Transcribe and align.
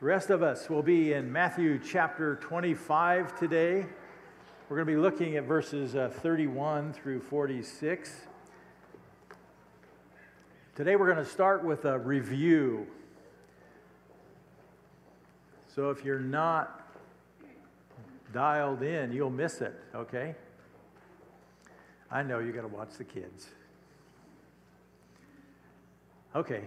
The 0.00 0.06
rest 0.06 0.30
of 0.30 0.42
us 0.42 0.70
will 0.70 0.82
be 0.82 1.12
in 1.12 1.30
Matthew 1.30 1.78
chapter 1.78 2.36
25 2.36 3.38
today. 3.38 3.84
We're 4.66 4.76
going 4.76 4.86
to 4.86 4.92
be 4.94 4.96
looking 4.96 5.36
at 5.36 5.44
verses 5.44 5.94
uh, 5.94 6.08
31 6.08 6.94
through 6.94 7.20
46. 7.20 8.10
Today 10.74 10.96
we're 10.96 11.12
going 11.12 11.22
to 11.22 11.30
start 11.30 11.62
with 11.62 11.84
a 11.84 11.98
review. 11.98 12.86
So 15.74 15.90
if 15.90 16.02
you're 16.02 16.18
not 16.18 16.96
dialed 18.32 18.82
in, 18.82 19.12
you'll 19.12 19.28
miss 19.28 19.60
it, 19.60 19.78
okay? 19.94 20.34
I 22.10 22.22
know 22.22 22.38
you 22.38 22.52
got 22.52 22.62
to 22.62 22.68
watch 22.68 22.94
the 22.96 23.04
kids. 23.04 23.48
Okay, 26.34 26.62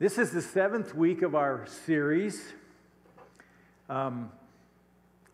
this 0.00 0.16
is 0.16 0.30
the 0.30 0.42
seventh 0.42 0.94
week 0.94 1.22
of 1.22 1.34
our 1.34 1.66
series. 1.66 2.52
Um, 3.88 4.30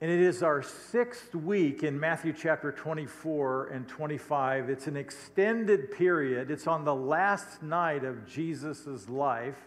and 0.01 0.11
it 0.11 0.21
is 0.21 0.43
our 0.43 0.63
sixth 0.63 1.35
week 1.35 1.83
in 1.83 2.01
Matthew 2.01 2.33
chapter 2.33 2.73
24 2.73 3.67
and 3.67 3.87
25. 3.87 4.71
It's 4.71 4.87
an 4.87 4.97
extended 4.97 5.91
period, 5.91 6.51
it's 6.51 6.67
on 6.67 6.87
the 6.87 6.95
last 6.95 7.63
night 7.63 8.05
of 8.05 8.27
Jesus' 8.27 9.07
life. 9.07 9.59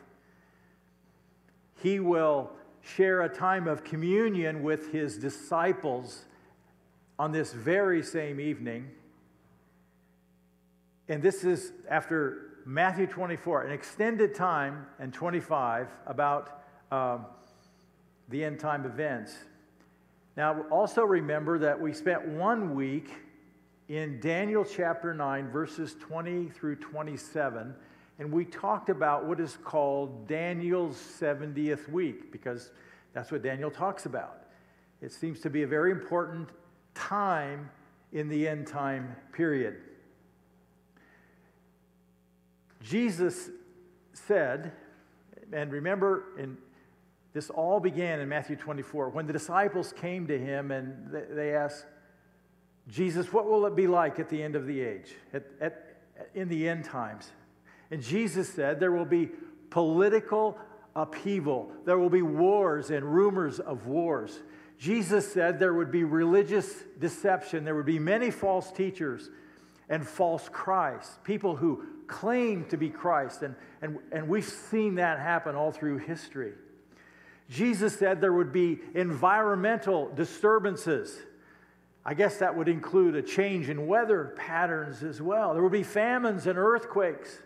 He 1.83 1.99
will 1.99 2.49
share 2.81 3.21
a 3.21 3.29
time 3.29 3.67
of 3.67 3.83
communion 3.83 4.63
with 4.63 4.91
his 4.91 5.19
disciples 5.19 6.25
on 7.19 7.31
this 7.31 7.53
very 7.53 8.01
same 8.01 8.39
evening. 8.39 8.89
And 11.07 11.21
this 11.21 11.43
is 11.43 11.71
after 11.87 12.46
Matthew 12.69 13.07
24, 13.07 13.63
an 13.63 13.71
extended 13.71 14.35
time, 14.35 14.87
and 14.99 15.13
25 15.13 15.87
about 16.05 16.63
um, 16.91 17.25
the 18.27 18.43
end 18.43 18.59
time 18.59 18.85
events. 18.85 19.37
Now, 20.35 20.65
also 20.69 21.03
remember 21.03 21.57
that 21.59 21.79
we 21.79 21.93
spent 21.93 22.27
one 22.27 22.75
week 22.75 23.09
in 23.87 24.19
Daniel 24.19 24.65
chapter 24.65 25.13
9, 25.13 25.49
verses 25.49 25.95
20 26.01 26.49
through 26.49 26.75
27, 26.75 27.73
and 28.19 28.29
we 28.33 28.43
talked 28.43 28.89
about 28.89 29.25
what 29.25 29.39
is 29.39 29.57
called 29.63 30.27
Daniel's 30.27 30.97
70th 30.97 31.87
week, 31.87 32.33
because 32.33 32.71
that's 33.13 33.31
what 33.31 33.41
Daniel 33.41 33.71
talks 33.71 34.05
about. 34.05 34.43
It 35.01 35.13
seems 35.13 35.39
to 35.39 35.49
be 35.49 35.63
a 35.63 35.67
very 35.67 35.91
important 35.91 36.49
time 36.93 37.69
in 38.11 38.27
the 38.27 38.45
end 38.45 38.67
time 38.67 39.15
period. 39.31 39.86
Jesus 42.87 43.49
said, 44.13 44.71
and 45.51 45.71
remember, 45.71 46.23
in, 46.37 46.57
this 47.33 47.49
all 47.49 47.81
began 47.81 48.21
in 48.21 48.29
Matthew 48.29 48.55
24, 48.55 49.09
when 49.09 49.27
the 49.27 49.33
disciples 49.33 49.93
came 49.93 50.25
to 50.27 50.39
him 50.39 50.71
and 50.71 51.13
they 51.31 51.53
asked, 51.53 51.85
Jesus, 52.87 53.33
what 53.33 53.45
will 53.45 53.65
it 53.65 53.75
be 53.75 53.87
like 53.87 54.19
at 54.19 54.29
the 54.29 54.41
end 54.41 54.55
of 54.55 54.65
the 54.65 54.79
age, 54.79 55.15
at, 55.33 55.45
at, 55.59 55.97
in 56.33 56.47
the 56.47 56.69
end 56.69 56.85
times? 56.85 57.31
And 57.91 58.01
Jesus 58.01 58.47
said, 58.47 58.79
There 58.79 58.93
will 58.93 59.05
be 59.05 59.29
political 59.69 60.57
upheaval, 60.95 61.69
there 61.85 61.97
will 61.97 62.09
be 62.09 62.21
wars 62.21 62.89
and 62.89 63.05
rumors 63.05 63.59
of 63.59 63.85
wars. 63.85 64.39
Jesus 64.79 65.29
said 65.31 65.57
there 65.57 65.73
would 65.73 65.91
be 65.91 66.03
religious 66.03 66.83
deception, 66.99 67.65
there 67.65 67.75
would 67.75 67.85
be 67.85 67.99
many 67.99 68.31
false 68.31 68.71
teachers 68.71 69.29
and 69.89 70.05
false 70.05 70.49
Christ, 70.49 71.23
people 71.23 71.55
who 71.55 71.85
claim 72.07 72.65
to 72.65 72.77
be 72.77 72.89
Christ. 72.89 73.41
And, 73.41 73.55
and, 73.81 73.99
and 74.11 74.27
we've 74.27 74.45
seen 74.45 74.95
that 74.95 75.19
happen 75.19 75.55
all 75.55 75.71
through 75.71 75.99
history. 75.99 76.53
Jesus 77.49 77.97
said 77.97 78.19
there 78.19 78.33
would 78.33 78.51
be 78.51 78.79
environmental 78.93 80.09
disturbances. 80.13 81.17
I 82.05 82.13
guess 82.13 82.37
that 82.37 82.55
would 82.55 82.67
include 82.67 83.15
a 83.15 83.21
change 83.21 83.69
in 83.69 83.87
weather 83.87 84.33
patterns 84.37 85.03
as 85.03 85.21
well. 85.21 85.53
There 85.53 85.63
would 85.63 85.71
be 85.71 85.83
famines 85.83 86.47
and 86.47 86.57
earthquakes. 86.57 87.37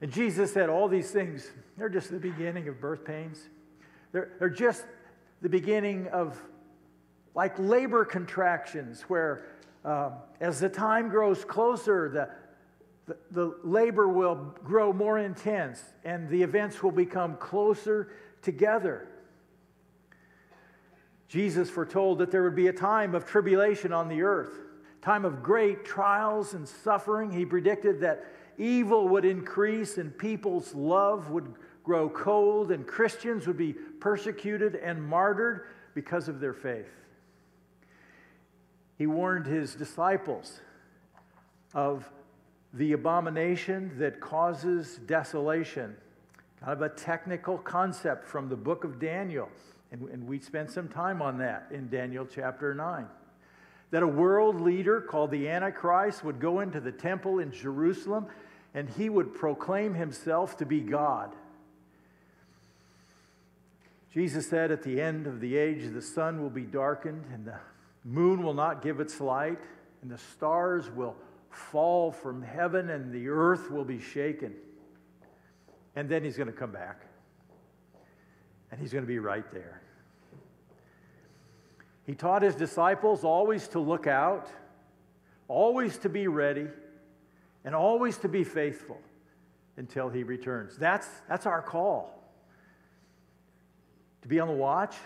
And 0.00 0.12
Jesus 0.12 0.52
said 0.52 0.68
all 0.68 0.88
these 0.88 1.10
things, 1.10 1.48
they're 1.78 1.88
just 1.88 2.10
the 2.10 2.18
beginning 2.18 2.66
of 2.68 2.80
birth 2.80 3.04
pains. 3.04 3.48
They're, 4.10 4.30
they're 4.38 4.50
just 4.50 4.84
the 5.40 5.48
beginning 5.48 6.08
of 6.08 6.40
like 7.34 7.54
labor 7.58 8.04
contractions, 8.04 9.02
where 9.02 9.44
uh, 9.84 10.10
as 10.40 10.60
the 10.60 10.68
time 10.68 11.08
grows 11.08 11.44
closer, 11.44 12.08
the, 12.08 12.28
the, 13.06 13.16
the 13.32 13.56
labor 13.64 14.08
will 14.08 14.36
grow 14.64 14.92
more 14.92 15.18
intense 15.18 15.82
and 16.04 16.28
the 16.28 16.42
events 16.42 16.82
will 16.82 16.92
become 16.92 17.36
closer 17.36 18.12
together. 18.42 19.08
Jesus 21.28 21.70
foretold 21.70 22.18
that 22.18 22.30
there 22.30 22.42
would 22.42 22.54
be 22.54 22.68
a 22.68 22.72
time 22.72 23.14
of 23.14 23.24
tribulation 23.24 23.92
on 23.92 24.08
the 24.08 24.22
earth, 24.22 24.60
time 25.00 25.24
of 25.24 25.42
great 25.42 25.84
trials 25.84 26.54
and 26.54 26.68
suffering. 26.68 27.30
He 27.30 27.44
predicted 27.44 28.00
that 28.02 28.24
evil 28.58 29.08
would 29.08 29.24
increase 29.24 29.98
and 29.98 30.16
people's 30.16 30.74
love 30.74 31.30
would 31.30 31.54
grow 31.82 32.08
cold 32.08 32.70
and 32.70 32.86
Christians 32.86 33.46
would 33.46 33.56
be 33.56 33.72
persecuted 33.72 34.76
and 34.76 35.02
martyred 35.02 35.68
because 35.94 36.28
of 36.28 36.38
their 36.38 36.54
faith. 36.54 37.01
He 38.98 39.06
warned 39.06 39.46
his 39.46 39.74
disciples 39.74 40.60
of 41.74 42.10
the 42.74 42.92
abomination 42.92 43.92
that 43.98 44.20
causes 44.20 45.00
desolation. 45.06 45.96
Kind 46.60 46.72
of 46.72 46.82
a 46.82 46.88
technical 46.88 47.58
concept 47.58 48.26
from 48.26 48.48
the 48.48 48.56
book 48.56 48.84
of 48.84 48.98
Daniel. 48.98 49.48
And, 49.90 50.08
and 50.08 50.26
we 50.26 50.38
spent 50.38 50.70
some 50.70 50.88
time 50.88 51.20
on 51.20 51.38
that 51.38 51.66
in 51.70 51.88
Daniel 51.88 52.26
chapter 52.26 52.74
9. 52.74 53.06
That 53.90 54.02
a 54.02 54.08
world 54.08 54.60
leader 54.60 55.00
called 55.00 55.30
the 55.30 55.48
Antichrist 55.48 56.24
would 56.24 56.40
go 56.40 56.60
into 56.60 56.80
the 56.80 56.92
temple 56.92 57.40
in 57.40 57.52
Jerusalem 57.52 58.26
and 58.74 58.88
he 58.88 59.10
would 59.10 59.34
proclaim 59.34 59.94
himself 59.94 60.56
to 60.58 60.66
be 60.66 60.80
God. 60.80 61.34
Jesus 64.12 64.48
said, 64.48 64.70
At 64.70 64.82
the 64.82 65.00
end 65.00 65.26
of 65.26 65.40
the 65.40 65.56
age, 65.56 65.92
the 65.92 66.02
sun 66.02 66.40
will 66.40 66.50
be 66.50 66.62
darkened, 66.62 67.24
and 67.32 67.46
the 67.46 67.58
moon 68.04 68.42
will 68.42 68.54
not 68.54 68.82
give 68.82 69.00
its 69.00 69.20
light, 69.20 69.60
and 70.02 70.10
the 70.10 70.18
stars 70.18 70.90
will 70.90 71.16
fall 71.50 72.10
from 72.10 72.42
heaven 72.42 72.90
and 72.90 73.12
the 73.12 73.28
earth 73.28 73.70
will 73.70 73.84
be 73.84 74.00
shaken. 74.00 74.54
And 75.94 76.08
then 76.08 76.24
he's 76.24 76.36
going 76.36 76.46
to 76.46 76.52
come 76.52 76.72
back. 76.72 77.02
And 78.70 78.80
he's 78.80 78.92
going 78.92 79.04
to 79.04 79.08
be 79.08 79.18
right 79.18 79.50
there. 79.52 79.82
He 82.06 82.14
taught 82.14 82.42
his 82.42 82.56
disciples 82.56 83.22
always 83.22 83.68
to 83.68 83.78
look 83.78 84.06
out, 84.06 84.48
always 85.46 85.98
to 85.98 86.08
be 86.08 86.26
ready, 86.26 86.66
and 87.64 87.74
always 87.74 88.16
to 88.18 88.28
be 88.28 88.42
faithful 88.42 88.98
until 89.76 90.08
he 90.08 90.22
returns. 90.24 90.76
That's, 90.76 91.06
that's 91.28 91.46
our 91.46 91.62
call. 91.62 92.18
To 94.22 94.28
be 94.28 94.40
on 94.40 94.48
the 94.48 94.54
watch, 94.54 94.96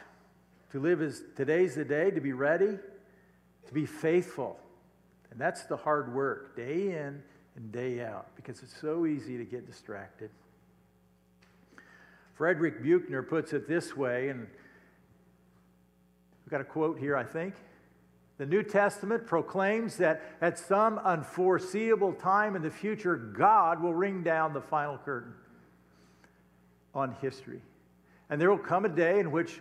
to 0.72 0.80
live 0.80 1.02
as 1.02 1.22
today's 1.36 1.74
the 1.74 1.84
day, 1.84 2.10
to 2.10 2.20
be 2.20 2.32
ready, 2.32 2.78
to 3.66 3.74
be 3.74 3.86
faithful 3.86 4.58
and 5.36 5.40
that's 5.42 5.64
the 5.64 5.76
hard 5.76 6.14
work, 6.14 6.56
day 6.56 6.96
in 6.96 7.22
and 7.56 7.70
day 7.70 8.02
out, 8.02 8.34
because 8.36 8.62
it's 8.62 8.80
so 8.80 9.04
easy 9.04 9.36
to 9.36 9.44
get 9.44 9.66
distracted. 9.66 10.30
Frederick 12.36 12.82
Buechner 12.82 13.22
puts 13.22 13.52
it 13.52 13.68
this 13.68 13.94
way, 13.94 14.30
and 14.30 14.40
we've 14.40 16.50
got 16.50 16.62
a 16.62 16.64
quote 16.64 16.98
here, 16.98 17.18
I 17.18 17.24
think. 17.24 17.52
The 18.38 18.46
New 18.46 18.62
Testament 18.62 19.26
proclaims 19.26 19.98
that 19.98 20.22
at 20.40 20.58
some 20.58 20.98
unforeseeable 21.00 22.14
time 22.14 22.56
in 22.56 22.62
the 22.62 22.70
future, 22.70 23.16
God 23.16 23.82
will 23.82 23.92
ring 23.92 24.22
down 24.22 24.54
the 24.54 24.62
final 24.62 24.96
curtain 24.96 25.34
on 26.94 27.14
history. 27.20 27.60
And 28.30 28.40
there 28.40 28.48
will 28.48 28.56
come 28.56 28.86
a 28.86 28.88
day 28.88 29.20
in 29.20 29.32
which 29.32 29.60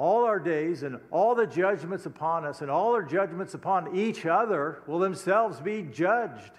all 0.00 0.24
our 0.24 0.38
days 0.38 0.82
and 0.82 0.98
all 1.10 1.34
the 1.34 1.46
judgments 1.46 2.06
upon 2.06 2.42
us 2.46 2.62
and 2.62 2.70
all 2.70 2.94
our 2.94 3.02
judgments 3.02 3.52
upon 3.52 3.94
each 3.94 4.24
other 4.24 4.82
will 4.86 4.98
themselves 4.98 5.60
be 5.60 5.82
judged. 5.82 6.52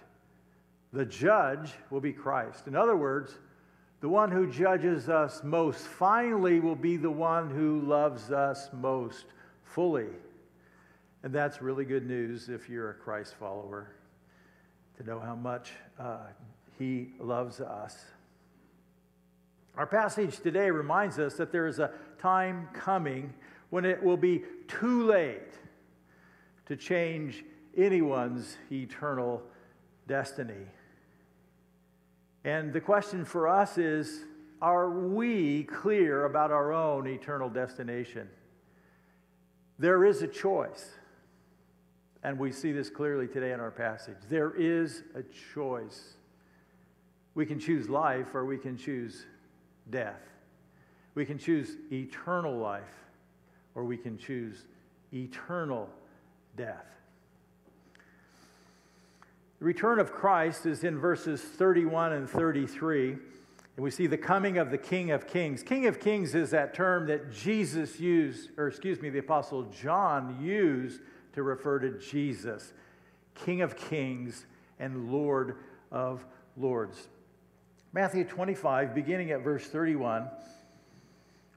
The 0.93 1.05
judge 1.05 1.71
will 1.89 2.01
be 2.01 2.13
Christ. 2.13 2.67
In 2.67 2.75
other 2.75 2.95
words, 2.95 3.33
the 3.99 4.07
one 4.07 4.29
who 4.29 4.45
judges 4.45 5.09
us 5.09 5.43
most 5.43 5.87
finally 5.87 6.59
will 6.59 6.75
be 6.75 6.97
the 6.97 7.09
one 7.09 7.49
who 7.49 7.81
loves 7.81 8.31
us 8.31 8.69
most 8.73 9.25
fully. 9.63 10.09
And 11.23 11.33
that's 11.33 11.63
really 11.63 11.85
good 11.85 12.05
news 12.05 12.47
if 12.47 12.69
you're 12.69 12.91
a 12.91 12.93
Christ 12.93 13.33
follower, 13.39 13.87
to 14.97 15.03
know 15.03 15.19
how 15.19 15.33
much 15.33 15.71
uh, 15.99 16.17
he 16.77 17.13
loves 17.19 17.59
us. 17.59 18.05
Our 19.77 19.87
passage 19.87 20.39
today 20.41 20.69
reminds 20.69 21.17
us 21.17 21.35
that 21.35 21.51
there 21.51 21.65
is 21.65 21.79
a 21.79 21.91
time 22.21 22.67
coming 22.73 23.33
when 23.69 23.85
it 23.85 24.01
will 24.01 24.17
be 24.17 24.43
too 24.67 25.05
late 25.05 25.53
to 26.67 26.75
change 26.75 27.43
anyone's 27.75 28.57
eternal 28.71 29.41
destiny. 30.07 30.65
And 32.43 32.73
the 32.73 32.81
question 32.81 33.25
for 33.25 33.47
us 33.47 33.77
is 33.77 34.25
are 34.61 34.89
we 34.89 35.63
clear 35.63 36.25
about 36.25 36.51
our 36.51 36.71
own 36.71 37.07
eternal 37.07 37.49
destination? 37.49 38.29
There 39.79 40.05
is 40.05 40.21
a 40.21 40.27
choice. 40.27 40.91
And 42.23 42.37
we 42.37 42.51
see 42.51 42.71
this 42.71 42.89
clearly 42.89 43.27
today 43.27 43.51
in 43.51 43.59
our 43.59 43.71
passage. 43.71 44.17
There 44.29 44.53
is 44.55 45.01
a 45.15 45.23
choice. 45.53 46.13
We 47.33 47.47
can 47.47 47.59
choose 47.59 47.89
life 47.89 48.35
or 48.35 48.45
we 48.45 48.59
can 48.59 48.77
choose 48.77 49.25
death. 49.89 50.21
We 51.15 51.25
can 51.25 51.37
choose 51.37 51.75
eternal 51.91 52.57
life 52.57 52.83
or 53.75 53.83
we 53.83 53.97
can 53.97 54.17
choose 54.17 54.65
eternal 55.13 55.89
death. 56.55 56.85
The 59.59 59.65
return 59.65 59.99
of 59.99 60.11
Christ 60.11 60.65
is 60.65 60.83
in 60.83 60.97
verses 60.97 61.41
31 61.41 62.13
and 62.13 62.29
33. 62.29 63.11
And 63.11 63.83
we 63.83 63.91
see 63.91 64.07
the 64.07 64.17
coming 64.17 64.57
of 64.57 64.71
the 64.71 64.77
King 64.77 65.11
of 65.11 65.27
Kings. 65.27 65.63
King 65.63 65.85
of 65.85 65.99
Kings 65.99 66.35
is 66.35 66.49
that 66.49 66.73
term 66.73 67.07
that 67.07 67.31
Jesus 67.31 67.99
used, 67.99 68.49
or 68.57 68.67
excuse 68.67 69.01
me, 69.01 69.09
the 69.09 69.19
Apostle 69.19 69.63
John 69.63 70.37
used 70.41 71.01
to 71.33 71.43
refer 71.43 71.79
to 71.79 71.97
Jesus, 71.97 72.73
King 73.35 73.61
of 73.61 73.77
Kings 73.77 74.45
and 74.79 75.11
Lord 75.11 75.57
of 75.91 76.25
Lords. 76.57 77.07
Matthew 77.93 78.23
25, 78.23 78.93
beginning 78.93 79.31
at 79.31 79.41
verse 79.41 79.67
31. 79.67 80.27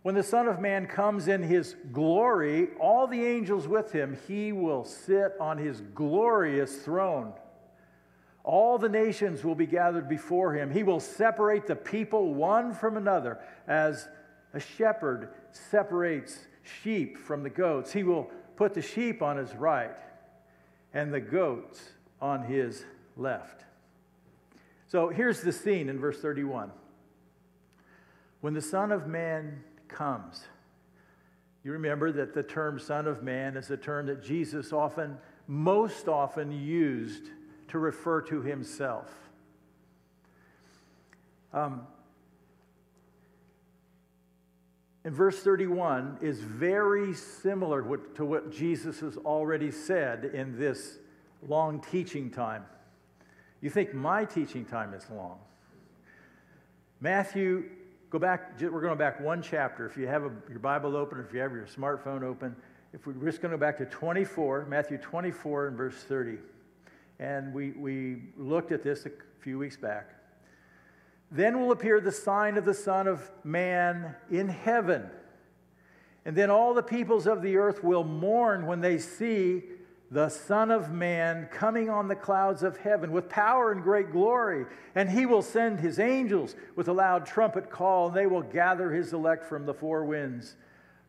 When 0.05 0.15
the 0.15 0.23
Son 0.23 0.49
of 0.49 0.61
Man 0.61 0.87
comes 0.87 1.29
in 1.29 1.43
his 1.43 1.77
glory, 1.91 2.69
all 2.79 3.07
the 3.07 3.25
angels 3.25 3.67
with 3.67 3.91
him, 3.91 4.19
he 4.29 4.53
will 4.53 4.85
sit 4.85 5.33
on 5.41 5.57
his 5.57 5.81
glorious 5.81 6.77
throne. 6.83 7.33
All 8.43 8.77
the 8.77 8.91
nations 8.91 9.45
will 9.45 9.55
be 9.55 9.65
gathered 9.65 10.07
before 10.07 10.53
him. 10.53 10.71
He 10.71 10.83
will 10.83 11.01
separate 11.01 11.67
the 11.67 11.75
people 11.75 12.35
one 12.35 12.75
from 12.75 12.99
another 12.99 13.39
as 13.67 14.07
a 14.53 14.61
shepherd 14.61 15.31
separates 15.53 16.39
sheep 16.83 17.17
from 17.17 17.43
the 17.43 17.49
goats. 17.49 17.91
He 17.91 18.03
will 18.03 18.31
put 18.57 18.75
the 18.75 18.83
sheep 18.83 19.23
on 19.23 19.39
his 19.39 19.55
right 19.55 19.97
and 20.93 21.15
the 21.15 21.21
goats 21.21 21.81
on 22.21 22.43
his 22.43 22.85
left. 23.17 23.65
So 24.87 25.09
here's 25.09 25.41
the 25.41 25.51
scene 25.51 25.89
in 25.89 25.99
verse 25.99 26.21
31. 26.21 26.73
When 28.43 28.53
the 28.53 28.61
Son 28.61 28.93
of 28.93 29.07
Man 29.07 29.65
comes, 29.95 30.45
you 31.65 31.73
remember 31.73 32.13
that 32.13 32.35
the 32.35 32.43
term 32.43 32.79
Son 32.79 33.07
of 33.07 33.23
Man 33.23 33.57
is 33.57 33.71
a 33.71 33.77
term 33.77 34.07
that 34.07 34.23
Jesus 34.23 34.73
often, 34.73 35.17
most 35.47 36.09
often 36.09 36.53
used 36.53 37.31
to 37.69 37.79
refer 37.79 38.21
to 38.23 38.43
himself. 38.43 39.11
Um, 41.55 41.87
in 45.05 45.15
verse 45.15 45.41
31 45.41 46.19
is 46.21 46.41
very 46.41 47.15
similar 47.15 47.99
to 48.15 48.25
what 48.25 48.53
Jesus 48.53 49.01
has 49.01 49.17
already 49.19 49.71
said 49.71 50.27
in 50.35 50.59
this 50.59 50.99
long 51.47 51.81
teaching 51.91 52.31
time. 52.31 52.65
You 53.63 53.71
think 53.71 53.95
my 53.95 54.25
teaching 54.25 54.65
time 54.65 54.93
is 54.93 55.09
long. 55.11 55.39
Matthew, 57.01 57.65
go 58.15 58.19
back, 58.21 58.53
we're 58.61 58.81
going 58.81 58.97
back 58.97 59.19
one 59.19 59.43
chapter. 59.43 59.85
If 59.87 59.97
you 59.97 60.07
have 60.07 60.23
a, 60.23 60.31
your 60.49 60.61
Bible 60.61 60.97
open, 60.97 61.19
if 61.19 61.35
you 61.35 61.41
have 61.41 61.51
your 61.51 61.67
smartphone 61.67 62.23
open, 62.23 62.55
if 62.93 63.09
we're 63.09 63.15
just 63.15 63.43
going 63.43 63.51
to 63.51 63.59
go 63.59 63.61
back 63.61 63.77
to 63.79 63.87
24, 63.87 64.67
Matthew 64.67 64.99
24 64.99 65.67
and 65.67 65.77
verse 65.77 65.97
30 65.97 66.39
and 67.19 67.53
we, 67.53 67.73
we 67.73 68.19
looked 68.37 68.71
at 68.71 68.85
this 68.85 69.05
a 69.05 69.11
few 69.41 69.59
weeks 69.59 69.77
back. 69.77 70.11
Then 71.33 71.59
will 71.59 71.73
appear 71.73 72.01
the 72.01 72.13
sign 72.13 72.57
of 72.57 72.65
the 72.65 72.73
Son 72.73 73.09
of 73.09 73.33
Man 73.43 74.15
in 74.31 74.49
heaven. 74.49 75.11
And 76.25 76.37
then 76.37 76.51
all 76.51 76.73
the 76.73 76.85
peoples 76.85 77.27
of 77.27 77.43
the 77.43 77.57
earth 77.57 77.83
will 77.83 78.05
mourn 78.05 78.65
when 78.67 78.81
they 78.81 78.99
see 78.99 79.65
the 80.11 80.29
Son 80.29 80.71
of 80.71 80.93
Man 80.93 81.49
coming 81.51 81.89
on 81.89 82.09
the 82.09 82.15
clouds 82.15 82.63
of 82.63 82.77
heaven 82.77 83.11
with 83.11 83.29
power 83.29 83.73
and 83.73 83.83
great 83.83 84.13
glory. 84.13 84.67
And 84.95 85.11
he 85.11 85.27
will 85.27 85.43
send 85.43 85.81
his 85.81 85.99
angels 85.99 86.55
with 86.77 86.89
a 86.89 86.93
loud 86.93 87.27
trumpet 87.27 87.71
call, 87.71 88.09
and 88.09 88.17
they 88.17 88.27
will 88.27 88.43
gather 88.43 88.93
his 88.93 89.13
elect 89.13 89.45
from 89.45 89.67
the 89.67 89.75
four 89.75 90.05
winds, 90.05 90.57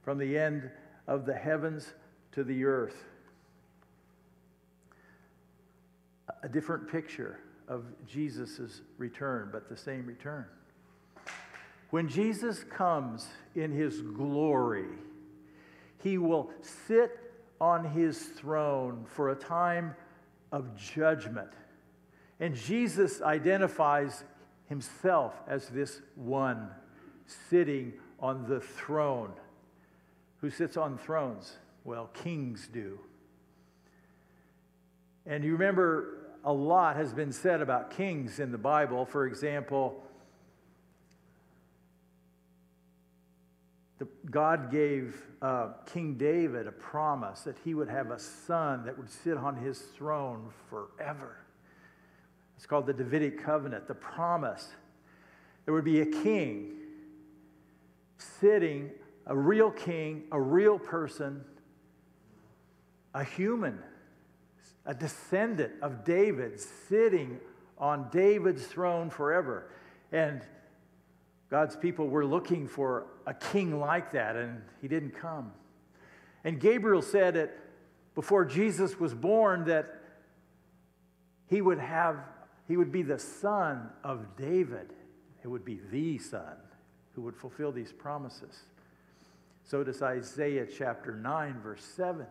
from 0.04 0.18
the 0.18 0.38
end 0.38 0.72
of 1.08 1.26
the 1.26 1.36
heavens 1.36 1.94
to 2.32 2.44
the 2.44 2.66
earth. 2.66 3.06
a 6.46 6.48
different 6.48 6.88
picture 6.88 7.40
of 7.68 7.86
Jesus' 8.08 8.82
return, 9.00 9.50
but 9.52 9.68
the 9.68 9.76
same 9.76 10.06
return. 10.06 10.46
When 11.90 12.08
Jesus 12.08 12.64
comes 12.64 13.28
in 13.56 13.72
his 13.72 14.02
glory, 14.02 14.86
he 16.04 16.20
will 16.20 16.52
sit 16.62 17.20
on 17.60 17.86
his 17.86 18.20
throne 18.20 19.06
for 19.08 19.30
a 19.30 19.36
time 19.36 19.96
of 20.52 20.76
judgment. 20.76 21.50
And 22.40 22.56
Jesus 22.56 23.22
identifies 23.22 24.24
himself 24.68 25.34
as 25.48 25.70
this 25.70 26.02
one 26.16 26.70
sitting 27.50 27.94
on 28.20 28.48
the 28.48 28.60
throne. 28.60 29.32
Who 30.42 30.50
sits 30.50 30.78
on 30.78 30.98
thrones? 30.98 31.58
Well, 31.84 32.08
kings 32.14 32.68
do. 32.72 33.00
And 35.26 35.44
you 35.44 35.54
remember 35.54 36.18
a 36.44 36.54
lot 36.54 36.96
has 36.96 37.14
been 37.14 37.32
said 37.32 37.62
about 37.62 37.92
kings 37.92 38.40
in 38.40 38.52
the 38.52 38.58
Bible. 38.58 39.06
For 39.06 39.26
example, 39.26 40.04
the, 43.98 44.08
God 44.30 44.72
gave 44.72 45.22
uh, 45.42 45.70
King 45.86 46.16
David 46.16 46.68
a 46.68 46.72
promise 46.72 47.42
that 47.42 47.58
he 47.64 47.74
would 47.74 47.90
have 47.90 48.12
a 48.12 48.20
son 48.20 48.86
that 48.86 48.98
would 48.98 49.10
sit 49.10 49.38
on 49.38 49.56
his 49.56 49.80
throne 49.80 50.50
forever. 50.70 51.38
It's 52.58 52.66
called 52.66 52.88
the 52.88 52.94
Davidic 52.94 53.44
covenant, 53.44 53.88
the 53.88 53.96
promise. 53.96 54.70
There 55.66 55.74
would 55.74 55.86
be 55.86 56.02
a 56.02 56.06
king 56.06 56.74
sitting, 58.18 58.92
a 59.28 59.38
real 59.38 59.72
king, 59.72 60.24
a 60.32 60.40
real 60.40 60.80
person, 60.80 61.44
a 63.14 63.24
human 63.24 63.80
a 64.86 64.94
descendant 64.94 65.74
of 65.82 66.04
David 66.04 66.60
sitting 66.60 67.40
on 67.78 68.08
David's 68.12 68.66
throne 68.66 69.10
forever. 69.10 69.72
And 70.12 70.42
God's 71.50 71.76
people 71.76 72.08
were 72.08 72.26
looking 72.26 72.68
for 72.68 73.06
a 73.26 73.34
king 73.34 73.80
like 73.80 74.12
that, 74.12 74.36
and 74.36 74.62
he 74.82 74.88
didn't 74.88 75.12
come. 75.12 75.52
And 76.44 76.60
Gabriel 76.60 77.02
said 77.02 77.36
it 77.36 77.58
before 78.14 78.46
Jesus 78.46 79.00
was 79.00 79.14
born 79.14 79.66
that 79.66 80.02
he 81.48 81.62
would 81.62 81.80
have 81.80 82.18
he 82.68 82.78
would 82.78 82.92
be 82.92 83.04
the 83.04 83.20
son 83.20 83.90
of 84.04 84.36
David. 84.38 84.92
It 85.44 85.48
would 85.48 85.64
be 85.64 85.80
the 85.92 86.18
son 86.18 86.56
who 87.14 87.22
would 87.22 87.36
fulfill 87.36 87.72
these 87.72 87.92
promises. 87.92 88.64
So 89.64 89.84
does 89.84 90.02
Isaiah 90.02 90.66
chapter 90.66 91.16
9 91.16 91.60
verse 91.62 91.84
7. 91.84 92.26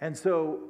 And 0.00 0.16
so 0.16 0.60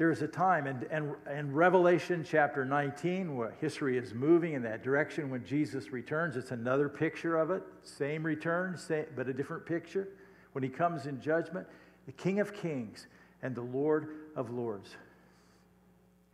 there's 0.00 0.22
a 0.22 0.26
time, 0.26 0.66
and, 0.66 0.84
and, 0.84 1.14
and 1.26 1.54
Revelation 1.54 2.24
chapter 2.26 2.64
19, 2.64 3.36
where 3.36 3.52
history 3.60 3.98
is 3.98 4.14
moving 4.14 4.54
in 4.54 4.62
that 4.62 4.82
direction 4.82 5.28
when 5.28 5.44
Jesus 5.44 5.92
returns, 5.92 6.36
it's 6.36 6.52
another 6.52 6.88
picture 6.88 7.36
of 7.36 7.50
it. 7.50 7.62
Same 7.82 8.22
return, 8.22 8.78
same, 8.78 9.04
but 9.14 9.28
a 9.28 9.34
different 9.34 9.66
picture. 9.66 10.08
When 10.52 10.64
he 10.64 10.70
comes 10.70 11.04
in 11.04 11.20
judgment, 11.20 11.66
the 12.06 12.12
King 12.12 12.40
of 12.40 12.54
Kings 12.54 13.08
and 13.42 13.54
the 13.54 13.60
Lord 13.60 14.08
of 14.36 14.48
Lords. 14.48 14.96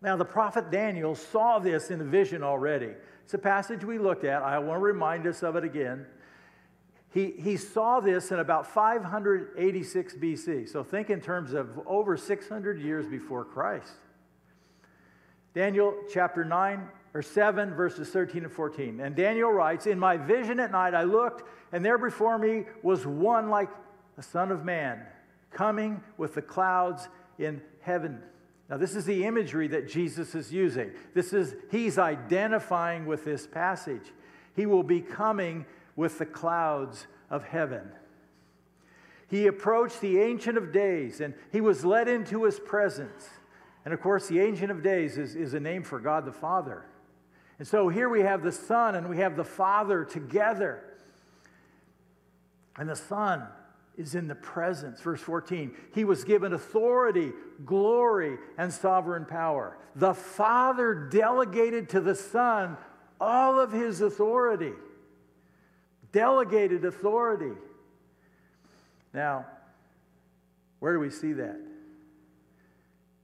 Now, 0.00 0.14
the 0.14 0.24
prophet 0.24 0.70
Daniel 0.70 1.16
saw 1.16 1.58
this 1.58 1.90
in 1.90 2.00
a 2.00 2.04
vision 2.04 2.44
already. 2.44 2.90
It's 3.24 3.34
a 3.34 3.38
passage 3.38 3.84
we 3.84 3.98
looked 3.98 4.22
at. 4.22 4.42
I 4.42 4.60
want 4.60 4.78
to 4.78 4.84
remind 4.84 5.26
us 5.26 5.42
of 5.42 5.56
it 5.56 5.64
again. 5.64 6.06
He, 7.12 7.32
he 7.38 7.56
saw 7.56 8.00
this 8.00 8.30
in 8.30 8.38
about 8.38 8.66
586 8.66 10.14
BC. 10.16 10.68
So 10.68 10.84
think 10.84 11.10
in 11.10 11.20
terms 11.20 11.52
of 11.52 11.80
over 11.86 12.16
600 12.16 12.80
years 12.80 13.06
before 13.06 13.44
Christ. 13.44 13.92
Daniel 15.54 15.94
chapter 16.12 16.44
9 16.44 16.86
or 17.14 17.22
7, 17.22 17.72
verses 17.74 18.10
13 18.10 18.44
and 18.44 18.52
14. 18.52 19.00
And 19.00 19.16
Daniel 19.16 19.50
writes 19.50 19.86
In 19.86 19.98
my 19.98 20.18
vision 20.18 20.60
at 20.60 20.70
night 20.70 20.94
I 20.94 21.04
looked, 21.04 21.48
and 21.72 21.82
there 21.82 21.96
before 21.96 22.38
me 22.38 22.64
was 22.82 23.06
one 23.06 23.48
like 23.48 23.70
a 24.18 24.22
Son 24.22 24.50
of 24.50 24.64
Man, 24.64 25.00
coming 25.50 26.02
with 26.18 26.34
the 26.34 26.42
clouds 26.42 27.08
in 27.38 27.62
heaven. 27.80 28.20
Now, 28.68 28.76
this 28.76 28.96
is 28.96 29.04
the 29.04 29.24
imagery 29.24 29.68
that 29.68 29.88
Jesus 29.88 30.34
is 30.34 30.52
using. 30.52 30.90
This 31.14 31.32
is, 31.32 31.54
he's 31.70 31.98
identifying 31.98 33.06
with 33.06 33.24
this 33.24 33.46
passage. 33.46 34.12
He 34.54 34.66
will 34.66 34.82
be 34.82 35.00
coming 35.00 35.64
with 35.96 36.18
the 36.18 36.26
clouds 36.26 37.06
of 37.30 37.44
heaven. 37.44 37.90
He 39.28 39.46
approached 39.48 40.00
the 40.00 40.20
Ancient 40.20 40.56
of 40.56 40.72
Days 40.72 41.20
and 41.20 41.34
he 41.50 41.60
was 41.60 41.84
led 41.84 42.06
into 42.06 42.44
his 42.44 42.60
presence. 42.60 43.28
And 43.84 43.92
of 43.92 44.00
course, 44.00 44.28
the 44.28 44.40
Ancient 44.40 44.70
of 44.70 44.82
Days 44.82 45.18
is, 45.18 45.34
is 45.34 45.54
a 45.54 45.60
name 45.60 45.82
for 45.82 45.98
God 45.98 46.24
the 46.24 46.32
Father. 46.32 46.84
And 47.58 47.66
so 47.66 47.88
here 47.88 48.08
we 48.08 48.20
have 48.20 48.42
the 48.42 48.52
Son 48.52 48.94
and 48.94 49.08
we 49.08 49.18
have 49.18 49.36
the 49.36 49.44
Father 49.44 50.04
together. 50.04 50.82
And 52.76 52.88
the 52.88 52.96
Son 52.96 53.44
is 53.96 54.14
in 54.14 54.28
the 54.28 54.34
presence. 54.34 55.00
Verse 55.00 55.20
14, 55.22 55.74
he 55.94 56.04
was 56.04 56.22
given 56.22 56.52
authority, 56.52 57.32
glory, 57.64 58.36
and 58.58 58.72
sovereign 58.72 59.24
power. 59.24 59.78
The 59.96 60.14
Father 60.14 60.94
delegated 60.94 61.88
to 61.90 62.00
the 62.00 62.14
Son 62.14 62.76
all 63.18 63.58
of 63.58 63.72
his 63.72 64.02
authority. 64.02 64.72
Delegated 66.16 66.86
authority. 66.86 67.52
Now, 69.12 69.44
where 70.78 70.94
do 70.94 70.98
we 70.98 71.10
see 71.10 71.34
that? 71.34 71.58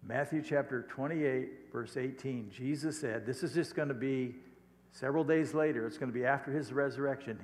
Matthew 0.06 0.42
chapter 0.46 0.82
28, 0.90 1.72
verse 1.72 1.96
18. 1.96 2.50
Jesus 2.54 3.00
said, 3.00 3.24
This 3.24 3.42
is 3.42 3.54
just 3.54 3.74
going 3.74 3.88
to 3.88 3.94
be 3.94 4.34
several 4.90 5.24
days 5.24 5.54
later, 5.54 5.86
it's 5.86 5.96
going 5.96 6.12
to 6.12 6.18
be 6.18 6.26
after 6.26 6.52
his 6.52 6.70
resurrection. 6.70 7.40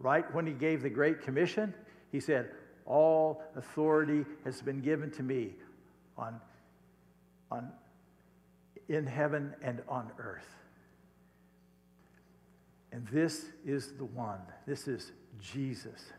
Right 0.00 0.24
when 0.34 0.44
he 0.44 0.54
gave 0.54 0.82
the 0.82 0.90
Great 0.90 1.22
Commission, 1.22 1.72
he 2.10 2.18
said, 2.18 2.50
All 2.84 3.44
authority 3.54 4.24
has 4.42 4.60
been 4.60 4.80
given 4.80 5.12
to 5.12 5.22
me 5.22 5.50
on, 6.18 6.40
on, 7.52 7.70
in 8.88 9.06
heaven 9.06 9.54
and 9.62 9.82
on 9.88 10.10
earth. 10.18 10.59
And 12.92 13.06
this 13.08 13.46
is 13.64 13.92
the 13.92 14.04
one. 14.04 14.40
This 14.66 14.88
is 14.88 15.12
Jesus. 15.40 16.12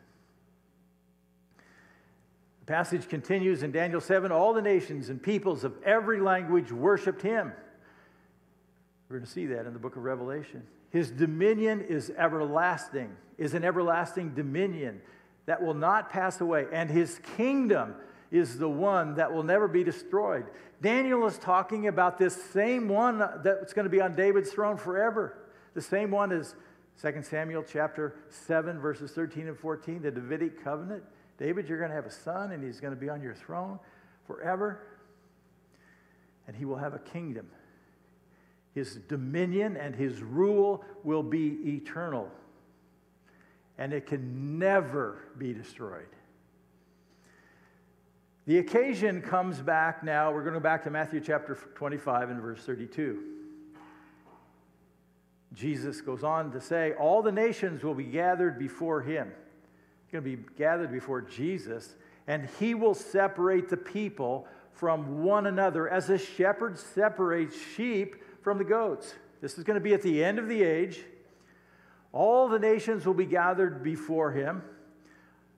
The 2.61 2.65
passage 2.65 3.09
continues 3.09 3.63
in 3.63 3.71
Daniel 3.71 3.99
7 3.99 4.31
all 4.31 4.53
the 4.53 4.61
nations 4.61 5.09
and 5.09 5.21
peoples 5.21 5.63
of 5.63 5.73
every 5.83 6.21
language 6.21 6.71
worshiped 6.71 7.21
him. 7.21 7.51
We're 9.09 9.17
going 9.17 9.25
to 9.25 9.31
see 9.31 9.47
that 9.47 9.65
in 9.65 9.73
the 9.73 9.79
book 9.79 9.97
of 9.97 10.03
Revelation. 10.03 10.63
His 10.91 11.09
dominion 11.09 11.81
is 11.81 12.11
everlasting, 12.17 13.15
is 13.37 13.53
an 13.53 13.65
everlasting 13.65 14.33
dominion 14.35 15.01
that 15.45 15.61
will 15.61 15.73
not 15.73 16.09
pass 16.09 16.39
away, 16.39 16.67
and 16.71 16.89
his 16.89 17.19
kingdom 17.35 17.95
is 18.31 18.57
the 18.57 18.69
one 18.69 19.15
that 19.15 19.33
will 19.33 19.43
never 19.43 19.67
be 19.67 19.83
destroyed. 19.83 20.45
Daniel 20.81 21.25
is 21.27 21.37
talking 21.37 21.87
about 21.87 22.17
this 22.17 22.41
same 22.51 22.87
one 22.87 23.19
that's 23.43 23.73
going 23.73 23.83
to 23.83 23.89
be 23.89 24.01
on 24.01 24.15
David's 24.15 24.51
throne 24.51 24.77
forever. 24.77 25.37
The 25.73 25.81
same 25.81 26.11
one 26.11 26.31
as 26.31 26.55
2 27.01 27.23
Samuel 27.23 27.63
chapter 27.63 28.15
7, 28.29 28.79
verses 28.79 29.11
13 29.11 29.47
and 29.47 29.57
14, 29.57 30.01
the 30.01 30.11
Davidic 30.11 30.63
covenant. 30.63 31.03
David, 31.37 31.67
you're 31.67 31.77
going 31.77 31.89
to 31.89 31.95
have 31.95 32.05
a 32.05 32.11
son, 32.11 32.51
and 32.51 32.63
he's 32.63 32.79
going 32.79 32.93
to 32.93 32.99
be 32.99 33.09
on 33.09 33.21
your 33.21 33.33
throne 33.33 33.79
forever, 34.27 34.83
and 36.47 36.55
he 36.55 36.65
will 36.65 36.77
have 36.77 36.93
a 36.93 36.99
kingdom. 36.99 37.47
His 38.75 38.95
dominion 38.95 39.77
and 39.77 39.95
his 39.95 40.21
rule 40.21 40.83
will 41.03 41.23
be 41.23 41.57
eternal, 41.65 42.29
and 43.77 43.93
it 43.93 44.05
can 44.05 44.59
never 44.59 45.19
be 45.37 45.53
destroyed. 45.53 46.05
The 48.45 48.57
occasion 48.59 49.21
comes 49.21 49.59
back 49.61 50.03
now. 50.03 50.31
We're 50.31 50.41
going 50.41 50.53
to 50.53 50.59
go 50.59 50.63
back 50.63 50.83
to 50.83 50.89
Matthew 50.89 51.21
chapter 51.21 51.55
25 51.75 52.29
and 52.29 52.41
verse 52.41 52.61
32. 52.63 53.30
Jesus 55.53 56.01
goes 56.01 56.23
on 56.23 56.51
to 56.51 56.61
say, 56.61 56.93
All 56.93 57.21
the 57.21 57.31
nations 57.31 57.83
will 57.83 57.95
be 57.95 58.05
gathered 58.05 58.57
before 58.57 59.01
him 59.01 59.31
going 60.11 60.23
to 60.23 60.37
be 60.37 60.43
gathered 60.57 60.91
before 60.91 61.21
Jesus, 61.21 61.95
and 62.27 62.49
he 62.59 62.75
will 62.75 62.93
separate 62.93 63.69
the 63.69 63.77
people 63.77 64.47
from 64.73 65.23
one 65.23 65.47
another 65.47 65.87
as 65.87 66.09
a 66.09 66.17
shepherd 66.17 66.77
separates 66.77 67.55
sheep 67.75 68.15
from 68.41 68.57
the 68.57 68.63
goats. 68.63 69.13
This 69.41 69.57
is 69.57 69.63
going 69.63 69.75
to 69.75 69.83
be 69.83 69.93
at 69.93 70.01
the 70.01 70.23
end 70.23 70.39
of 70.39 70.47
the 70.47 70.61
age. 70.63 70.99
All 72.11 72.49
the 72.49 72.59
nations 72.59 73.05
will 73.05 73.13
be 73.13 73.25
gathered 73.25 73.83
before 73.83 74.31
him. 74.31 74.63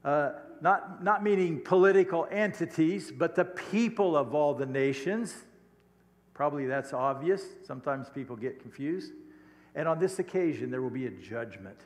Uh, 0.05 0.33
not, 0.61 1.03
not 1.03 1.23
meaning 1.23 1.61
political 1.61 2.27
entities, 2.29 3.11
but 3.11 3.35
the 3.35 3.45
people 3.45 4.15
of 4.15 4.35
all 4.35 4.53
the 4.53 4.65
nations. 4.65 5.35
Probably 6.33 6.67
that's 6.67 6.93
obvious. 6.93 7.43
Sometimes 7.65 8.09
people 8.09 8.35
get 8.35 8.61
confused. 8.61 9.13
And 9.75 9.87
on 9.87 9.99
this 9.99 10.19
occasion, 10.19 10.69
there 10.69 10.81
will 10.81 10.89
be 10.89 11.07
a 11.07 11.11
judgment. 11.11 11.79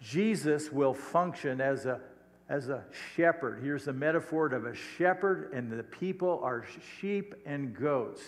Jesus 0.00 0.70
will 0.70 0.94
function 0.94 1.60
as 1.60 1.86
a, 1.86 2.00
as 2.48 2.68
a 2.68 2.84
shepherd. 3.14 3.60
Here's 3.62 3.86
the 3.86 3.92
metaphor 3.92 4.46
of 4.46 4.66
a 4.66 4.74
shepherd, 4.74 5.52
and 5.52 5.70
the 5.70 5.82
people 5.82 6.40
are 6.42 6.64
sheep 7.00 7.34
and 7.44 7.74
goats. 7.74 8.22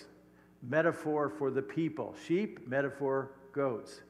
Metaphor 0.63 1.29
for 1.29 1.51
the 1.53 1.63
people. 1.63 2.17
Sheep, 2.27 2.67
metaphor, 2.67 3.31
goats. 3.53 4.01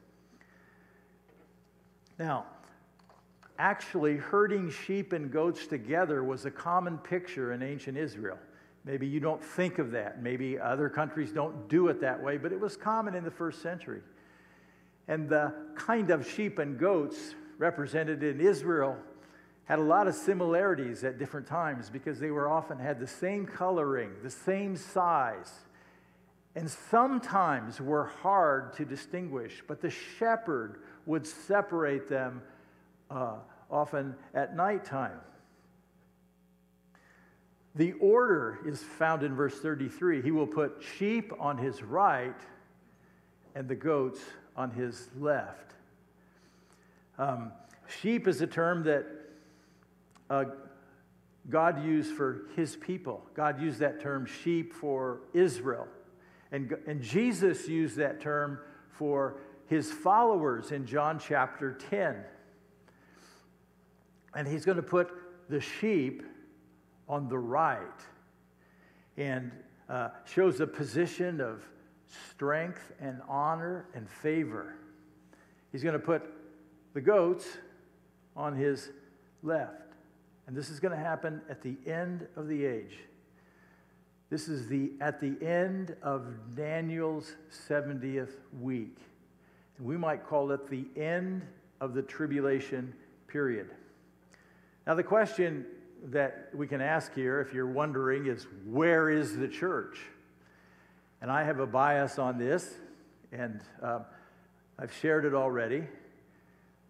Now, 2.17 2.47
actually, 3.59 4.17
herding 4.17 4.71
sheep 4.71 5.13
and 5.13 5.31
goats 5.31 5.67
together 5.67 6.23
was 6.23 6.45
a 6.45 6.51
common 6.51 6.97
picture 6.97 7.53
in 7.53 7.61
ancient 7.61 7.97
Israel. 7.97 8.39
Maybe 8.89 9.05
you 9.05 9.19
don't 9.19 9.43
think 9.43 9.77
of 9.77 9.91
that. 9.91 10.23
Maybe 10.23 10.57
other 10.57 10.89
countries 10.89 11.31
don't 11.31 11.69
do 11.69 11.89
it 11.89 12.01
that 12.01 12.23
way, 12.23 12.37
but 12.37 12.51
it 12.51 12.59
was 12.59 12.75
common 12.75 13.13
in 13.13 13.23
the 13.23 13.29
first 13.29 13.61
century. 13.61 14.01
And 15.07 15.29
the 15.29 15.53
kind 15.75 16.09
of 16.09 16.27
sheep 16.27 16.57
and 16.57 16.75
goats 16.75 17.35
represented 17.59 18.23
in 18.23 18.41
Israel 18.41 18.97
had 19.65 19.77
a 19.77 19.83
lot 19.83 20.07
of 20.07 20.15
similarities 20.15 21.03
at 21.03 21.19
different 21.19 21.45
times 21.45 21.87
because 21.87 22.19
they 22.19 22.31
were 22.31 22.49
often 22.49 22.79
had 22.79 22.99
the 22.99 23.05
same 23.05 23.45
coloring, 23.45 24.09
the 24.23 24.29
same 24.31 24.75
size, 24.75 25.53
and 26.55 26.67
sometimes 26.67 27.79
were 27.79 28.05
hard 28.05 28.73
to 28.73 28.85
distinguish. 28.85 29.61
But 29.67 29.81
the 29.81 29.91
shepherd 29.91 30.81
would 31.05 31.27
separate 31.27 32.09
them 32.09 32.41
uh, 33.11 33.35
often 33.69 34.15
at 34.33 34.55
nighttime. 34.55 35.19
The 37.75 37.93
order 37.93 38.59
is 38.65 38.81
found 38.81 39.23
in 39.23 39.35
verse 39.35 39.59
33. 39.59 40.21
He 40.21 40.31
will 40.31 40.47
put 40.47 40.81
sheep 40.97 41.31
on 41.39 41.57
his 41.57 41.83
right 41.83 42.39
and 43.55 43.67
the 43.67 43.75
goats 43.75 44.19
on 44.55 44.71
his 44.71 45.09
left. 45.17 45.73
Um, 47.17 47.51
sheep 48.01 48.27
is 48.27 48.41
a 48.41 48.47
term 48.47 48.83
that 48.83 49.05
uh, 50.29 50.45
God 51.49 51.83
used 51.83 52.15
for 52.15 52.47
his 52.55 52.75
people. 52.75 53.25
God 53.33 53.61
used 53.61 53.79
that 53.79 54.01
term 54.01 54.25
sheep 54.25 54.73
for 54.73 55.21
Israel. 55.33 55.87
And, 56.51 56.75
and 56.87 57.01
Jesus 57.01 57.67
used 57.67 57.97
that 57.97 58.19
term 58.19 58.59
for 58.91 59.37
his 59.67 59.91
followers 59.91 60.71
in 60.71 60.85
John 60.85 61.19
chapter 61.19 61.73
10. 61.89 62.15
And 64.35 64.47
he's 64.47 64.65
going 64.65 64.77
to 64.77 64.83
put 64.83 65.11
the 65.49 65.59
sheep 65.59 66.23
on 67.09 67.27
the 67.27 67.37
right 67.37 67.81
and 69.17 69.51
uh, 69.89 70.09
shows 70.23 70.61
a 70.61 70.67
position 70.67 71.41
of 71.41 71.63
strength 72.31 72.91
and 73.01 73.19
honor 73.27 73.87
and 73.95 74.09
favor. 74.09 74.75
He's 75.71 75.83
going 75.83 75.93
to 75.93 75.99
put 75.99 76.23
the 76.93 77.01
goats 77.01 77.45
on 78.35 78.55
his 78.55 78.89
left. 79.43 79.93
And 80.47 80.55
this 80.55 80.69
is 80.69 80.79
going 80.79 80.97
to 80.97 81.03
happen 81.03 81.41
at 81.49 81.61
the 81.61 81.75
end 81.85 82.27
of 82.35 82.47
the 82.47 82.65
age. 82.65 82.97
This 84.29 84.47
is 84.47 84.67
the 84.67 84.91
at 85.01 85.19
the 85.19 85.35
end 85.45 85.95
of 86.03 86.27
Daniel's 86.55 87.35
70th 87.67 88.33
week. 88.59 88.97
And 89.77 89.87
we 89.87 89.97
might 89.97 90.25
call 90.25 90.51
it 90.51 90.67
the 90.67 90.85
end 90.95 91.43
of 91.81 91.93
the 91.93 92.01
tribulation 92.01 92.93
period. 93.27 93.71
Now 94.85 94.93
the 94.93 95.03
question 95.03 95.65
that 96.05 96.49
we 96.53 96.67
can 96.67 96.81
ask 96.81 97.13
here 97.13 97.41
if 97.41 97.53
you're 97.53 97.67
wondering 97.67 98.25
is 98.25 98.47
where 98.65 99.09
is 99.09 99.37
the 99.37 99.47
church? 99.47 99.99
And 101.21 101.31
I 101.31 101.43
have 101.43 101.59
a 101.59 101.67
bias 101.67 102.17
on 102.17 102.37
this 102.37 102.73
and 103.31 103.61
uh, 103.81 103.99
I've 104.77 104.93
shared 104.93 105.25
it 105.25 105.33
already. 105.33 105.83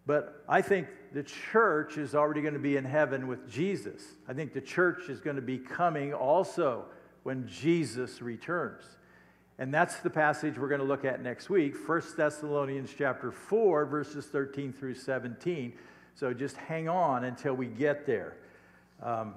But 0.06 0.42
I 0.48 0.62
think 0.62 0.88
the 1.12 1.22
church 1.22 1.98
is 1.98 2.14
already 2.14 2.40
going 2.40 2.54
to 2.54 2.60
be 2.60 2.76
in 2.76 2.84
heaven 2.84 3.26
with 3.26 3.50
Jesus. 3.50 4.02
I 4.28 4.32
think 4.32 4.52
the 4.52 4.60
church 4.60 5.08
is 5.08 5.20
going 5.20 5.36
to 5.36 5.42
be 5.42 5.58
coming 5.58 6.14
also 6.14 6.86
when 7.22 7.46
Jesus 7.46 8.22
returns. 8.22 8.84
And 9.58 9.74
that's 9.74 9.96
the 9.96 10.08
passage 10.08 10.58
we're 10.58 10.68
going 10.68 10.80
to 10.80 10.86
look 10.86 11.04
at 11.04 11.22
next 11.22 11.50
week, 11.50 11.74
1 11.86 12.02
Thessalonians 12.16 12.94
chapter 12.96 13.30
4 13.30 13.84
verses 13.84 14.26
13 14.26 14.72
through 14.72 14.94
17. 14.94 15.74
So 16.14 16.32
just 16.32 16.56
hang 16.56 16.88
on 16.88 17.24
until 17.24 17.54
we 17.54 17.66
get 17.66 18.06
there. 18.06 18.36
Um, 19.02 19.34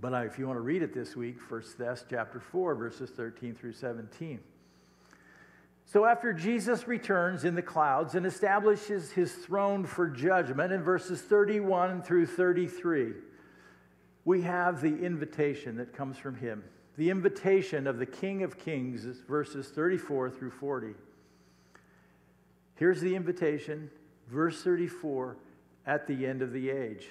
but 0.00 0.12
if 0.26 0.38
you 0.38 0.46
want 0.46 0.56
to 0.56 0.62
read 0.62 0.82
it 0.82 0.92
this 0.92 1.16
week, 1.16 1.36
1 1.48 1.62
Thess 1.78 2.04
chapter 2.08 2.40
4 2.40 2.74
verses 2.74 3.10
13 3.10 3.54
through 3.54 3.72
17. 3.72 4.40
So, 5.86 6.06
after 6.06 6.32
Jesus 6.32 6.88
returns 6.88 7.44
in 7.44 7.54
the 7.54 7.62
clouds 7.62 8.14
and 8.14 8.24
establishes 8.24 9.12
his 9.12 9.32
throne 9.32 9.84
for 9.84 10.08
judgment 10.08 10.72
in 10.72 10.82
verses 10.82 11.20
31 11.20 12.02
through 12.02 12.26
33, 12.26 13.12
we 14.24 14.42
have 14.42 14.80
the 14.80 14.96
invitation 15.04 15.76
that 15.76 15.92
comes 15.92 16.16
from 16.18 16.36
him. 16.36 16.64
the 16.96 17.10
invitation 17.10 17.88
of 17.88 17.98
the 17.98 18.06
King 18.06 18.44
of 18.44 18.56
Kings, 18.56 19.04
verses 19.28 19.68
34 19.68 20.30
through 20.30 20.50
40. 20.50 20.94
Here's 22.76 23.00
the 23.00 23.16
invitation, 23.16 23.90
verse 24.28 24.62
34, 24.62 25.36
at 25.86 26.06
the 26.06 26.24
end 26.24 26.40
of 26.40 26.52
the 26.52 26.70
age. 26.70 27.08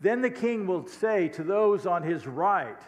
Then 0.00 0.22
the 0.22 0.30
king 0.30 0.66
will 0.66 0.86
say 0.86 1.28
to 1.28 1.42
those 1.42 1.86
on 1.86 2.02
his 2.02 2.26
right, 2.26 2.80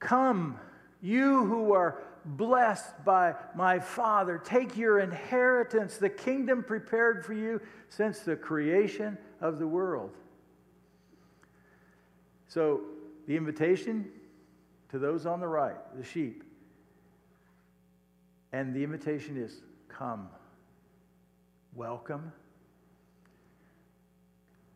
Come, 0.00 0.58
you 1.00 1.44
who 1.46 1.72
are 1.72 2.02
blessed 2.24 3.04
by 3.04 3.34
my 3.54 3.78
Father, 3.78 4.38
take 4.38 4.76
your 4.76 4.98
inheritance, 5.00 5.96
the 5.96 6.10
kingdom 6.10 6.62
prepared 6.62 7.24
for 7.24 7.34
you 7.34 7.60
since 7.88 8.20
the 8.20 8.36
creation 8.36 9.16
of 9.40 9.58
the 9.58 9.66
world. 9.66 10.16
So, 12.48 12.80
the 13.26 13.36
invitation 13.36 14.10
to 14.90 14.98
those 14.98 15.26
on 15.26 15.40
the 15.40 15.46
right, 15.46 15.76
the 15.96 16.04
sheep, 16.04 16.44
and 18.52 18.74
the 18.74 18.82
invitation 18.82 19.36
is 19.36 19.60
come, 19.88 20.28
welcome. 21.74 22.32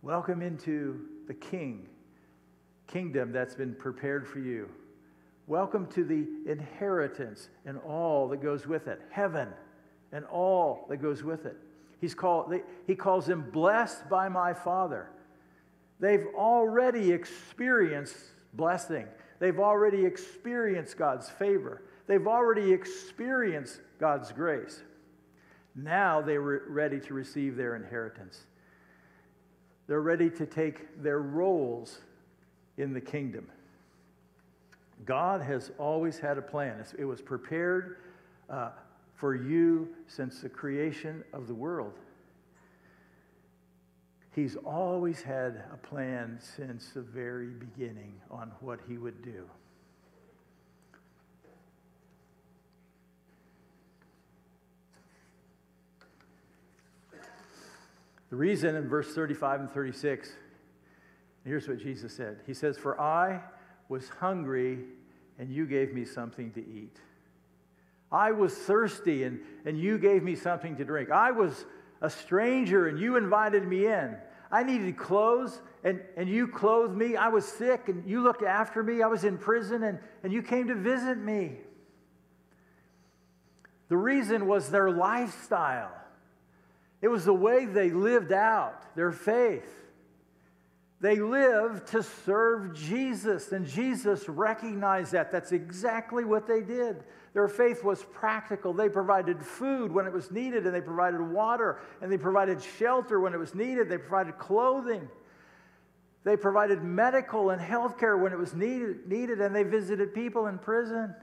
Welcome 0.02 0.42
into 0.42 0.98
the 1.28 1.34
King, 1.34 1.86
kingdom 2.88 3.30
that's 3.30 3.54
been 3.54 3.72
prepared 3.72 4.26
for 4.26 4.40
you. 4.40 4.68
Welcome 5.46 5.86
to 5.92 6.02
the 6.02 6.26
inheritance 6.50 7.50
and 7.66 7.78
all 7.78 8.26
that 8.30 8.42
goes 8.42 8.66
with 8.66 8.88
it, 8.88 9.00
heaven 9.10 9.50
and 10.10 10.24
all 10.24 10.86
that 10.88 10.96
goes 10.96 11.22
with 11.22 11.46
it. 11.46 11.56
He's 12.00 12.16
called, 12.16 12.52
he 12.84 12.96
calls 12.96 13.26
them 13.26 13.48
blessed 13.52 14.08
by 14.08 14.28
my 14.28 14.52
Father. 14.52 15.08
They've 16.00 16.26
already 16.34 17.12
experienced 17.12 18.16
blessing, 18.54 19.06
they've 19.38 19.60
already 19.60 20.04
experienced 20.04 20.98
God's 20.98 21.30
favor, 21.30 21.82
they've 22.08 22.26
already 22.26 22.72
experienced 22.72 23.80
God's 24.00 24.32
grace. 24.32 24.82
Now 25.76 26.20
they're 26.20 26.40
ready 26.40 26.98
to 26.98 27.14
receive 27.14 27.54
their 27.54 27.76
inheritance. 27.76 28.46
They're 29.86 30.00
ready 30.00 30.30
to 30.30 30.46
take 30.46 31.02
their 31.02 31.20
roles 31.20 32.00
in 32.76 32.92
the 32.92 33.00
kingdom. 33.00 33.48
God 35.04 35.42
has 35.42 35.72
always 35.78 36.18
had 36.18 36.38
a 36.38 36.42
plan. 36.42 36.84
It 36.96 37.04
was 37.04 37.20
prepared 37.20 37.98
uh, 38.48 38.70
for 39.14 39.34
you 39.34 39.88
since 40.06 40.40
the 40.40 40.48
creation 40.48 41.24
of 41.32 41.48
the 41.48 41.54
world. 41.54 41.94
He's 44.34 44.56
always 44.56 45.20
had 45.20 45.64
a 45.72 45.76
plan 45.76 46.38
since 46.40 46.90
the 46.90 47.02
very 47.02 47.48
beginning 47.50 48.14
on 48.30 48.50
what 48.60 48.80
he 48.88 48.96
would 48.96 49.22
do. 49.22 49.44
The 58.32 58.38
reason 58.38 58.76
in 58.76 58.88
verse 58.88 59.14
35 59.14 59.60
and 59.60 59.70
36, 59.70 60.30
here's 61.44 61.68
what 61.68 61.76
Jesus 61.76 62.14
said 62.14 62.38
He 62.46 62.54
says, 62.54 62.78
For 62.78 62.98
I 62.98 63.42
was 63.90 64.08
hungry, 64.08 64.78
and 65.38 65.50
you 65.50 65.66
gave 65.66 65.92
me 65.92 66.06
something 66.06 66.50
to 66.52 66.60
eat. 66.60 66.96
I 68.10 68.32
was 68.32 68.54
thirsty, 68.54 69.24
and, 69.24 69.38
and 69.66 69.78
you 69.78 69.98
gave 69.98 70.22
me 70.22 70.34
something 70.34 70.76
to 70.76 70.84
drink. 70.84 71.10
I 71.10 71.30
was 71.30 71.66
a 72.00 72.08
stranger, 72.08 72.88
and 72.88 72.98
you 72.98 73.16
invited 73.16 73.68
me 73.68 73.84
in. 73.84 74.16
I 74.50 74.62
needed 74.62 74.96
clothes, 74.96 75.60
and, 75.84 76.00
and 76.16 76.26
you 76.26 76.48
clothed 76.48 76.96
me. 76.96 77.16
I 77.16 77.28
was 77.28 77.44
sick, 77.44 77.90
and 77.90 78.02
you 78.08 78.22
looked 78.22 78.42
after 78.42 78.82
me. 78.82 79.02
I 79.02 79.08
was 79.08 79.24
in 79.24 79.36
prison, 79.36 79.82
and, 79.82 79.98
and 80.24 80.32
you 80.32 80.40
came 80.42 80.68
to 80.68 80.74
visit 80.74 81.18
me. 81.18 81.58
The 83.90 83.96
reason 83.98 84.46
was 84.46 84.70
their 84.70 84.90
lifestyle, 84.90 85.92
it 87.02 87.08
was 87.08 87.24
the 87.24 87.34
way 87.34 87.66
they 87.66 87.90
lived 87.90 88.32
out 88.32 88.94
their 88.96 89.12
faith. 89.12 89.68
They 91.00 91.16
lived 91.16 91.88
to 91.88 92.04
serve 92.04 92.74
Jesus, 92.74 93.50
and 93.50 93.66
Jesus 93.66 94.28
recognized 94.28 95.10
that. 95.10 95.32
That's 95.32 95.50
exactly 95.50 96.24
what 96.24 96.46
they 96.46 96.60
did. 96.60 97.02
Their 97.34 97.48
faith 97.48 97.82
was 97.82 98.04
practical. 98.12 98.72
They 98.72 98.88
provided 98.88 99.44
food 99.44 99.90
when 99.90 100.06
it 100.06 100.12
was 100.12 100.30
needed, 100.30 100.64
and 100.64 100.72
they 100.72 100.80
provided 100.80 101.20
water, 101.20 101.80
and 102.00 102.12
they 102.12 102.18
provided 102.18 102.62
shelter 102.78 103.18
when 103.18 103.34
it 103.34 103.38
was 103.38 103.52
needed. 103.52 103.88
They 103.88 103.98
provided 103.98 104.38
clothing. 104.38 105.08
They 106.22 106.36
provided 106.36 106.84
medical 106.84 107.50
and 107.50 107.60
health 107.60 107.98
care 107.98 108.16
when 108.16 108.32
it 108.32 108.38
was 108.38 108.54
needed, 108.54 109.08
needed, 109.08 109.40
and 109.40 109.52
they 109.52 109.64
visited 109.64 110.14
people 110.14 110.46
in 110.46 110.56
prison. 110.56 111.16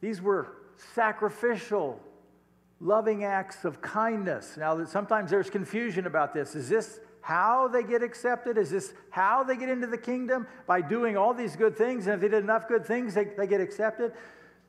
These 0.00 0.22
were 0.22 0.56
sacrificial, 0.94 2.00
loving 2.80 3.24
acts 3.24 3.64
of 3.64 3.80
kindness. 3.80 4.56
Now, 4.56 4.84
sometimes 4.84 5.30
there's 5.30 5.50
confusion 5.50 6.06
about 6.06 6.34
this. 6.34 6.54
Is 6.54 6.68
this 6.68 7.00
how 7.20 7.68
they 7.68 7.82
get 7.82 8.02
accepted? 8.02 8.58
Is 8.58 8.70
this 8.70 8.92
how 9.10 9.44
they 9.44 9.56
get 9.56 9.68
into 9.68 9.86
the 9.86 9.98
kingdom? 9.98 10.46
By 10.66 10.80
doing 10.80 11.16
all 11.16 11.32
these 11.32 11.56
good 11.56 11.76
things, 11.76 12.06
and 12.06 12.14
if 12.14 12.20
they 12.20 12.28
did 12.28 12.44
enough 12.44 12.68
good 12.68 12.84
things, 12.84 13.14
they, 13.14 13.24
they 13.24 13.46
get 13.46 13.60
accepted? 13.60 14.12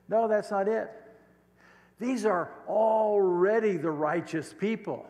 No, 0.08 0.28
that's 0.28 0.50
not 0.50 0.68
it. 0.68 0.90
These 1.98 2.24
are 2.24 2.50
already 2.68 3.76
the 3.76 3.90
righteous 3.90 4.54
people. 4.58 5.06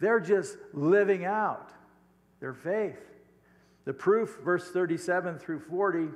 They're 0.00 0.20
just 0.20 0.56
living 0.72 1.24
out 1.24 1.70
their 2.40 2.54
faith. 2.54 2.98
The 3.84 3.92
proof, 3.92 4.38
verse 4.44 4.70
37 4.70 5.38
through 5.38 5.60
40. 5.60 6.08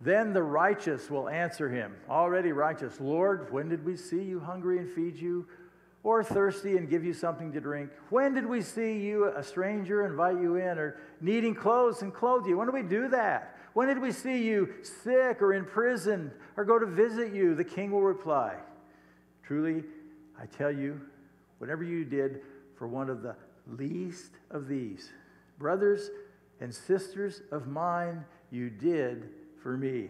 Then 0.00 0.32
the 0.32 0.42
righteous 0.42 1.10
will 1.10 1.28
answer 1.28 1.68
him, 1.68 1.94
already 2.08 2.52
righteous, 2.52 3.00
Lord, 3.00 3.52
when 3.52 3.68
did 3.68 3.84
we 3.84 3.96
see 3.96 4.22
you 4.22 4.40
hungry 4.40 4.78
and 4.78 4.88
feed 4.88 5.16
you? 5.16 5.46
or 6.02 6.24
thirsty 6.24 6.76
and 6.76 6.88
give 6.88 7.04
you 7.04 7.12
something 7.12 7.52
to 7.52 7.60
drink? 7.60 7.90
When 8.08 8.34
did 8.34 8.46
we 8.46 8.62
see 8.62 8.98
you, 8.98 9.26
a 9.36 9.42
stranger, 9.42 10.06
invite 10.06 10.40
you 10.40 10.56
in, 10.56 10.78
or 10.78 10.96
needing 11.20 11.54
clothes 11.54 12.02
and 12.02 12.12
clothe 12.12 12.46
you? 12.46 12.56
When 12.56 12.66
did 12.66 12.74
we 12.74 12.82
do 12.82 13.08
that? 13.08 13.56
When 13.74 13.88
did 13.88 14.00
we 14.00 14.12
see 14.12 14.42
you 14.42 14.74
sick 14.82 15.42
or 15.42 15.52
in 15.52 15.64
prison 15.64 16.32
or 16.56 16.64
go 16.64 16.78
to 16.78 16.86
visit 16.86 17.32
you? 17.32 17.54
The 17.54 17.64
king 17.64 17.90
will 17.90 18.02
reply, 18.02 18.56
Truly, 19.42 19.84
I 20.40 20.46
tell 20.46 20.72
you, 20.72 21.00
whatever 21.58 21.84
you 21.84 22.04
did 22.04 22.40
for 22.76 22.88
one 22.88 23.10
of 23.10 23.22
the 23.22 23.36
least 23.66 24.32
of 24.50 24.68
these, 24.68 25.10
brothers 25.58 26.10
and 26.60 26.74
sisters 26.74 27.42
of 27.52 27.66
mine, 27.66 28.24
you 28.50 28.70
did 28.70 29.28
for 29.62 29.76
me. 29.76 30.08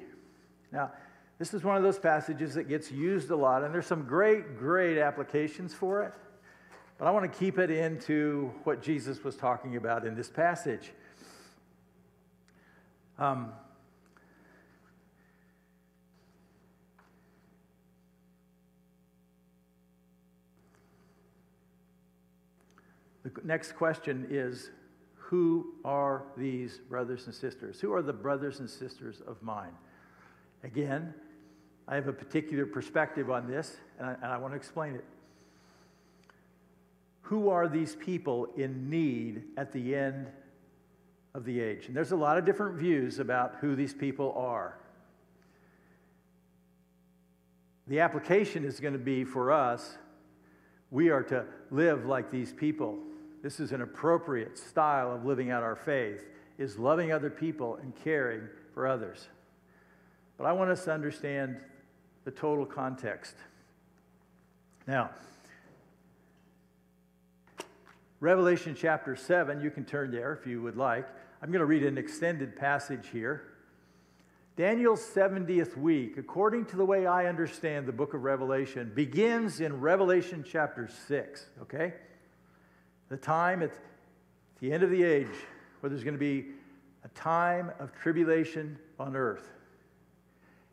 Now, 0.72 0.92
this 1.38 1.54
is 1.54 1.64
one 1.64 1.76
of 1.76 1.82
those 1.82 1.98
passages 1.98 2.54
that 2.54 2.68
gets 2.68 2.92
used 2.92 3.30
a 3.30 3.36
lot, 3.36 3.64
and 3.64 3.72
there's 3.72 3.86
some 3.86 4.04
great, 4.04 4.58
great 4.58 4.98
applications 4.98 5.72
for 5.72 6.02
it. 6.02 6.12
But 6.98 7.06
I 7.06 7.10
want 7.12 7.32
to 7.32 7.38
keep 7.38 7.58
it 7.58 7.70
into 7.70 8.52
what 8.64 8.82
Jesus 8.82 9.24
was 9.24 9.36
talking 9.36 9.76
about 9.76 10.06
in 10.06 10.14
this 10.14 10.28
passage. 10.28 10.92
Um, 13.18 13.52
the 23.22 23.30
next 23.44 23.72
question 23.72 24.26
is 24.28 24.70
Who 25.31 25.75
are 25.85 26.25
these 26.37 26.81
brothers 26.88 27.27
and 27.27 27.35
sisters? 27.35 27.81
Who 27.81 27.93
are 27.93 28.03
the 28.03 28.12
brothers 28.12 28.59
and 28.59 28.69
sisters 28.69 29.23
of 29.29 29.40
mine? 29.45 29.71
Again, 30.64 31.14
I 31.87 31.95
have 31.95 32.09
a 32.09 32.12
particular 32.12 32.66
perspective 32.66 33.31
on 33.31 33.47
this, 33.47 33.77
and 34.01 34.09
I, 34.09 34.14
and 34.14 34.25
I 34.25 34.38
want 34.38 34.55
to 34.55 34.57
explain 34.57 34.97
it. 34.97 35.05
Who 37.21 37.49
are 37.49 37.69
these 37.69 37.95
people 37.95 38.49
in 38.57 38.90
need 38.90 39.45
at 39.57 39.73
the 39.73 39.95
end 39.95 40.27
of 41.33 41.45
the 41.45 41.61
age? 41.61 41.87
And 41.87 41.97
there's 41.97 42.11
a 42.11 42.16
lot 42.16 42.37
of 42.37 42.45
different 42.45 42.77
views 42.77 43.21
about 43.21 43.55
who 43.61 43.77
these 43.77 43.95
people 43.95 44.35
are. 44.37 44.79
The 47.87 48.01
application 48.01 48.64
is 48.64 48.81
going 48.81 48.95
to 48.95 48.99
be 48.99 49.23
for 49.23 49.53
us 49.53 49.97
we 50.90 51.11
are 51.11 51.23
to 51.23 51.45
live 51.71 52.05
like 52.05 52.33
these 52.33 52.53
people. 52.53 52.99
This 53.42 53.61
is 53.61 53.72
an 53.72 53.81
appropriate 53.81 54.59
style 54.59 55.14
of 55.14 55.24
living 55.24 55.50
out 55.50 55.62
our 55.62 55.76
faith 55.76 56.26
is 56.59 56.79
loving 56.79 57.11
other 57.11 57.31
people 57.31 57.76
and 57.76 57.94
caring 58.05 58.42
for 58.74 58.87
others. 58.87 59.29
But 60.37 60.44
I 60.44 60.53
want 60.53 60.70
us 60.70 60.85
to 60.85 60.92
understand 60.92 61.57
the 62.24 62.31
total 62.31 62.66
context. 62.66 63.35
Now, 64.87 65.11
Revelation 68.20 68.76
chapter 68.79 69.16
7, 69.16 69.62
you 69.62 69.70
can 69.70 69.87
turn 69.87 70.11
there 70.11 70.35
if 70.35 70.46
you 70.46 70.61
would 70.61 70.76
like. 70.76 71.07
I'm 71.42 71.50
going 71.50 71.61
to 71.61 71.66
read 71.66 71.85
an 71.85 71.96
extended 71.96 72.55
passage 72.55 73.09
here. 73.11 73.44
Daniel's 74.57 75.00
70th 75.00 75.79
week, 75.79 76.18
according 76.18 76.66
to 76.66 76.76
the 76.76 76.85
way 76.85 77.07
I 77.07 77.26
understand 77.26 77.87
the 77.87 77.92
book 77.92 78.12
of 78.12 78.24
Revelation, 78.24 78.92
begins 78.94 79.61
in 79.61 79.81
Revelation 79.81 80.44
chapter 80.46 80.87
6, 81.09 81.46
okay? 81.62 81.94
The 83.11 83.18
time 83.18 83.62
at 83.62 83.73
the 84.61 84.73
end 84.73 84.83
of 84.83 84.90
the 84.90 85.03
age 85.03 85.29
where 85.81 85.90
there's 85.90 86.05
going 86.05 86.14
to 86.14 86.18
be 86.18 86.46
a 87.05 87.09
time 87.09 87.70
of 87.79 87.92
tribulation 87.92 88.79
on 88.99 89.14
earth. 89.16 89.51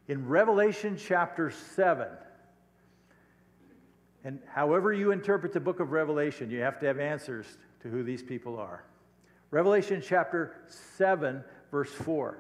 In 0.08 0.26
Revelation 0.28 0.98
chapter 0.98 1.50
7, 1.50 2.08
and 4.24 4.40
however 4.48 4.94
you 4.94 5.12
interpret 5.12 5.52
the 5.52 5.60
book 5.60 5.80
of 5.80 5.92
Revelation, 5.92 6.52
you 6.52 6.62
have 6.62 6.80
to 6.80 6.86
have 6.86 7.00
answers 7.00 7.58
to 7.82 7.90
who 7.90 8.04
these 8.04 8.22
people 8.22 8.60
are. 8.60 8.84
Revelation 9.50 10.04
chapter 10.06 10.58
7, 10.68 11.44
verse 11.72 11.92
4. 11.92 12.38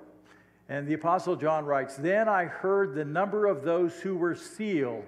And 0.69 0.87
the 0.87 0.93
Apostle 0.93 1.35
John 1.35 1.65
writes 1.65 1.95
Then 1.95 2.29
I 2.29 2.45
heard 2.45 2.93
the 2.93 3.05
number 3.05 3.47
of 3.47 3.63
those 3.63 3.99
who 3.99 4.15
were 4.15 4.35
sealed 4.35 5.05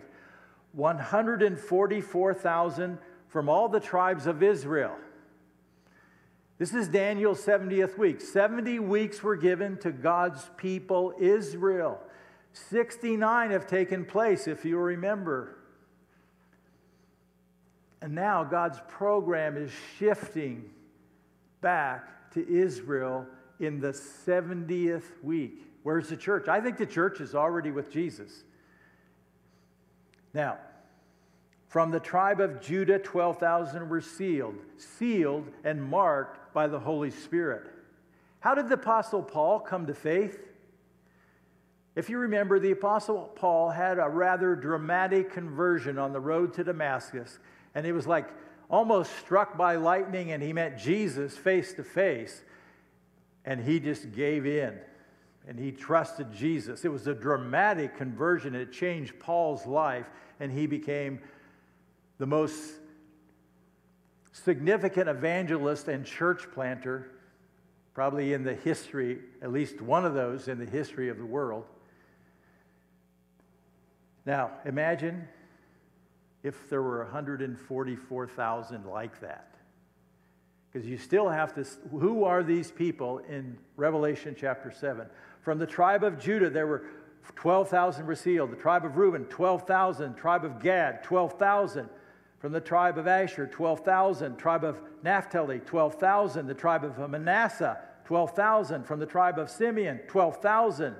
144,000 0.71 2.97
from 3.29 3.47
all 3.47 3.69
the 3.69 3.79
tribes 3.79 4.27
of 4.27 4.43
Israel. 4.43 4.95
This 6.57 6.73
is 6.73 6.89
Daniel's 6.89 7.43
70th 7.45 7.97
week. 7.97 8.19
70 8.19 8.79
weeks 8.79 9.23
were 9.23 9.37
given 9.37 9.77
to 9.77 9.91
God's 9.91 10.49
people, 10.57 11.13
Israel. 11.17 11.99
69 12.51 13.51
have 13.51 13.65
taken 13.65 14.03
place, 14.03 14.47
if 14.47 14.65
you 14.65 14.77
remember. 14.77 15.55
And 18.01 18.13
now 18.13 18.43
God's 18.43 18.79
program 18.89 19.55
is 19.55 19.71
shifting 19.97 20.69
back 21.61 22.31
to 22.31 22.47
Israel 22.47 23.25
in 23.59 23.79
the 23.79 23.91
70th 23.91 25.23
week. 25.23 25.65
Where's 25.83 26.09
the 26.09 26.17
church? 26.17 26.47
I 26.47 26.59
think 26.59 26.77
the 26.77 26.85
church 26.85 27.21
is 27.21 27.35
already 27.35 27.71
with 27.71 27.91
Jesus. 27.91 28.43
Now, 30.33 30.57
from 31.69 31.91
the 31.91 31.99
tribe 31.99 32.41
of 32.41 32.59
Judah, 32.59 32.97
12,000 32.99 33.87
were 33.87 34.01
sealed, 34.01 34.55
sealed 34.77 35.47
and 35.63 35.81
marked 35.81 36.51
by 36.51 36.67
the 36.67 36.79
Holy 36.79 37.11
Spirit. 37.11 37.67
How 38.39 38.55
did 38.55 38.69
the 38.69 38.73
Apostle 38.75 39.21
Paul 39.21 39.59
come 39.59 39.85
to 39.85 39.93
faith? 39.93 40.39
If 41.95 42.09
you 42.09 42.17
remember, 42.17 42.59
the 42.59 42.71
Apostle 42.71 43.31
Paul 43.35 43.69
had 43.69 43.99
a 43.99 44.09
rather 44.09 44.55
dramatic 44.55 45.31
conversion 45.31 45.99
on 45.99 46.11
the 46.11 46.19
road 46.19 46.53
to 46.55 46.63
Damascus, 46.63 47.37
and 47.75 47.85
it 47.85 47.93
was 47.93 48.07
like 48.07 48.27
almost 48.67 49.15
struck 49.19 49.55
by 49.55 49.75
lightning, 49.75 50.31
and 50.31 50.41
he 50.41 50.53
met 50.53 50.77
Jesus 50.79 51.37
face 51.37 51.73
to 51.73 51.83
face, 51.83 52.41
and 53.45 53.63
he 53.63 53.79
just 53.79 54.11
gave 54.11 54.45
in 54.45 54.79
and 55.49 55.57
he 55.57 55.71
trusted 55.71 56.31
Jesus. 56.31 56.85
It 56.85 56.91
was 56.91 57.07
a 57.07 57.15
dramatic 57.15 57.97
conversion. 57.97 58.53
It 58.53 58.71
changed 58.71 59.19
Paul's 59.19 59.65
life, 59.65 60.07
and 60.39 60.51
he 60.51 60.67
became 60.67 61.19
the 62.19 62.27
most 62.27 62.73
significant 64.31 65.09
evangelist 65.09 65.87
and 65.87 66.05
church 66.05 66.47
planter, 66.53 67.09
probably 67.93 68.33
in 68.33 68.43
the 68.43 68.53
history, 68.53 69.19
at 69.41 69.51
least 69.51 69.81
one 69.81 70.05
of 70.05 70.13
those 70.13 70.47
in 70.47 70.59
the 70.59 70.65
history 70.65 71.09
of 71.09 71.17
the 71.17 71.25
world. 71.25 71.65
Now, 74.25 74.51
imagine 74.65 75.27
if 76.43 76.69
there 76.69 76.83
were 76.83 77.03
144,000 77.05 78.85
like 78.85 79.19
that. 79.21 79.55
Because 80.71 80.87
you 80.87 80.97
still 80.97 81.27
have 81.27 81.53
to, 81.55 81.65
who 81.89 82.25
are 82.25 82.43
these 82.43 82.69
people 82.69 83.19
in 83.29 83.57
Revelation 83.75 84.35
chapter 84.37 84.71
7? 84.71 85.07
From 85.41 85.57
the 85.57 85.65
tribe 85.65 86.03
of 86.03 86.19
Judah, 86.19 86.49
there 86.49 86.67
were 86.67 86.83
12,000 87.35 88.05
were 88.05 88.15
sealed. 88.15 88.51
The 88.51 88.55
tribe 88.55 88.85
of 88.85 88.97
Reuben, 88.97 89.25
12,000. 89.25 90.15
Tribe 90.15 90.45
of 90.45 90.61
Gad, 90.61 91.03
12,000. 91.03 91.89
From 92.39 92.51
the 92.51 92.61
tribe 92.61 92.97
of 92.97 93.07
Asher, 93.07 93.47
12,000. 93.47 94.37
Tribe 94.37 94.63
of 94.63 94.79
Naphtali, 95.03 95.59
12,000. 95.59 96.47
The 96.47 96.53
tribe 96.53 96.83
of 96.83 97.09
Manasseh, 97.09 97.77
12,000. 98.05 98.83
From 98.85 98.99
the 98.99 99.05
tribe 99.05 99.37
of 99.37 99.49
Simeon, 99.49 99.99
12,000. 100.07 100.95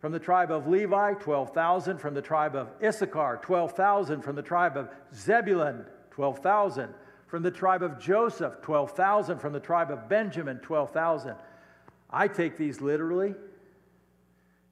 From 0.00 0.12
the 0.12 0.18
tribe 0.18 0.50
of 0.50 0.66
Levi, 0.66 1.14
12,000. 1.14 1.98
From 1.98 2.14
the 2.14 2.22
tribe 2.22 2.56
of 2.56 2.68
Issachar, 2.82 3.40
12,000. 3.42 4.22
From 4.22 4.36
the 4.36 4.42
tribe 4.42 4.76
of 4.76 4.88
Zebulun, 5.14 5.84
12,000. 6.10 6.88
From 7.26 7.42
the 7.42 7.50
tribe 7.50 7.82
of 7.82 7.98
Joseph, 7.98 8.60
12,000. 8.62 9.38
From 9.38 9.52
the 9.52 9.60
tribe 9.60 9.90
of 9.90 10.08
Benjamin, 10.08 10.58
12,000. 10.58 11.36
I 12.10 12.28
take 12.28 12.56
these 12.56 12.80
literally 12.80 13.34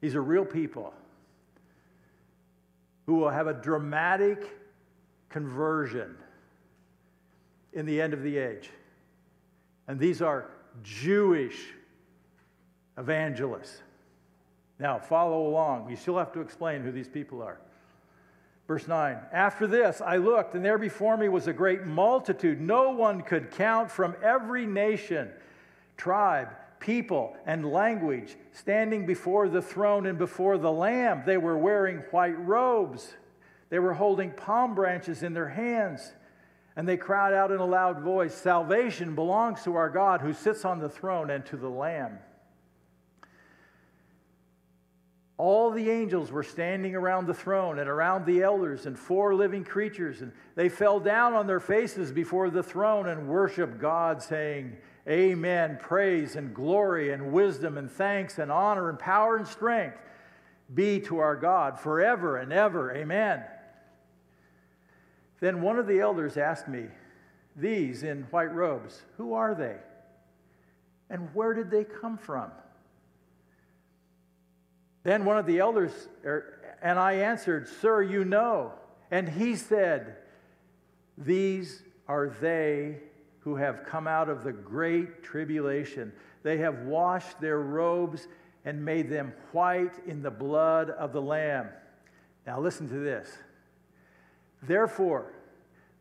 these 0.01 0.15
are 0.15 0.21
real 0.21 0.45
people 0.45 0.93
who 3.05 3.15
will 3.15 3.29
have 3.29 3.47
a 3.47 3.53
dramatic 3.53 4.49
conversion 5.31 6.15
in 7.73 7.85
the 7.85 8.01
end 8.01 8.13
of 8.13 8.21
the 8.23 8.37
age. 8.37 8.69
And 9.87 9.99
these 9.99 10.21
are 10.21 10.49
Jewish 10.83 11.57
evangelists. 12.97 13.81
Now, 14.79 14.99
follow 14.99 15.47
along. 15.47 15.89
You 15.89 15.95
still 15.95 16.17
have 16.17 16.31
to 16.33 16.41
explain 16.41 16.81
who 16.81 16.91
these 16.91 17.07
people 17.07 17.41
are. 17.41 17.59
Verse 18.67 18.87
9 18.87 19.17
After 19.31 19.67
this, 19.67 20.01
I 20.01 20.17
looked, 20.17 20.55
and 20.55 20.63
there 20.63 20.77
before 20.77 21.17
me 21.17 21.29
was 21.29 21.47
a 21.47 21.53
great 21.53 21.85
multitude. 21.85 22.59
No 22.61 22.91
one 22.91 23.21
could 23.21 23.51
count 23.51 23.91
from 23.91 24.15
every 24.23 24.65
nation, 24.65 25.29
tribe, 25.97 26.49
people 26.81 27.35
and 27.45 27.71
language 27.71 28.35
standing 28.51 29.05
before 29.05 29.47
the 29.47 29.61
throne 29.61 30.07
and 30.07 30.17
before 30.17 30.57
the 30.57 30.71
Lamb. 30.71 31.23
They 31.25 31.37
were 31.37 31.57
wearing 31.57 31.97
white 32.11 32.37
robes, 32.45 33.13
they 33.71 33.79
were 33.79 33.93
holding 33.93 34.31
palm 34.31 34.75
branches 34.75 35.23
in 35.23 35.33
their 35.33 35.47
hands. 35.47 36.11
And 36.75 36.87
they 36.87 36.97
cried 36.97 37.33
out 37.33 37.51
in 37.51 37.59
a 37.59 37.65
loud 37.65 38.01
voice 38.01 38.35
Salvation 38.35 39.15
belongs 39.15 39.63
to 39.63 39.75
our 39.75 39.89
God 39.89 40.21
who 40.21 40.33
sits 40.33 40.63
on 40.65 40.79
the 40.79 40.89
throne 40.89 41.31
and 41.31 41.45
to 41.47 41.57
the 41.57 41.69
Lamb. 41.69 42.19
All 45.37 45.71
the 45.71 45.89
angels 45.89 46.31
were 46.31 46.43
standing 46.43 46.95
around 46.95 47.25
the 47.25 47.33
throne 47.33 47.79
and 47.79 47.89
around 47.89 48.25
the 48.25 48.43
elders 48.43 48.85
and 48.85 48.99
four 48.99 49.33
living 49.33 49.63
creatures, 49.63 50.21
and 50.21 50.31
they 50.55 50.69
fell 50.69 50.99
down 50.99 51.33
on 51.33 51.47
their 51.47 51.59
faces 51.59 52.11
before 52.11 52.51
the 52.51 52.61
throne 52.61 53.07
and 53.07 53.27
worshiped 53.27 53.79
God, 53.79 54.21
saying, 54.21 54.77
Amen. 55.07 55.79
Praise 55.81 56.35
and 56.35 56.53
glory 56.53 57.11
and 57.11 57.31
wisdom 57.31 57.77
and 57.77 57.89
thanks 57.89 58.37
and 58.37 58.51
honor 58.51 58.89
and 58.89 58.99
power 58.99 59.37
and 59.37 59.47
strength 59.47 59.97
be 60.73 60.99
to 61.01 61.19
our 61.19 61.35
God 61.35 61.79
forever 61.79 62.37
and 62.37 62.53
ever. 62.53 62.93
Amen. 62.95 63.43
Then 65.41 65.61
one 65.61 65.77
of 65.77 65.87
the 65.87 65.99
elders 65.99 66.37
asked 66.37 66.69
me, 66.69 66.85
These 67.57 68.03
in 68.03 68.23
white 68.31 68.53
robes, 68.53 69.01
who 69.17 69.33
are 69.33 69.53
they? 69.53 69.75
And 71.09 71.27
where 71.35 71.53
did 71.53 71.69
they 71.69 71.83
come 71.83 72.17
from? 72.17 72.51
Then 75.03 75.25
one 75.25 75.37
of 75.37 75.47
the 75.47 75.59
elders, 75.59 75.91
er, 76.23 76.77
and 76.81 76.97
I 76.97 77.13
answered, 77.13 77.67
Sir, 77.67 78.03
you 78.03 78.23
know. 78.23 78.73
And 79.09 79.27
he 79.27 79.55
said, 79.55 80.17
These 81.17 81.83
are 82.07 82.29
they 82.39 82.99
who 83.39 83.55
have 83.55 83.83
come 83.83 84.07
out 84.07 84.29
of 84.29 84.43
the 84.43 84.53
great 84.53 85.23
tribulation. 85.23 86.13
They 86.43 86.57
have 86.57 86.83
washed 86.83 87.41
their 87.41 87.59
robes 87.59 88.27
and 88.63 88.85
made 88.85 89.09
them 89.09 89.33
white 89.51 89.95
in 90.05 90.21
the 90.21 90.29
blood 90.29 90.91
of 90.91 91.13
the 91.13 91.21
Lamb. 91.21 91.69
Now, 92.45 92.59
listen 92.59 92.87
to 92.89 92.99
this. 92.99 93.27
Therefore, 94.61 95.33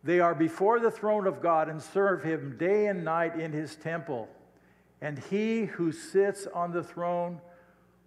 they 0.03 0.21
are 0.21 0.35
before 0.35 0.81
the 0.81 0.91
throne 0.91 1.27
of 1.27 1.43
God 1.43 1.69
and 1.69 1.81
serve 1.81 2.23
him 2.23 2.57
day 2.59 2.87
and 2.87 3.05
night 3.05 3.39
in 3.39 3.53
his 3.53 3.77
temple. 3.77 4.29
And 5.01 5.19
he 5.19 5.65
who 5.65 5.93
sits 5.93 6.47
on 6.55 6.73
the 6.73 6.83
throne 6.83 7.41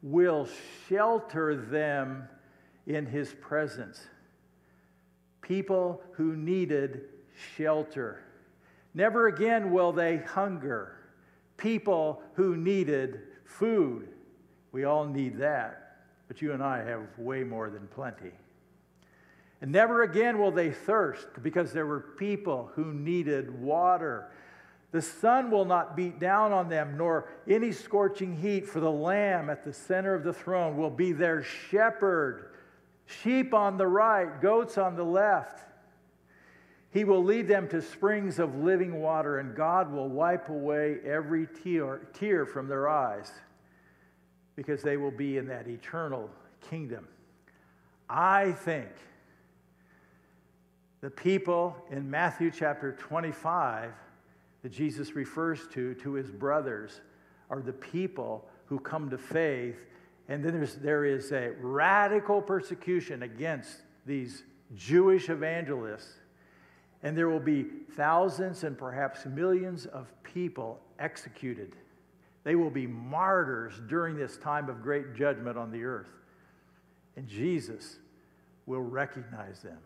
will 0.02 0.48
shelter 0.88 1.56
them 1.56 2.28
in 2.86 3.06
his 3.06 3.34
presence. 3.42 4.08
People 5.42 6.02
who 6.14 6.36
needed 6.36 7.06
shelter. 7.56 8.24
Never 8.94 9.28
again 9.28 9.72
will 9.72 9.92
they 9.92 10.18
hunger. 10.18 10.98
People 11.58 12.22
who 12.34 12.56
needed 12.56 13.22
food. 13.46 14.10
We 14.72 14.84
all 14.84 15.06
need 15.06 15.38
that, 15.38 15.98
but 16.28 16.42
you 16.42 16.54
and 16.54 16.64
I 16.64 16.84
have 16.84 17.02
way 17.18 17.44
more 17.44 17.70
than 17.70 17.88
plenty. 17.88 18.32
And 19.64 19.72
never 19.72 20.04
again 20.04 20.40
will 20.40 20.52
they 20.52 20.72
thirst 20.72 21.26
because 21.42 21.72
there 21.72 21.86
were 21.86 22.02
people 22.02 22.70
who 22.76 22.94
needed 22.94 23.62
water. 23.62 24.30
The 24.92 25.02
sun 25.02 25.50
will 25.50 25.64
not 25.64 25.96
beat 25.96 26.20
down 26.20 26.52
on 26.52 26.68
them, 26.68 26.98
nor 26.98 27.30
any 27.48 27.72
scorching 27.72 28.36
heat, 28.36 28.68
for 28.68 28.82
the 28.82 28.92
Lamb 28.92 29.50
at 29.50 29.64
the 29.64 29.72
center 29.72 30.14
of 30.16 30.26
the 30.26 30.34
throne 30.34 30.76
will 30.76 30.90
be 30.90 31.14
their 31.14 31.44
shepherd. 31.44 32.52
Sheep 33.06 33.54
on 33.54 33.78
the 33.78 33.88
right, 33.88 34.42
goats 34.42 34.78
on 34.78 34.98
the 34.98 35.06
left. 35.06 35.64
He 36.92 37.06
will 37.06 37.24
lead 37.24 37.48
them 37.48 37.70
to 37.70 37.82
springs 37.82 38.40
of 38.40 38.58
living 38.58 39.00
water, 39.00 39.40
and 39.40 39.56
God 39.56 39.94
will 39.94 40.10
wipe 40.10 40.50
away 40.50 40.98
every 41.06 41.48
tear, 41.64 42.02
tear 42.12 42.46
from 42.46 42.68
their 42.68 42.90
eyes 42.90 43.32
because 44.58 44.82
they 44.82 44.98
will 44.98 45.10
be 45.10 45.38
in 45.38 45.48
that 45.48 45.70
eternal 45.70 46.30
kingdom. 46.70 47.08
I 48.10 48.52
think 48.52 48.90
the 51.04 51.10
people 51.10 51.76
in 51.92 52.10
Matthew 52.10 52.50
chapter 52.50 52.94
25 52.94 53.92
that 54.62 54.72
Jesus 54.72 55.18
refers 55.18 55.68
to, 55.74 55.96
to 55.96 56.14
his 56.14 56.32
brothers, 56.32 57.02
are 57.50 57.60
the 57.60 57.74
people 57.74 58.48
who 58.68 58.80
come 58.80 59.10
to 59.10 59.18
faith. 59.18 59.76
And 60.30 60.42
then 60.42 60.54
there's, 60.54 60.76
there 60.76 61.04
is 61.04 61.34
a 61.34 61.52
radical 61.60 62.42
persecution 62.42 63.24
against 63.24 63.82
these 64.06 64.44
Jewish 64.78 65.28
evangelists. 65.28 66.14
And 67.04 67.18
there 67.18 67.28
will 67.28 67.42
be 67.42 67.66
thousands 67.98 68.64
and 68.64 68.78
perhaps 68.78 69.26
millions 69.26 69.86
of 69.88 70.08
people 70.24 70.80
executed. 71.00 71.76
They 72.46 72.56
will 72.56 72.70
be 72.70 72.88
martyrs 72.88 73.74
during 73.90 74.16
this 74.16 74.38
time 74.38 74.70
of 74.70 74.82
great 74.82 75.16
judgment 75.16 75.58
on 75.58 75.70
the 75.70 75.84
earth. 75.84 76.14
And 77.18 77.28
Jesus 77.28 77.98
will 78.66 78.84
recognize 78.84 79.60
them. 79.60 79.80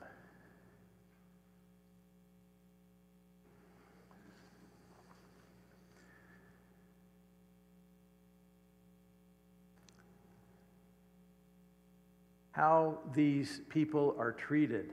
How 12.58 12.98
these 13.14 13.62
people 13.70 14.16
are 14.18 14.32
treated 14.32 14.92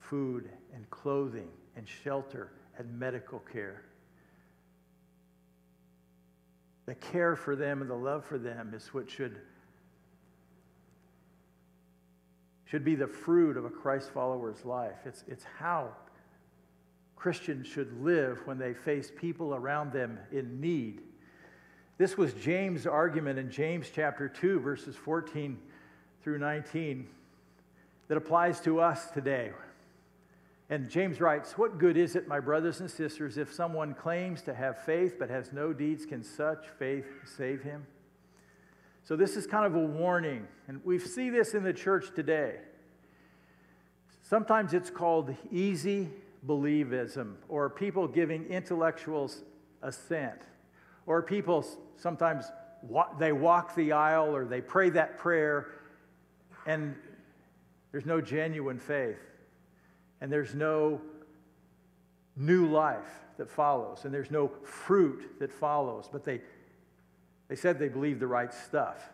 food 0.00 0.48
and 0.74 0.88
clothing 0.88 1.48
and 1.76 1.86
shelter 1.86 2.52
and 2.78 2.98
medical 2.98 3.40
care. 3.40 3.82
The 6.86 6.94
care 6.94 7.36
for 7.36 7.54
them 7.54 7.82
and 7.82 7.90
the 7.90 7.94
love 7.94 8.24
for 8.24 8.38
them 8.38 8.72
is 8.74 8.94
what 8.94 9.10
should, 9.10 9.36
should 12.64 12.84
be 12.84 12.94
the 12.94 13.06
fruit 13.06 13.58
of 13.58 13.66
a 13.66 13.70
Christ 13.70 14.12
follower's 14.14 14.64
life. 14.64 14.96
It's, 15.04 15.22
it's 15.28 15.44
how 15.58 15.90
Christians 17.14 17.66
should 17.66 18.02
live 18.02 18.40
when 18.46 18.56
they 18.56 18.72
face 18.72 19.12
people 19.14 19.54
around 19.54 19.92
them 19.92 20.18
in 20.32 20.62
need. 20.62 21.02
This 21.98 22.18
was 22.18 22.34
James' 22.34 22.86
argument 22.86 23.38
in 23.38 23.50
James 23.50 23.90
chapter 23.94 24.28
2, 24.28 24.60
verses 24.60 24.94
14 24.96 25.58
through 26.22 26.38
19, 26.38 27.06
that 28.08 28.18
applies 28.18 28.60
to 28.60 28.80
us 28.80 29.10
today. 29.12 29.52
And 30.68 30.90
James 30.90 31.22
writes, 31.22 31.56
What 31.56 31.78
good 31.78 31.96
is 31.96 32.14
it, 32.14 32.28
my 32.28 32.38
brothers 32.38 32.80
and 32.80 32.90
sisters, 32.90 33.38
if 33.38 33.50
someone 33.50 33.94
claims 33.94 34.42
to 34.42 34.52
have 34.52 34.84
faith 34.84 35.16
but 35.18 35.30
has 35.30 35.54
no 35.54 35.72
deeds? 35.72 36.04
Can 36.04 36.22
such 36.22 36.66
faith 36.78 37.06
save 37.24 37.62
him? 37.62 37.86
So, 39.02 39.16
this 39.16 39.36
is 39.36 39.46
kind 39.46 39.64
of 39.64 39.74
a 39.74 39.86
warning. 39.86 40.46
And 40.68 40.82
we 40.84 40.98
see 40.98 41.30
this 41.30 41.54
in 41.54 41.62
the 41.62 41.72
church 41.72 42.14
today. 42.14 42.56
Sometimes 44.20 44.74
it's 44.74 44.90
called 44.90 45.34
easy 45.50 46.10
believism, 46.46 47.36
or 47.48 47.70
people 47.70 48.06
giving 48.06 48.44
intellectuals 48.46 49.44
assent. 49.82 50.42
Or 51.06 51.22
people 51.22 51.64
sometimes 51.96 52.50
they 53.18 53.32
walk 53.32 53.74
the 53.74 53.92
aisle 53.92 54.34
or 54.34 54.44
they 54.44 54.60
pray 54.60 54.90
that 54.90 55.18
prayer 55.18 55.68
and 56.66 56.94
there's 57.92 58.06
no 58.06 58.20
genuine 58.20 58.78
faith. 58.78 59.18
And 60.20 60.30
there's 60.32 60.54
no 60.54 61.00
new 62.36 62.66
life 62.66 63.24
that 63.38 63.48
follows. 63.48 64.04
And 64.04 64.12
there's 64.12 64.30
no 64.30 64.50
fruit 64.64 65.38
that 65.38 65.52
follows. 65.52 66.08
But 66.10 66.24
they 66.24 66.40
they 67.48 67.56
said 67.56 67.78
they 67.78 67.88
believed 67.88 68.20
the 68.20 68.26
right 68.26 68.52
stuff. 68.52 69.08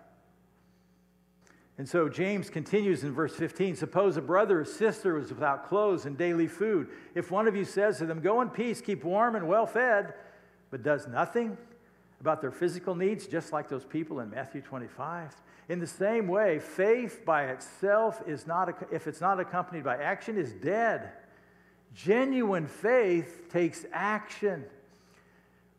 And 1.78 1.88
so 1.88 2.08
james 2.08 2.50
continues 2.50 3.02
in 3.04 3.12
verse 3.12 3.34
15 3.34 3.76
suppose 3.76 4.16
a 4.16 4.22
brother 4.22 4.60
or 4.60 4.64
sister 4.64 5.14
was 5.14 5.30
without 5.30 5.68
clothes 5.68 6.06
and 6.06 6.16
daily 6.16 6.46
food. 6.46 6.88
If 7.14 7.30
one 7.30 7.48
of 7.48 7.56
you 7.56 7.64
says 7.64 7.98
to 7.98 8.06
them 8.06 8.20
go 8.20 8.40
in 8.40 8.50
peace 8.50 8.80
keep 8.80 9.04
warm 9.04 9.36
and 9.36 9.48
well 9.48 9.66
fed 9.66 10.14
but 10.70 10.82
does 10.82 11.06
nothing 11.06 11.56
about 12.22 12.40
their 12.40 12.52
physical 12.52 12.94
needs, 12.94 13.26
just 13.26 13.52
like 13.52 13.68
those 13.68 13.84
people 13.84 14.20
in 14.20 14.30
Matthew 14.30 14.60
25. 14.60 15.34
In 15.68 15.80
the 15.80 15.86
same 15.88 16.28
way, 16.28 16.60
faith 16.60 17.24
by 17.26 17.46
itself 17.46 18.22
is 18.28 18.46
not, 18.46 18.86
if 18.92 19.08
it's 19.08 19.20
not 19.20 19.40
accompanied 19.40 19.82
by 19.82 19.96
action, 19.96 20.38
is 20.38 20.52
dead. 20.52 21.10
Genuine 21.94 22.68
faith 22.68 23.48
takes 23.50 23.84
action. 23.92 24.64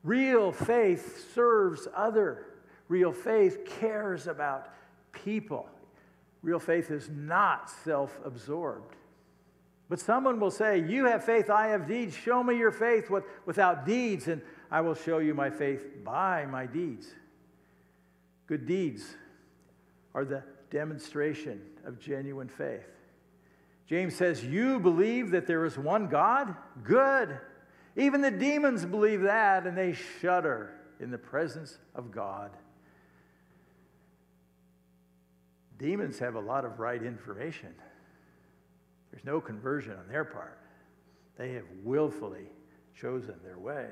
Real 0.03 0.51
faith 0.51 1.33
serves 1.33 1.87
other. 1.95 2.45
Real 2.89 3.13
faith 3.13 3.65
cares 3.79 4.27
about 4.27 4.67
people. 5.13 5.69
Real 6.41 6.59
faith 6.59 6.91
is 6.91 7.09
not 7.09 7.69
self 7.69 8.19
absorbed. 8.25 8.97
But 9.89 9.99
someone 9.99 10.39
will 10.39 10.51
say, 10.51 10.83
You 10.89 11.05
have 11.05 11.23
faith, 11.23 11.49
I 11.49 11.67
have 11.67 11.87
deeds. 11.87 12.15
Show 12.15 12.43
me 12.43 12.57
your 12.57 12.71
faith 12.71 13.09
without 13.45 13.85
deeds. 13.85 14.27
And 14.27 14.41
I 14.73 14.81
will 14.81 14.95
show 14.95 15.19
you 15.19 15.35
my 15.35 15.51
faith 15.51 16.03
by 16.03 16.47
my 16.47 16.65
deeds. 16.65 17.05
Good 18.47 18.65
deeds 18.65 19.03
are 20.15 20.25
the 20.25 20.43
demonstration 20.71 21.61
of 21.85 21.99
genuine 21.99 22.49
faith. 22.49 22.87
James 23.85 24.15
says, 24.15 24.43
You 24.43 24.79
believe 24.79 25.29
that 25.29 25.45
there 25.45 25.63
is 25.65 25.77
one 25.77 26.07
God? 26.07 26.55
Good. 26.83 27.37
Even 27.95 28.21
the 28.21 28.31
demons 28.31 28.83
believe 28.83 29.21
that, 29.21 29.67
and 29.67 29.77
they 29.77 29.93
shudder 29.93 30.73
in 30.99 31.11
the 31.11 31.19
presence 31.19 31.77
of 31.93 32.09
God. 32.09 32.49
Demons 35.77 36.17
have 36.17 36.33
a 36.33 36.39
lot 36.39 36.65
of 36.65 36.79
right 36.79 37.03
information. 37.03 37.75
There's 39.11 39.23
no 39.23 39.39
conversion 39.39 39.93
on 39.99 40.07
their 40.07 40.25
part. 40.25 40.57
They 41.37 41.53
have 41.53 41.65
willfully 41.83 42.47
chosen 42.95 43.35
their 43.43 43.59
way. 43.59 43.89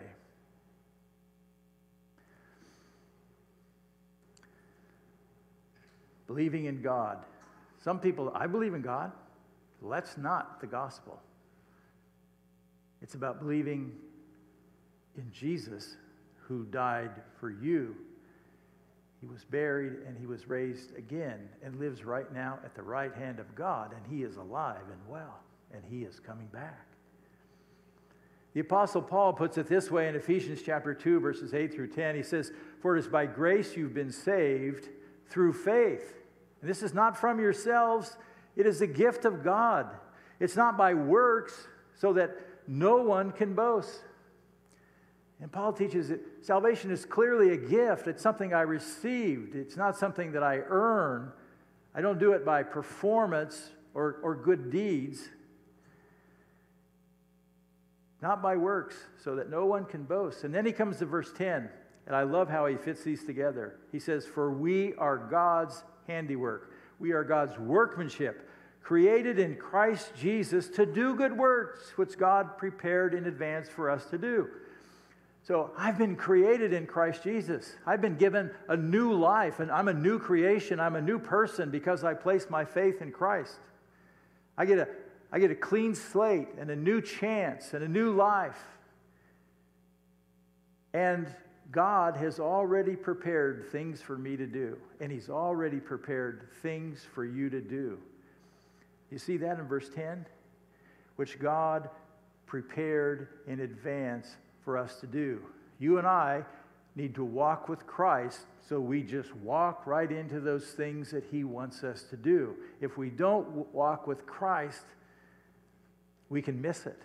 Believing 6.32 6.66
in 6.66 6.82
God. 6.82 7.18
Some 7.84 8.00
people, 8.00 8.32
I 8.34 8.48
believe 8.48 8.74
in 8.74 8.82
God. 8.82 9.12
That's 9.84 10.18
not 10.18 10.62
the 10.62 10.68
gospel. 10.68 11.20
It's 13.02 13.16
about 13.16 13.40
believing 13.40 13.92
in 15.18 15.30
Jesus 15.34 15.98
who 16.48 16.64
died 16.66 17.10
for 17.40 17.50
you. 17.50 17.96
He 19.20 19.28
was 19.28 19.44
buried 19.44 19.94
and 20.08 20.18
he 20.18 20.26
was 20.26 20.48
raised 20.48 20.96
again 20.98 21.50
and 21.64 21.80
lives 21.80 22.06
right 22.06 22.32
now 22.34 22.60
at 22.64 22.76
the 22.76 22.82
right 22.82 23.14
hand 23.14 23.40
of 23.40 23.54
God, 23.56 23.94
and 23.94 24.02
he 24.10 24.24
is 24.24 24.38
alive 24.38 24.84
and 24.90 25.02
well, 25.10 25.40
and 25.74 25.84
he 25.90 26.04
is 26.04 26.20
coming 26.20 26.48
back. 26.48 26.88
The 28.54 28.62
Apostle 28.62 29.02
Paul 29.02 29.34
puts 29.34 29.58
it 29.58 29.68
this 29.68 29.92
way 29.92 30.08
in 30.08 30.16
Ephesians 30.16 30.62
chapter 30.66 30.94
2, 30.94 31.20
verses 31.20 31.54
8 31.54 31.74
through 31.74 31.90
10. 31.90 32.16
He 32.16 32.24
says, 32.24 32.52
For 32.82 32.96
it 32.96 33.00
is 33.00 33.08
by 33.08 33.26
grace 33.26 33.76
you've 33.76 33.94
been 33.94 34.12
saved 34.12 34.88
through 35.30 35.54
faith. 35.54 36.21
This 36.62 36.84
is 36.84 36.94
not 36.94 37.18
from 37.18 37.40
yourselves, 37.40 38.18
it 38.56 38.66
is 38.66 38.82
a 38.82 38.88
gift 38.88 39.26
of 39.26 39.44
God. 39.44 39.88
It's 40.40 40.56
not 40.56 40.78
by 40.78 40.94
works, 40.94 41.68
so 41.96 42.14
that 42.14 42.32
no 42.68 42.98
one 42.98 43.32
can 43.32 43.54
boast. 43.54 44.02
And 45.40 45.52
Paul 45.52 45.74
teaches 45.74 46.10
that 46.10 46.22
salvation 46.42 46.92
is 46.92 47.06
clearly 47.06 47.52
a 47.52 47.58
gift. 47.58 48.08
It's 48.08 48.22
something 48.22 48.54
I 48.54 48.62
received, 48.62 49.56
it's 49.56 49.78
not 49.78 49.98
something 49.98 50.32
that 50.34 50.44
I 50.44 50.58
earn. 50.68 51.32
I 51.94 52.02
don't 52.02 52.20
do 52.20 52.32
it 52.34 52.46
by 52.46 52.64
performance 52.64 53.72
or, 53.94 54.20
or 54.24 54.36
good 54.36 54.72
deeds. 54.72 55.30
Not 58.22 58.42
by 58.42 58.56
works, 58.56 58.96
so 59.24 59.36
that 59.36 59.50
no 59.50 59.66
one 59.66 59.86
can 59.86 60.04
boast. 60.04 60.44
And 60.44 60.54
then 60.54 60.66
he 60.66 60.72
comes 60.72 61.00
to 61.00 61.06
verse 61.06 61.34
10, 61.34 61.70
and 62.06 62.16
I 62.16 62.24
love 62.24 62.50
how 62.50 62.68
he 62.68 62.78
fits 62.78 63.04
these 63.04 63.26
together. 63.26 63.80
He 63.92 64.00
says, 64.00 64.26
For 64.26 64.52
we 64.52 64.94
are 64.96 65.18
God's 65.18 65.84
handiwork. 66.12 66.72
We 67.00 67.14
are 67.14 67.24
God's 67.24 67.58
workmanship, 67.58 68.48
created 68.84 69.40
in 69.40 69.56
Christ 69.56 70.12
Jesus 70.18 70.68
to 70.70 70.86
do 70.86 71.16
good 71.16 71.36
works, 71.38 71.94
which 71.96 72.18
God 72.18 72.58
prepared 72.58 73.14
in 73.14 73.26
advance 73.26 73.70
for 73.70 73.90
us 73.90 74.06
to 74.08 74.18
do. 74.18 74.48
So 75.44 75.72
I've 75.76 75.98
been 75.98 76.16
created 76.16 76.74
in 76.74 76.86
Christ 76.86 77.24
Jesus. 77.24 77.76
I've 77.86 78.02
been 78.02 78.18
given 78.18 78.52
a 78.68 78.78
new 78.78 79.14
life, 79.14 79.60
and 79.60 79.72
I'm 79.72 79.88
a 79.88 79.94
new 79.94 80.20
creation. 80.20 80.80
I'm 80.80 80.96
a 80.96 81.02
new 81.02 81.18
person 81.18 81.72
because 81.72 82.04
I 82.04 82.14
placed 82.14 82.50
my 82.50 82.64
faith 82.64 83.02
in 83.02 83.12
Christ. 83.12 83.56
I 84.58 84.66
get 84.66 84.78
a, 84.78 84.88
I 85.32 85.40
get 85.40 85.50
a 85.50 85.56
clean 85.56 85.96
slate 85.96 86.50
and 86.60 86.70
a 86.70 86.76
new 86.76 87.02
chance 87.02 87.74
and 87.74 87.84
a 87.84 87.88
new 87.88 88.12
life. 88.12 88.64
And 90.94 91.26
God 91.72 92.18
has 92.18 92.40
already 92.40 92.96
prepared 92.96 93.70
things 93.72 94.02
for 94.02 94.18
me 94.18 94.36
to 94.36 94.46
do, 94.46 94.78
and 95.00 95.12
He's 95.12 95.30
already 95.30 95.80
prepared 95.80 96.48
things 96.62 97.06
for 97.14 97.24
you 97.24 97.50
to 97.50 97.62
do. 97.62 97.98
You 99.10 99.18
see 99.18 99.38
that 99.38 99.58
in 99.58 99.68
verse 99.68 99.90
10? 99.90 100.26
Which 101.16 101.40
God 101.40 101.90
prepared 102.46 103.30
in 103.48 103.62
advance 103.62 104.36
for 104.66 104.78
us 104.78 105.00
to 105.00 105.08
do. 105.08 105.42
You 105.80 105.98
and 105.98 106.08
I 106.08 106.44
need 106.96 107.16
to 107.16 107.24
walk 107.24 107.70
with 107.70 107.88
Christ, 107.88 108.42
so 108.68 108.80
we 108.80 109.02
just 109.02 109.34
walk 109.38 109.88
right 109.88 110.12
into 110.12 110.42
those 110.42 110.66
things 110.72 111.12
that 111.12 111.24
He 111.32 111.46
wants 111.46 111.84
us 111.84 112.04
to 112.10 112.18
do. 112.18 112.56
If 112.82 112.98
we 112.98 113.10
don't 113.10 113.74
walk 113.74 114.08
with 114.08 114.26
Christ, 114.26 114.84
we 116.30 116.42
can 116.42 116.62
miss 116.62 116.86
it. 116.86 117.02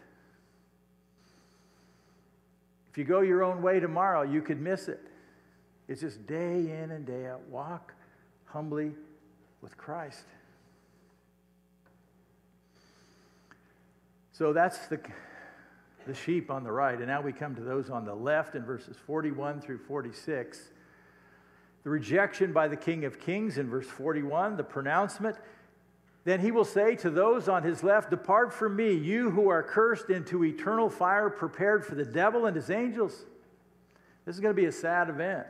If 2.97 3.01
you 3.01 3.05
go 3.05 3.21
your 3.21 3.45
own 3.45 3.61
way 3.61 3.79
tomorrow, 3.79 4.23
you 4.23 4.41
could 4.41 4.59
miss 4.59 4.89
it. 4.89 5.03
It's 5.87 6.01
just 6.01 6.27
day 6.27 6.61
in 6.61 6.93
and 6.93 7.05
day 7.05 7.27
out. 7.27 7.43
Walk 7.51 7.93
humbly 8.47 8.93
with 9.61 9.77
Christ. 9.77 10.25
So 14.33 14.55
that's 14.55 14.87
the, 14.87 14.99
the 16.07 16.15
sheep 16.15 16.51
on 16.51 16.65
the 16.65 16.73
right. 16.73 16.97
And 16.97 17.07
now 17.09 17.21
we 17.21 17.35
come 17.35 17.55
to 17.57 17.61
those 17.61 17.91
on 17.91 18.07
the 18.07 18.15
left 18.15 18.55
in 18.55 18.65
verses 18.65 18.97
41 19.07 19.61
through 19.61 19.81
46. 19.81 20.59
The 21.85 21.91
rejection 21.91 22.55
by 22.55 22.67
the 22.67 22.79
King 22.79 23.05
of 23.05 23.21
Kings 23.21 23.59
in 23.59 23.69
verse 23.69 23.89
41, 23.89 24.57
the 24.57 24.65
pronouncement. 24.65 25.37
Then 26.27 26.41
he 26.41 26.51
will 26.51 26.65
say 26.65 26.97
to 26.97 27.11
those 27.11 27.49
on 27.49 27.63
his 27.63 27.85
left, 27.85 28.11
Depart 28.11 28.53
from 28.53 28.75
me, 28.75 28.93
you 28.93 29.31
who 29.31 29.49
are 29.49 29.63
cursed 29.63 30.11
into 30.11 30.45
eternal 30.45 30.91
fire 30.91 31.31
prepared 31.31 31.87
for 31.87 31.95
the 31.95 32.05
devil 32.05 32.47
and 32.47 32.57
his 32.57 32.69
angels. 32.69 33.25
This 34.25 34.35
is 34.35 34.41
going 34.41 34.53
to 34.53 34.61
be 34.61 34.67
a 34.67 34.73
sad 34.73 35.09
event. 35.09 35.47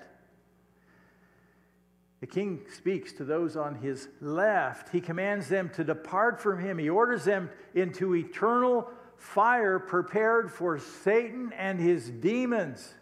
The 2.21 2.27
king 2.27 2.61
speaks 2.77 3.15
to 3.15 3.25
those 3.25 3.57
on 3.57 3.77
his 3.77 4.09
left. 4.21 4.91
He 4.91 5.01
commands 5.01 5.49
them 5.49 5.71
to 5.71 5.83
depart 5.83 6.39
from 6.39 6.61
him. 6.61 6.77
He 6.77 6.91
orders 6.91 7.25
them 7.25 7.49
into 7.75 8.15
eternal 8.15 8.87
fire 9.17 9.79
prepared 9.79 10.53
for 10.53 10.79
Satan 10.79 11.55
and 11.57 11.81
his 11.81 12.11
demons. 12.11 12.93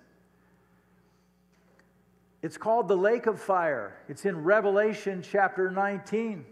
It's 2.40 2.56
called 2.56 2.86
the 2.86 2.96
lake 2.96 3.26
of 3.26 3.40
fire. 3.40 3.96
It's 4.08 4.24
in 4.24 4.44
Revelation 4.44 5.24
chapter 5.28 5.72
19. 5.72 6.46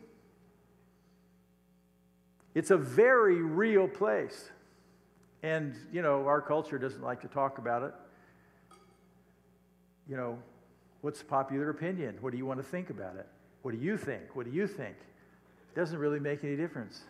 It's 2.54 2.70
a 2.70 2.76
very 2.76 3.40
real 3.40 3.88
place. 3.88 4.50
And, 5.42 5.74
you 5.92 6.02
know, 6.02 6.26
our 6.26 6.40
culture 6.40 6.78
doesn't 6.78 7.02
like 7.02 7.20
to 7.22 7.28
talk 7.28 7.58
about 7.58 7.82
it. 7.82 7.94
You 10.08 10.16
know, 10.16 10.38
what's 11.00 11.22
popular 11.22 11.70
opinion? 11.70 12.16
What 12.20 12.30
do 12.30 12.38
you 12.38 12.46
want 12.46 12.60
to 12.60 12.64
think 12.64 12.90
about 12.90 13.16
it? 13.16 13.26
What 13.62 13.72
do 13.72 13.78
you 13.78 13.96
think? 13.96 14.34
What 14.34 14.44
do 14.46 14.52
you 14.52 14.66
think? 14.66 14.96
It 14.96 15.78
doesn't 15.78 15.98
really 15.98 16.20
make 16.20 16.44
any 16.44 16.56
difference. 16.56 17.02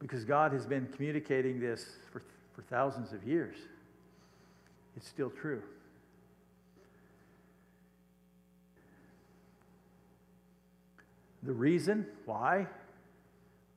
Because 0.00 0.24
God 0.24 0.52
has 0.52 0.66
been 0.66 0.86
communicating 0.94 1.60
this 1.60 1.86
for, 2.12 2.22
for 2.54 2.62
thousands 2.62 3.12
of 3.12 3.24
years. 3.24 3.56
It's 4.96 5.08
still 5.08 5.30
true. 5.30 5.62
The 11.44 11.52
reason 11.52 12.06
why? 12.26 12.66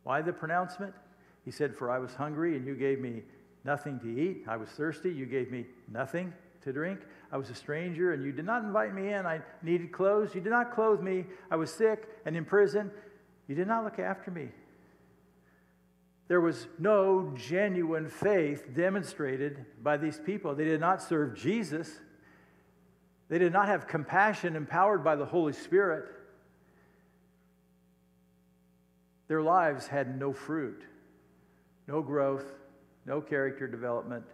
Why 0.04 0.22
the 0.22 0.34
pronouncement? 0.34 0.94
He 1.46 1.52
said, 1.52 1.76
For 1.76 1.90
I 1.92 2.00
was 2.00 2.14
hungry 2.14 2.56
and 2.56 2.66
you 2.66 2.76
gave 2.76 3.00
me 3.00 3.24
nothing 3.64 4.00
to 4.00 4.08
eat. 4.08 4.46
I 4.48 4.58
was 4.58 4.70
thirsty, 4.70 5.10
you 5.10 5.26
gave 5.26 5.52
me 5.52 5.66
nothing 5.92 6.34
to 6.64 6.74
drink. 6.74 7.00
I 7.32 7.38
was 7.38 7.50
a 7.50 7.56
stranger 7.56 8.14
and 8.14 8.24
you 8.24 8.32
did 8.32 8.46
not 8.46 8.64
invite 8.64 8.94
me 8.94 9.14
in. 9.14 9.26
I 9.26 9.42
needed 9.64 9.92
clothes. 9.92 10.36
You 10.36 10.42
did 10.42 10.50
not 10.50 10.74
clothe 10.74 11.02
me. 11.02 11.26
I 11.50 11.56
was 11.56 11.72
sick 11.72 12.08
and 12.26 12.36
in 12.36 12.46
prison. 12.46 12.92
You 13.48 13.56
did 13.56 13.68
not 13.68 13.84
look 13.84 14.00
after 14.00 14.32
me. 14.32 14.50
There 16.28 16.42
was 16.42 16.68
no 16.80 17.34
genuine 17.36 18.08
faith 18.08 18.74
demonstrated 18.74 19.66
by 19.84 19.98
these 19.98 20.18
people. 20.18 20.56
They 20.56 20.64
did 20.64 20.80
not 20.80 21.02
serve 21.02 21.36
Jesus. 21.36 22.00
They 23.28 23.38
did 23.38 23.52
not 23.52 23.68
have 23.68 23.88
compassion 23.88 24.56
empowered 24.56 25.04
by 25.04 25.16
the 25.16 25.26
Holy 25.26 25.54
Spirit. 25.54 26.06
Their 29.32 29.41
lives 29.41 29.88
had 29.88 30.20
no 30.20 30.34
fruit, 30.34 30.84
no 31.88 32.02
growth, 32.02 32.52
no 33.06 33.22
character 33.22 33.65
development. 33.65 34.26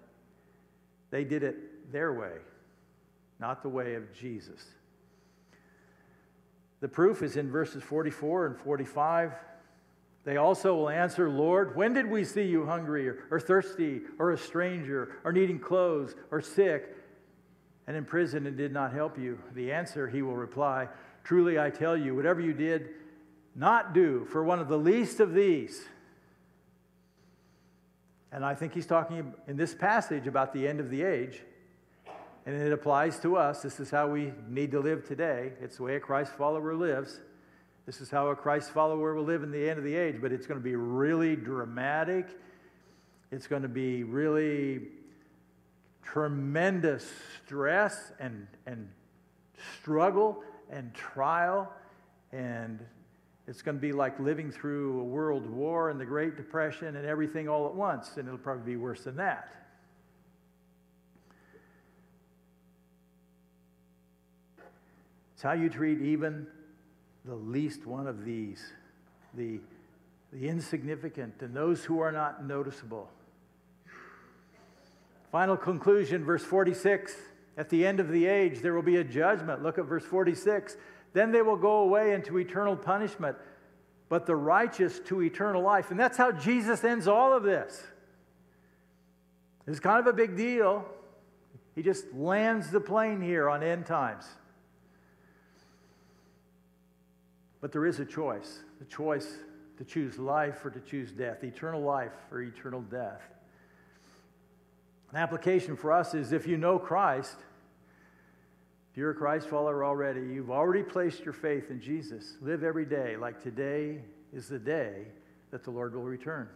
They 1.12 1.24
did 1.24 1.44
it 1.44 1.92
their 1.92 2.20
way, 2.20 2.32
not 3.40 3.62
the 3.62 3.70
way 3.70 3.94
of 3.94 4.12
Jesus. 4.12 4.60
The 6.80 6.88
proof 6.88 7.22
is 7.22 7.38
in 7.38 7.52
verses 7.52 7.84
44 7.84 8.48
and 8.48 8.58
45. 8.58 9.34
They 10.24 10.38
also 10.38 10.74
will 10.74 10.90
answer, 10.90 11.30
Lord, 11.30 11.76
when 11.76 11.94
did 11.94 12.10
we 12.10 12.24
see 12.24 12.48
you 12.48 12.66
hungry 12.66 13.08
or, 13.08 13.20
or, 13.30 13.40
thirsty 13.40 14.02
or 14.18 14.32
a 14.32 14.38
stranger 14.40 15.20
or 15.24 15.32
needing 15.32 15.60
clothes 15.60 16.16
or 16.32 16.42
sick 16.42 16.96
and 17.86 17.96
in 17.96 18.04
prison 18.04 18.48
and 18.48 18.58
did 18.58 18.74
not 18.74 18.94
help 18.94 19.20
you? 19.20 19.38
The 19.54 19.72
answer, 19.72 20.08
he 20.08 20.24
will 20.24 20.36
reply, 20.36 20.88
Truly 21.24 21.60
I 21.60 21.70
tell 21.70 21.96
you, 21.96 22.16
whatever 22.16 22.42
you 22.42 22.54
did 22.54 22.90
not 23.58 23.94
do 23.94 24.26
for 24.26 24.44
one 24.44 24.60
of 24.60 24.70
the 24.70 24.78
least 24.78 25.20
of 25.20 25.34
these. 25.34 25.84
And 28.32 28.46
I 28.46 28.54
think 28.54 28.74
he's 28.74 28.86
talking 28.86 29.34
in 29.48 29.58
this 29.58 29.74
passage 29.74 30.28
about 30.28 30.54
the 30.54 30.68
end 30.68 30.80
of 30.80 30.90
the 30.90 31.02
age. 31.02 31.42
And 32.46 32.56
it 32.56 32.72
applies 32.72 33.20
to 33.22 33.36
us. 33.36 33.62
This 33.62 33.80
is 33.80 33.90
how 33.90 34.08
we 34.08 34.32
need 34.48 34.72
to 34.72 34.80
live 34.80 35.06
today. 35.06 35.54
It's 35.60 35.78
the 35.78 35.84
way 35.84 35.96
a 35.96 36.00
Christ 36.00 36.32
follower 36.34 36.76
lives. 36.76 37.20
This 37.86 38.00
is 38.00 38.12
how 38.12 38.28
a 38.28 38.36
Christ 38.36 38.70
follower 38.72 39.16
will 39.16 39.24
live 39.24 39.44
in 39.44 39.52
the 39.52 39.70
end 39.70 39.80
of 39.80 39.84
the 39.84 39.96
age. 39.96 40.18
But 40.22 40.32
it's 40.32 40.46
going 40.46 40.60
to 40.60 40.64
be 40.64 40.76
really 40.76 41.36
dramatic. 41.36 42.28
It's 43.32 43.48
going 43.48 43.64
to 43.64 43.68
be 43.68 44.04
really 44.04 44.82
tremendous 46.04 47.10
stress 47.46 48.12
and, 48.20 48.48
and 48.66 48.88
struggle 49.82 50.44
and 50.70 50.94
trial 50.94 51.72
and 52.32 52.80
it's 53.48 53.62
going 53.62 53.78
to 53.78 53.82
be 53.82 53.94
like 53.94 54.20
living 54.20 54.52
through 54.52 55.00
a 55.00 55.04
world 55.04 55.50
war 55.50 55.90
and 55.90 56.00
the 56.00 56.06
Great 56.06 56.36
Depression 56.36 56.98
and 56.98 57.06
everything 57.06 57.48
all 57.48 57.66
at 57.66 57.74
once, 57.74 58.18
and 58.18 58.28
it'll 58.28 58.38
probably 58.38 58.74
be 58.74 58.76
worse 58.76 59.04
than 59.04 59.16
that. 59.16 59.54
It's 65.34 65.44
how 65.44 65.54
you 65.54 65.70
treat 65.70 66.02
even 66.02 66.48
the 67.24 67.36
least 67.36 67.86
one 67.86 68.08
of 68.08 68.26
these, 68.26 68.74
the, 69.36 69.60
the 70.34 70.48
insignificant, 70.48 71.36
and 71.42 71.56
those 71.56 71.86
who 71.86 72.00
are 72.00 72.12
not 72.12 72.44
noticeable. 72.46 73.10
Final 75.32 75.56
conclusion, 75.56 76.26
verse 76.26 76.44
46. 76.44 77.16
At 77.58 77.70
the 77.70 77.86
end 77.86 78.00
of 78.00 78.10
the 78.10 78.26
age, 78.26 78.62
there 78.62 78.74
will 78.74 78.82
be 78.82 78.98
a 78.98 79.04
judgment. 79.04 79.62
Look 79.62 79.78
at 79.78 79.86
verse 79.86 80.04
46. 80.04 80.76
Then 81.18 81.32
they 81.32 81.42
will 81.42 81.58
go 81.58 81.78
away 81.78 82.14
into 82.14 82.38
eternal 82.38 82.76
punishment, 82.76 83.38
but 84.08 84.28
the 84.28 84.36
righteous 84.36 85.00
to 85.08 85.24
eternal 85.24 85.64
life. 85.64 85.90
And 85.90 86.00
that's 86.00 86.16
how 86.16 86.32
Jesus 86.32 86.84
ends 86.84 87.08
all 87.08 87.34
of 87.34 87.42
this. 87.42 87.82
It's 89.66 89.80
kind 89.80 90.00
of 90.00 90.06
a 90.06 90.14
big 90.14 90.38
deal. 90.38 90.86
He 91.74 91.82
just 91.82 92.14
lands 92.14 92.70
the 92.70 92.80
plane 92.80 93.20
here 93.20 93.50
on 93.50 93.64
end 93.64 93.88
times. 93.88 94.28
But 97.62 97.72
there 97.72 97.88
is 97.88 98.00
a 98.00 98.06
choice 98.06 98.60
the 98.78 98.86
choice 98.86 99.38
to 99.80 99.84
choose 99.84 100.20
life 100.20 100.64
or 100.64 100.70
to 100.70 100.80
choose 100.80 101.12
death, 101.12 101.44
eternal 101.44 101.82
life 101.82 102.14
or 102.32 102.44
eternal 102.44 102.82
death. 102.82 103.24
An 105.10 105.18
application 105.18 105.78
for 105.78 105.92
us 105.92 106.14
is 106.14 106.32
if 106.32 106.46
you 106.46 106.58
know 106.58 106.78
Christ, 106.78 107.38
you're 108.98 109.12
a 109.12 109.16
Christ 109.16 109.48
follower 109.48 109.86
already, 109.86 110.22
you've 110.22 110.50
already 110.50 110.82
placed 110.82 111.24
your 111.24 111.34
faith 111.34 111.70
in 111.70 111.80
Jesus. 111.80 112.36
Live 112.42 112.64
every 112.64 112.86
day 112.86 113.16
like 113.16 113.40
today 113.42 114.02
is 114.34 114.50
the 114.50 114.58
day 114.58 115.04
that 115.52 115.64
the 115.64 115.70
Lord 115.70 115.94
will 115.94 116.02
return. 116.02 116.50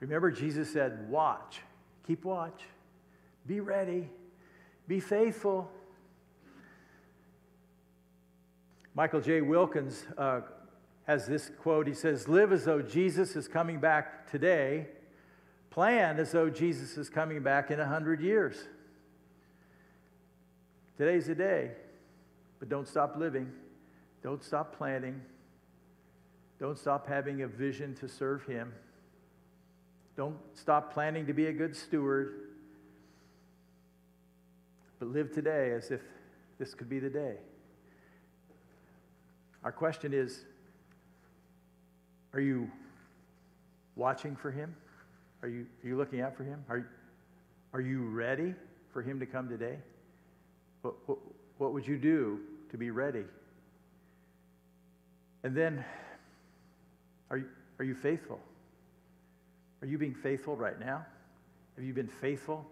Remember, 0.00 0.30
Jesus 0.30 0.72
said, 0.72 1.10
Watch, 1.10 1.60
keep 2.06 2.24
watch, 2.24 2.62
be 3.46 3.60
ready, 3.60 4.08
be 4.88 4.98
faithful. 4.98 5.70
Michael 8.94 9.20
J. 9.20 9.42
Wilkins 9.42 10.06
uh, 10.16 10.40
has 11.06 11.26
this 11.26 11.50
quote. 11.60 11.86
He 11.86 11.92
says, 11.92 12.28
Live 12.28 12.50
as 12.50 12.64
though 12.64 12.80
Jesus 12.80 13.36
is 13.36 13.46
coming 13.46 13.78
back 13.78 14.30
today, 14.30 14.86
plan 15.68 16.18
as 16.18 16.32
though 16.32 16.48
Jesus 16.48 16.96
is 16.96 17.10
coming 17.10 17.42
back 17.42 17.70
in 17.70 17.78
a 17.78 17.86
hundred 17.86 18.22
years. 18.22 18.56
Today's 21.00 21.28
the 21.28 21.34
day, 21.34 21.70
but 22.58 22.68
don't 22.68 22.86
stop 22.86 23.16
living. 23.16 23.50
Don't 24.22 24.44
stop 24.44 24.76
planning. 24.76 25.22
Don't 26.58 26.78
stop 26.78 27.08
having 27.08 27.40
a 27.40 27.46
vision 27.46 27.94
to 28.00 28.06
serve 28.06 28.44
Him. 28.44 28.70
Don't 30.14 30.36
stop 30.52 30.92
planning 30.92 31.26
to 31.26 31.32
be 31.32 31.46
a 31.46 31.54
good 31.54 31.74
steward. 31.74 32.50
But 34.98 35.08
live 35.08 35.32
today 35.32 35.72
as 35.72 35.90
if 35.90 36.02
this 36.58 36.74
could 36.74 36.90
be 36.90 36.98
the 36.98 37.08
day. 37.08 37.36
Our 39.64 39.72
question 39.72 40.12
is 40.12 40.44
Are 42.34 42.40
you 42.40 42.70
watching 43.96 44.36
for 44.36 44.50
Him? 44.50 44.76
Are 45.40 45.48
you, 45.48 45.64
are 45.82 45.88
you 45.88 45.96
looking 45.96 46.20
out 46.20 46.36
for 46.36 46.44
Him? 46.44 46.62
Are, 46.68 46.86
are 47.72 47.80
you 47.80 48.02
ready 48.02 48.54
for 48.92 49.00
Him 49.00 49.18
to 49.20 49.24
come 49.24 49.48
today? 49.48 49.78
What, 50.82 50.94
what, 51.06 51.18
what 51.58 51.72
would 51.72 51.86
you 51.86 51.98
do 51.98 52.40
to 52.70 52.76
be 52.76 52.90
ready? 52.90 53.24
And 55.42 55.56
then, 55.56 55.84
are 57.30 57.38
you, 57.38 57.46
are 57.78 57.84
you 57.84 57.94
faithful? 57.94 58.40
Are 59.82 59.86
you 59.86 59.98
being 59.98 60.14
faithful 60.14 60.56
right 60.56 60.78
now? 60.78 61.04
Have 61.76 61.84
you 61.84 61.94
been 61.94 62.08
faithful 62.08 62.66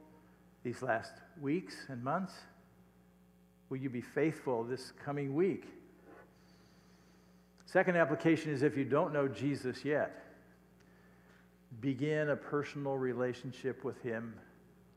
these 0.62 0.82
last 0.82 1.12
weeks 1.40 1.86
and 1.88 2.02
months? 2.02 2.34
Will 3.70 3.78
you 3.78 3.88
be 3.88 4.00
faithful 4.00 4.64
this 4.64 4.92
coming 5.04 5.34
week? 5.34 5.66
Second 7.64 7.96
application 7.96 8.52
is 8.52 8.62
if 8.62 8.76
you 8.76 8.84
don't 8.84 9.12
know 9.12 9.28
Jesus 9.28 9.84
yet, 9.84 10.24
begin 11.80 12.30
a 12.30 12.36
personal 12.36 12.96
relationship 12.96 13.84
with 13.84 14.00
Him 14.02 14.34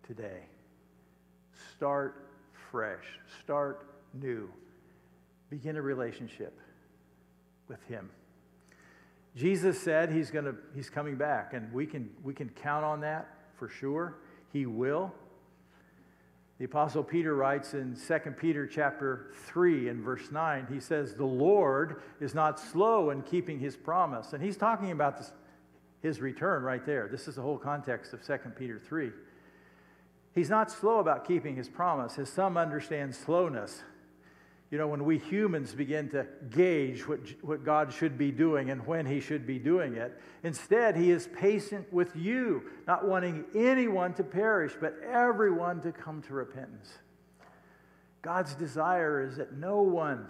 today. 0.03 0.43
Start 1.75 2.30
fresh, 2.71 3.03
start 3.43 3.85
new. 4.13 4.49
Begin 5.49 5.75
a 5.75 5.81
relationship 5.81 6.57
with 7.67 7.83
Him. 7.87 8.09
Jesus 9.35 9.79
said 9.79 10.11
he's, 10.11 10.31
gonna, 10.31 10.55
he's 10.75 10.89
coming 10.89 11.15
back, 11.15 11.53
and 11.53 11.71
we 11.71 11.85
can, 11.85 12.09
we 12.23 12.33
can 12.33 12.49
count 12.49 12.83
on 12.83 13.01
that 13.01 13.37
for 13.55 13.69
sure. 13.69 14.17
He 14.51 14.65
will. 14.65 15.13
The 16.57 16.65
apostle 16.65 17.03
Peter 17.03 17.35
writes 17.35 17.73
in 17.73 17.95
2 17.95 18.31
Peter 18.31 18.67
chapter 18.67 19.31
3 19.47 19.89
and 19.89 20.03
verse 20.03 20.31
9, 20.31 20.67
he 20.71 20.79
says, 20.79 21.15
"The 21.15 21.25
Lord 21.25 22.03
is 22.19 22.35
not 22.35 22.59
slow 22.59 23.09
in 23.09 23.23
keeping 23.23 23.57
his 23.57 23.75
promise." 23.75 24.33
And 24.33 24.43
he's 24.43 24.57
talking 24.57 24.91
about 24.91 25.17
this, 25.17 25.31
his 26.01 26.21
return 26.21 26.61
right 26.61 26.85
there. 26.85 27.07
This 27.07 27.27
is 27.27 27.35
the 27.35 27.41
whole 27.41 27.57
context 27.57 28.13
of 28.13 28.23
2 28.23 28.37
Peter 28.55 28.77
3. 28.77 29.11
He's 30.33 30.49
not 30.49 30.71
slow 30.71 30.99
about 30.99 31.27
keeping 31.27 31.55
his 31.55 31.69
promise, 31.69 32.17
as 32.17 32.29
some 32.29 32.57
understand 32.57 33.15
slowness 33.15 33.83
you 34.71 34.77
know, 34.77 34.87
when 34.87 35.03
we 35.03 35.17
humans 35.17 35.73
begin 35.73 36.09
to 36.11 36.25
gauge 36.49 37.05
what, 37.05 37.19
what 37.41 37.65
God 37.65 37.91
should 37.91 38.17
be 38.17 38.31
doing 38.31 38.69
and 38.69 38.87
when 38.87 39.05
He 39.05 39.19
should 39.19 39.45
be 39.45 39.59
doing 39.59 39.95
it. 39.95 40.17
Instead, 40.43 40.95
He 40.95 41.11
is 41.11 41.27
patient 41.27 41.91
with 41.91 42.15
you, 42.15 42.63
not 42.87 43.05
wanting 43.05 43.43
anyone 43.53 44.13
to 44.13 44.23
perish, 44.23 44.71
but 44.79 44.95
everyone 45.03 45.81
to 45.81 45.91
come 45.91 46.21
to 46.23 46.33
repentance. 46.33 46.89
God's 48.21 48.55
desire 48.55 49.27
is 49.27 49.35
that 49.35 49.57
no 49.57 49.81
one 49.81 50.25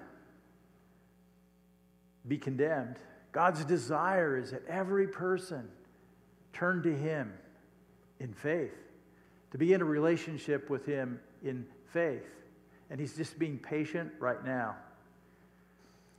be 2.28 2.40
condemned. 2.40 2.98
God's 3.32 3.64
desire 3.64 4.40
is 4.40 4.50
that 4.52 4.66
every 4.68 5.08
person 5.08 5.70
turn 6.52 6.82
to 6.82 6.96
Him 6.98 7.32
in 8.20 8.34
faith, 8.34 8.74
to 9.52 9.58
be 9.58 9.74
in 9.74 9.82
a 9.82 9.86
relationship 9.86 10.70
with 10.70 10.86
Him 10.86 11.20
in 11.44 11.66
faith 11.92 12.42
and 12.92 13.00
he's 13.00 13.16
just 13.16 13.40
being 13.40 13.58
patient 13.58 14.12
right 14.20 14.44
now. 14.46 14.76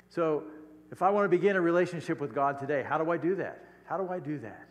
So, 0.09 0.45
if 0.91 1.03
I 1.03 1.11
want 1.11 1.26
to 1.26 1.28
begin 1.28 1.55
a 1.57 1.61
relationship 1.61 2.20
with 2.20 2.35
God 2.35 2.59
today, 2.59 2.83
how 2.87 2.99
do 2.99 3.11
I 3.11 3.16
do 3.16 3.35
that? 3.37 3.64
How 3.85 3.97
do 3.97 4.11
I 4.11 4.18
do 4.18 4.39
that? 4.39 4.66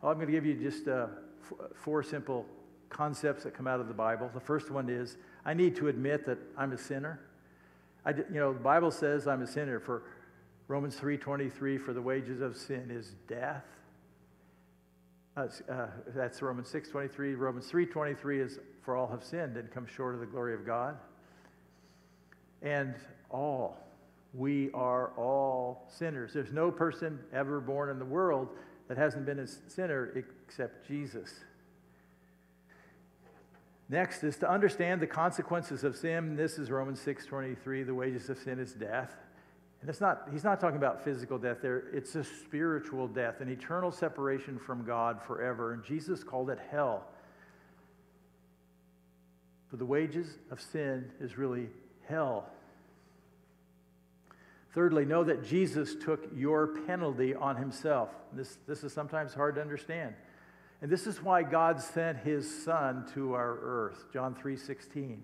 Well, 0.00 0.10
I'm 0.10 0.18
going 0.18 0.26
to 0.26 0.32
give 0.32 0.44
you 0.44 0.54
just 0.54 0.88
uh, 0.88 1.06
f- 1.42 1.70
four 1.74 2.02
simple 2.02 2.44
concepts 2.90 3.44
that 3.44 3.54
come 3.54 3.66
out 3.66 3.80
of 3.80 3.88
the 3.88 3.94
Bible. 3.94 4.30
The 4.32 4.40
first 4.40 4.70
one 4.70 4.88
is 4.90 5.16
I 5.46 5.54
need 5.54 5.76
to 5.76 5.88
admit 5.88 6.26
that 6.26 6.38
I'm 6.58 6.72
a 6.72 6.78
sinner. 6.78 7.20
I, 8.04 8.10
you 8.10 8.24
know, 8.30 8.52
the 8.52 8.60
Bible 8.60 8.90
says 8.90 9.26
I'm 9.26 9.42
a 9.42 9.46
sinner. 9.46 9.80
For 9.80 10.02
Romans 10.68 10.96
3:23, 10.96 11.80
for 11.80 11.92
the 11.94 12.02
wages 12.02 12.40
of 12.40 12.56
sin 12.56 12.90
is 12.90 13.14
death. 13.28 13.64
Uh, 15.36 15.48
uh, 15.68 15.86
that's 16.08 16.40
Romans 16.42 16.68
6:23. 16.68 17.34
Romans 17.34 17.70
3:23 17.70 18.40
is 18.40 18.60
for 18.82 18.94
all 18.94 19.08
have 19.08 19.24
sinned 19.24 19.56
and 19.56 19.70
come 19.70 19.86
short 19.86 20.14
of 20.14 20.20
the 20.20 20.26
glory 20.26 20.54
of 20.54 20.64
God. 20.64 20.96
And 22.62 22.94
all, 23.30 23.76
we 24.32 24.70
are 24.72 25.08
all 25.16 25.86
sinners. 25.88 26.32
There's 26.32 26.52
no 26.52 26.70
person 26.70 27.18
ever 27.32 27.60
born 27.60 27.90
in 27.90 27.98
the 27.98 28.04
world 28.04 28.48
that 28.88 28.96
hasn't 28.96 29.26
been 29.26 29.40
a 29.40 29.46
sinner 29.46 30.12
except 30.14 30.86
Jesus. 30.86 31.40
Next 33.88 34.22
is 34.22 34.36
to 34.38 34.48
understand 34.48 35.00
the 35.00 35.06
consequences 35.06 35.84
of 35.84 35.96
sin. 35.96 36.36
This 36.36 36.58
is 36.58 36.70
Romans 36.70 37.00
6:23. 37.00 37.82
The 37.82 37.94
wages 37.94 38.30
of 38.30 38.38
sin 38.38 38.60
is 38.60 38.72
death. 38.72 39.23
And 39.84 39.90
it's 39.90 40.00
not, 40.00 40.28
he's 40.32 40.44
not 40.44 40.60
talking 40.60 40.78
about 40.78 41.04
physical 41.04 41.36
death 41.36 41.58
there. 41.60 41.88
It's 41.92 42.14
a 42.14 42.24
spiritual 42.24 43.06
death, 43.06 43.42
an 43.42 43.50
eternal 43.50 43.92
separation 43.92 44.58
from 44.58 44.82
God 44.82 45.20
forever. 45.20 45.74
And 45.74 45.84
Jesus 45.84 46.24
called 46.24 46.48
it 46.48 46.58
hell. 46.70 47.04
For 49.68 49.76
the 49.76 49.84
wages 49.84 50.38
of 50.50 50.58
sin 50.58 51.12
is 51.20 51.36
really 51.36 51.68
hell. 52.08 52.48
Thirdly, 54.72 55.04
know 55.04 55.22
that 55.22 55.44
Jesus 55.44 55.94
took 55.94 56.30
your 56.34 56.68
penalty 56.86 57.34
on 57.34 57.56
himself. 57.56 58.08
This, 58.32 58.56
this 58.66 58.84
is 58.84 58.92
sometimes 58.94 59.34
hard 59.34 59.56
to 59.56 59.60
understand. 59.60 60.14
And 60.80 60.90
this 60.90 61.06
is 61.06 61.22
why 61.22 61.42
God 61.42 61.78
sent 61.78 62.16
his 62.20 62.64
son 62.64 63.04
to 63.12 63.34
our 63.34 63.58
earth. 63.60 64.06
John 64.14 64.34
3 64.34 64.56
16. 64.56 65.22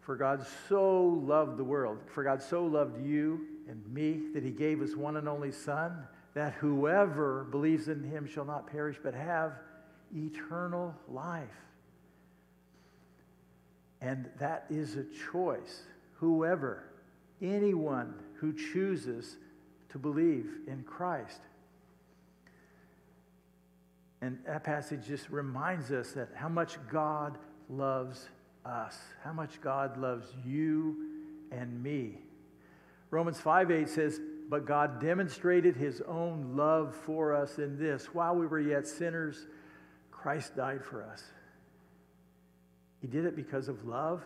For 0.00 0.16
God 0.16 0.46
so 0.70 1.04
loved 1.04 1.58
the 1.58 1.64
world, 1.64 1.98
for 2.06 2.24
God 2.24 2.40
so 2.42 2.64
loved 2.64 3.04
you 3.04 3.57
and 3.68 3.86
me, 3.92 4.20
that 4.34 4.42
he 4.42 4.50
gave 4.50 4.80
his 4.80 4.96
one 4.96 5.16
and 5.16 5.28
only 5.28 5.52
Son, 5.52 6.06
that 6.34 6.54
whoever 6.54 7.44
believes 7.50 7.88
in 7.88 8.02
him 8.02 8.26
shall 8.26 8.44
not 8.44 8.66
perish 8.66 8.96
but 9.02 9.14
have 9.14 9.52
eternal 10.14 10.94
life. 11.08 11.48
And 14.00 14.28
that 14.38 14.66
is 14.70 14.96
a 14.96 15.04
choice. 15.32 15.82
Whoever, 16.14 16.84
anyone 17.42 18.14
who 18.34 18.52
chooses 18.52 19.36
to 19.90 19.98
believe 19.98 20.46
in 20.66 20.84
Christ. 20.84 21.40
And 24.20 24.38
that 24.46 24.64
passage 24.64 25.06
just 25.06 25.28
reminds 25.30 25.90
us 25.90 26.12
that 26.12 26.28
how 26.34 26.48
much 26.48 26.78
God 26.90 27.38
loves 27.68 28.28
us, 28.64 28.98
how 29.22 29.32
much 29.32 29.60
God 29.60 29.96
loves 29.96 30.28
you 30.44 30.96
and 31.50 31.82
me. 31.82 32.18
Romans 33.10 33.40
5 33.40 33.70
8 33.70 33.88
says, 33.88 34.20
But 34.48 34.66
God 34.66 35.00
demonstrated 35.00 35.76
his 35.76 36.00
own 36.02 36.56
love 36.56 36.94
for 36.94 37.34
us 37.34 37.58
in 37.58 37.78
this 37.78 38.06
while 38.14 38.34
we 38.34 38.46
were 38.46 38.60
yet 38.60 38.86
sinners, 38.86 39.46
Christ 40.10 40.56
died 40.56 40.84
for 40.84 41.02
us. 41.02 41.22
He 43.00 43.06
did 43.06 43.24
it 43.24 43.36
because 43.36 43.68
of 43.68 43.86
love. 43.86 44.22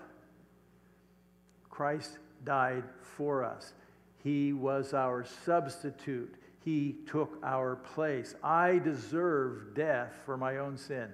Christ 1.69 2.19
died 2.45 2.85
for 3.17 3.45
us. 3.45 3.75
He 4.23 4.53
was 4.53 4.95
our 4.95 5.25
substitute. 5.45 6.35
He 6.65 6.97
took 7.07 7.39
our 7.43 7.77
place. 7.77 8.35
I 8.43 8.79
deserve 8.79 9.75
death 9.75 10.13
for 10.25 10.37
my 10.37 10.59
own 10.59 10.77
sin. 10.77 11.09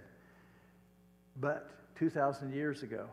But 1.41 1.71
2,000 1.99 2.53
years 2.53 2.83
ago, 2.83 3.09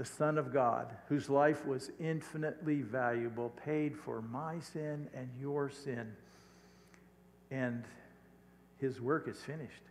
the 0.00 0.06
Son 0.06 0.38
of 0.38 0.50
God, 0.50 0.86
whose 1.10 1.28
life 1.28 1.66
was 1.66 1.90
infinitely 2.00 2.80
valuable, 2.80 3.50
paid 3.66 3.94
for 3.94 4.22
my 4.22 4.58
sin 4.58 5.06
and 5.12 5.28
your 5.38 5.68
sin. 5.68 6.10
And 7.50 7.84
his 8.78 8.98
work 8.98 9.28
is 9.28 9.36
finished. 9.42 9.82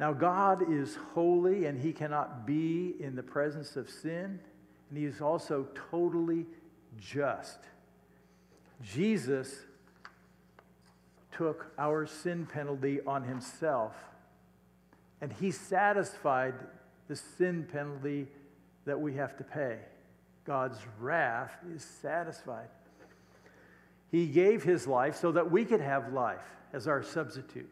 Now, 0.00 0.14
God 0.14 0.72
is 0.72 0.96
holy 1.12 1.66
and 1.66 1.78
he 1.78 1.92
cannot 1.92 2.46
be 2.46 2.94
in 2.98 3.16
the 3.16 3.22
presence 3.22 3.76
of 3.76 3.90
sin, 3.90 4.40
and 4.88 4.98
he 4.98 5.04
is 5.04 5.20
also 5.20 5.66
totally 5.90 6.46
just. 6.98 7.58
Jesus 8.80 9.56
took 11.36 11.70
our 11.76 12.06
sin 12.06 12.46
penalty 12.46 12.98
on 13.06 13.24
himself, 13.24 13.94
and 15.20 15.30
he 15.34 15.50
satisfied 15.50 16.54
the 17.08 17.16
sin 17.16 17.66
penalty 17.70 18.26
that 18.84 19.00
we 19.00 19.14
have 19.14 19.36
to 19.36 19.44
pay. 19.44 19.78
God's 20.44 20.78
wrath 20.98 21.54
is 21.74 21.84
satisfied. 21.84 22.68
He 24.10 24.26
gave 24.26 24.62
his 24.62 24.86
life 24.86 25.16
so 25.16 25.32
that 25.32 25.50
we 25.50 25.64
could 25.64 25.80
have 25.80 26.12
life 26.12 26.44
as 26.72 26.86
our 26.86 27.02
substitute. 27.02 27.68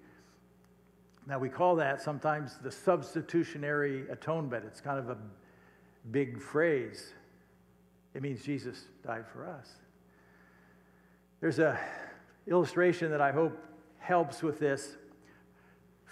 Now, 1.27 1.39
we 1.39 1.49
call 1.49 1.77
that 1.77 2.01
sometimes 2.01 2.59
the 2.63 2.71
substitutionary 2.71 4.09
atonement. 4.09 4.65
It's 4.67 4.81
kind 4.81 4.99
of 4.99 5.11
a 5.11 5.19
big 6.11 6.41
phrase. 6.41 7.13
It 8.15 8.23
means 8.23 8.43
Jesus 8.43 8.85
died 9.05 9.27
for 9.33 9.47
us. 9.49 9.69
There's 11.41 11.59
a 11.59 11.79
illustration 12.47 13.11
that 13.11 13.21
I 13.21 13.33
hope 13.33 13.57
helps 13.99 14.43
with 14.43 14.59
this. 14.59 14.97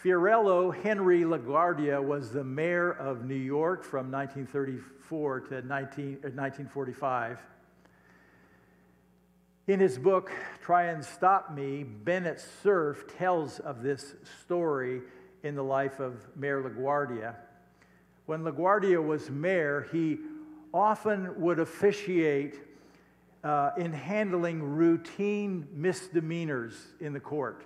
Fiorello 0.02 0.70
Henry 0.70 1.22
LaGuardia 1.22 2.00
was 2.00 2.30
the 2.30 2.44
mayor 2.44 2.92
of 2.92 3.24
New 3.24 3.34
York 3.34 3.82
from 3.82 4.12
1934 4.12 5.40
to 5.40 5.62
19, 5.62 6.06
1945. 6.22 7.36
Uh, 7.36 7.40
In 9.66 9.80
his 9.80 9.98
book, 9.98 10.30
Try 10.62 10.84
and 10.84 11.04
Stop 11.04 11.52
Me, 11.52 11.82
Bennett 11.82 12.40
Cerf 12.62 13.08
tells 13.18 13.58
of 13.58 13.82
this 13.82 14.14
story 14.44 15.02
in 15.42 15.56
the 15.56 15.64
life 15.64 15.98
of 15.98 16.28
Mayor 16.36 16.62
LaGuardia. 16.62 17.34
When 18.26 18.44
LaGuardia 18.44 19.04
was 19.04 19.30
mayor, 19.30 19.88
he 19.90 20.18
often 20.72 21.40
would 21.40 21.58
officiate 21.58 22.60
uh, 23.42 23.70
in 23.76 23.92
handling 23.92 24.62
routine 24.62 25.66
misdemeanors 25.74 26.74
in 27.00 27.12
the 27.12 27.20
court 27.20 27.64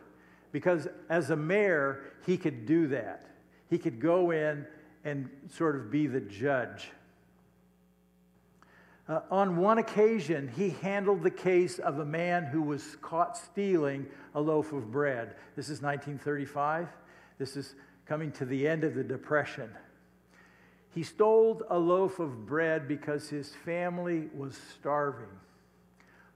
because 0.52 0.86
as 1.08 1.30
a 1.30 1.36
mayor, 1.36 2.04
he 2.26 2.36
could 2.36 2.66
do 2.66 2.86
that. 2.88 3.26
he 3.68 3.78
could 3.78 4.00
go 4.00 4.30
in 4.30 4.66
and 5.02 5.28
sort 5.50 5.74
of 5.74 5.90
be 5.90 6.06
the 6.06 6.20
judge. 6.20 6.90
Uh, 9.08 9.20
on 9.30 9.56
one 9.56 9.78
occasion, 9.78 10.48
he 10.54 10.70
handled 10.70 11.22
the 11.22 11.30
case 11.30 11.78
of 11.78 11.98
a 11.98 12.04
man 12.04 12.44
who 12.44 12.62
was 12.62 12.96
caught 13.00 13.36
stealing 13.36 14.06
a 14.34 14.40
loaf 14.40 14.72
of 14.72 14.92
bread. 14.92 15.34
This 15.56 15.66
is 15.66 15.82
1935. 15.82 16.88
This 17.38 17.56
is 17.56 17.74
coming 18.06 18.30
to 18.32 18.44
the 18.44 18.68
end 18.68 18.84
of 18.84 18.94
the 18.94 19.02
Depression. 19.02 19.70
He 20.94 21.02
stole 21.02 21.62
a 21.70 21.78
loaf 21.78 22.20
of 22.20 22.46
bread 22.46 22.86
because 22.86 23.28
his 23.28 23.54
family 23.64 24.28
was 24.34 24.58
starving. 24.74 25.24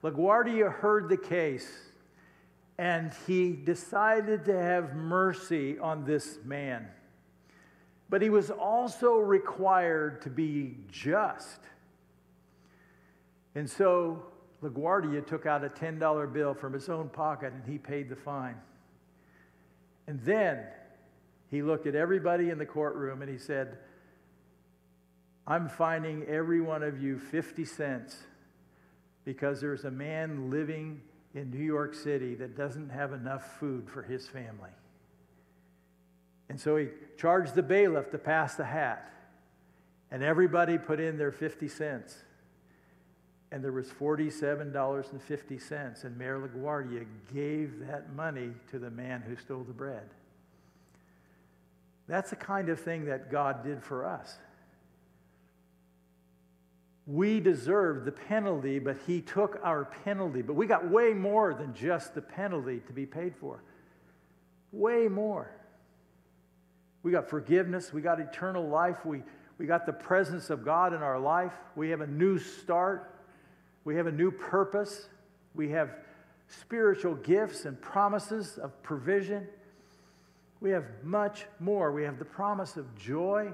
LaGuardia 0.03 0.73
heard 0.73 1.09
the 1.09 1.17
case 1.17 1.86
and 2.79 3.13
he 3.27 3.53
decided 3.53 4.45
to 4.45 4.53
have 4.53 4.95
mercy 4.95 5.79
on 5.79 6.05
this 6.05 6.39
man. 6.45 6.87
But 8.09 8.23
he 8.23 8.31
was 8.31 8.51
also 8.51 9.15
required 9.17 10.23
to 10.23 10.31
be 10.31 10.77
just. 10.91 11.61
And 13.55 13.69
so 13.69 14.23
LaGuardia 14.63 15.27
took 15.27 15.47
out 15.47 15.65
a 15.65 15.69
$10 15.69 16.33
bill 16.33 16.55
from 16.55 16.73
his 16.73 16.89
own 16.89 17.09
pocket 17.09 17.53
and 17.53 17.65
he 17.65 17.79
paid 17.79 18.09
the 18.09 18.17
fine. 18.17 18.57
And 20.07 20.21
then 20.23 20.65
he 21.51 21.63
looked 21.63 21.87
at 21.87 21.95
everybody 21.95 22.51
in 22.51 22.59
the 22.59 22.67
courtroom 22.67 23.23
and 23.23 23.31
he 23.31 23.39
said, 23.39 23.79
I'm 25.47 25.69
fining 25.69 26.25
every 26.25 26.61
one 26.61 26.83
of 26.83 27.01
you 27.01 27.19
50 27.19 27.65
cents 27.65 28.17
because 29.25 29.61
there's 29.61 29.85
a 29.85 29.91
man 29.91 30.51
living 30.51 31.01
in 31.37 31.51
New 31.51 31.63
York 31.63 31.95
City 31.95 32.35
that 32.37 32.57
doesn't 32.57 32.89
have 32.89 33.13
enough 33.13 33.59
food 33.61 33.91
for 33.91 34.03
his 34.03 34.27
family. 34.27 34.71
And 36.49 36.59
so 36.59 36.77
he 36.77 36.89
charged 37.19 37.55
the 37.55 37.63
bailiff 37.63 38.11
to 38.13 38.19
pass 38.19 38.55
the 38.55 38.65
hat. 38.65 39.13
And 40.11 40.23
everybody 40.23 40.79
put 40.79 40.99
in 40.99 41.19
their 41.19 41.33
50 41.33 41.69
cents. 41.69 42.17
And 43.53 43.63
there 43.63 43.73
was 43.73 43.89
$47.50. 43.89 46.05
And 46.05 46.17
Mayor 46.17 46.41
LaGuardia 46.41 47.05
gave 47.35 47.87
that 47.87 48.15
money 48.15 48.53
to 48.71 48.79
the 48.79 48.91
man 48.91 49.21
who 49.21 49.37
stole 49.37 49.65
the 49.65 49.75
bread. 49.75 50.09
That's 52.09 52.31
the 52.31 52.37
kind 52.37 52.71
of 52.71 52.81
thing 52.81 53.05
that 53.07 53.31
God 53.31 53.63
did 53.63 53.83
for 53.83 54.07
us. 54.07 54.39
We 57.07 57.39
deserved 57.39 58.05
the 58.05 58.13
penalty, 58.13 58.81
but 58.81 58.97
He 59.07 59.21
took 59.21 59.61
our 59.63 59.85
penalty. 60.05 60.43
But 60.43 60.55
we 60.55 60.67
got 60.67 60.91
way 60.91 61.15
more 61.15 61.55
than 61.55 61.73
just 61.73 62.15
the 62.15 62.23
penalty 62.23 62.81
to 62.87 62.93
be 62.93 63.07
paid 63.07 63.35
for. 63.37 63.63
Way 64.73 65.07
more. 65.07 65.51
We 67.05 67.13
got 67.13 67.31
forgiveness. 67.31 67.93
We 67.93 68.01
got 68.01 68.19
eternal 68.19 68.69
life. 68.69 69.07
We, 69.07 69.23
we 69.59 69.67
got 69.67 69.87
the 69.87 69.93
presence 69.93 70.51
of 70.51 70.65
God 70.65 70.93
in 70.93 71.03
our 71.03 71.21
life. 71.21 71.53
We 71.77 71.91
have 71.91 72.01
a 72.01 72.07
new 72.07 72.39
start. 72.39 73.15
We 73.85 73.95
have 73.95 74.09
a 74.09 74.13
new 74.13 74.33
purpose. 74.33 75.09
We 75.55 75.71
have 75.71 75.91
spiritual 76.49 77.15
gifts 77.15 77.65
and 77.65 77.81
promises 77.81 78.59
of 78.59 78.83
provision. 78.83 79.47
We 80.61 80.71
have 80.71 80.85
much 81.05 81.47
more. 81.61 81.93
We 81.93 82.03
have 82.03 82.19
the 82.19 82.25
promise 82.25 82.77
of 82.77 82.93
joy 82.97 83.53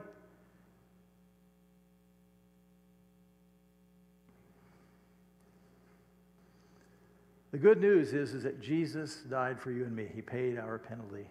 The 7.52 7.58
good 7.58 7.80
news 7.80 8.14
is, 8.14 8.32
is 8.32 8.42
that 8.44 8.62
Jesus 8.62 9.16
died 9.28 9.60
for 9.60 9.70
you 9.70 9.84
and 9.84 9.94
me. 9.94 10.08
He 10.12 10.22
paid 10.22 10.58
our 10.58 10.78
penalty. 10.78 11.26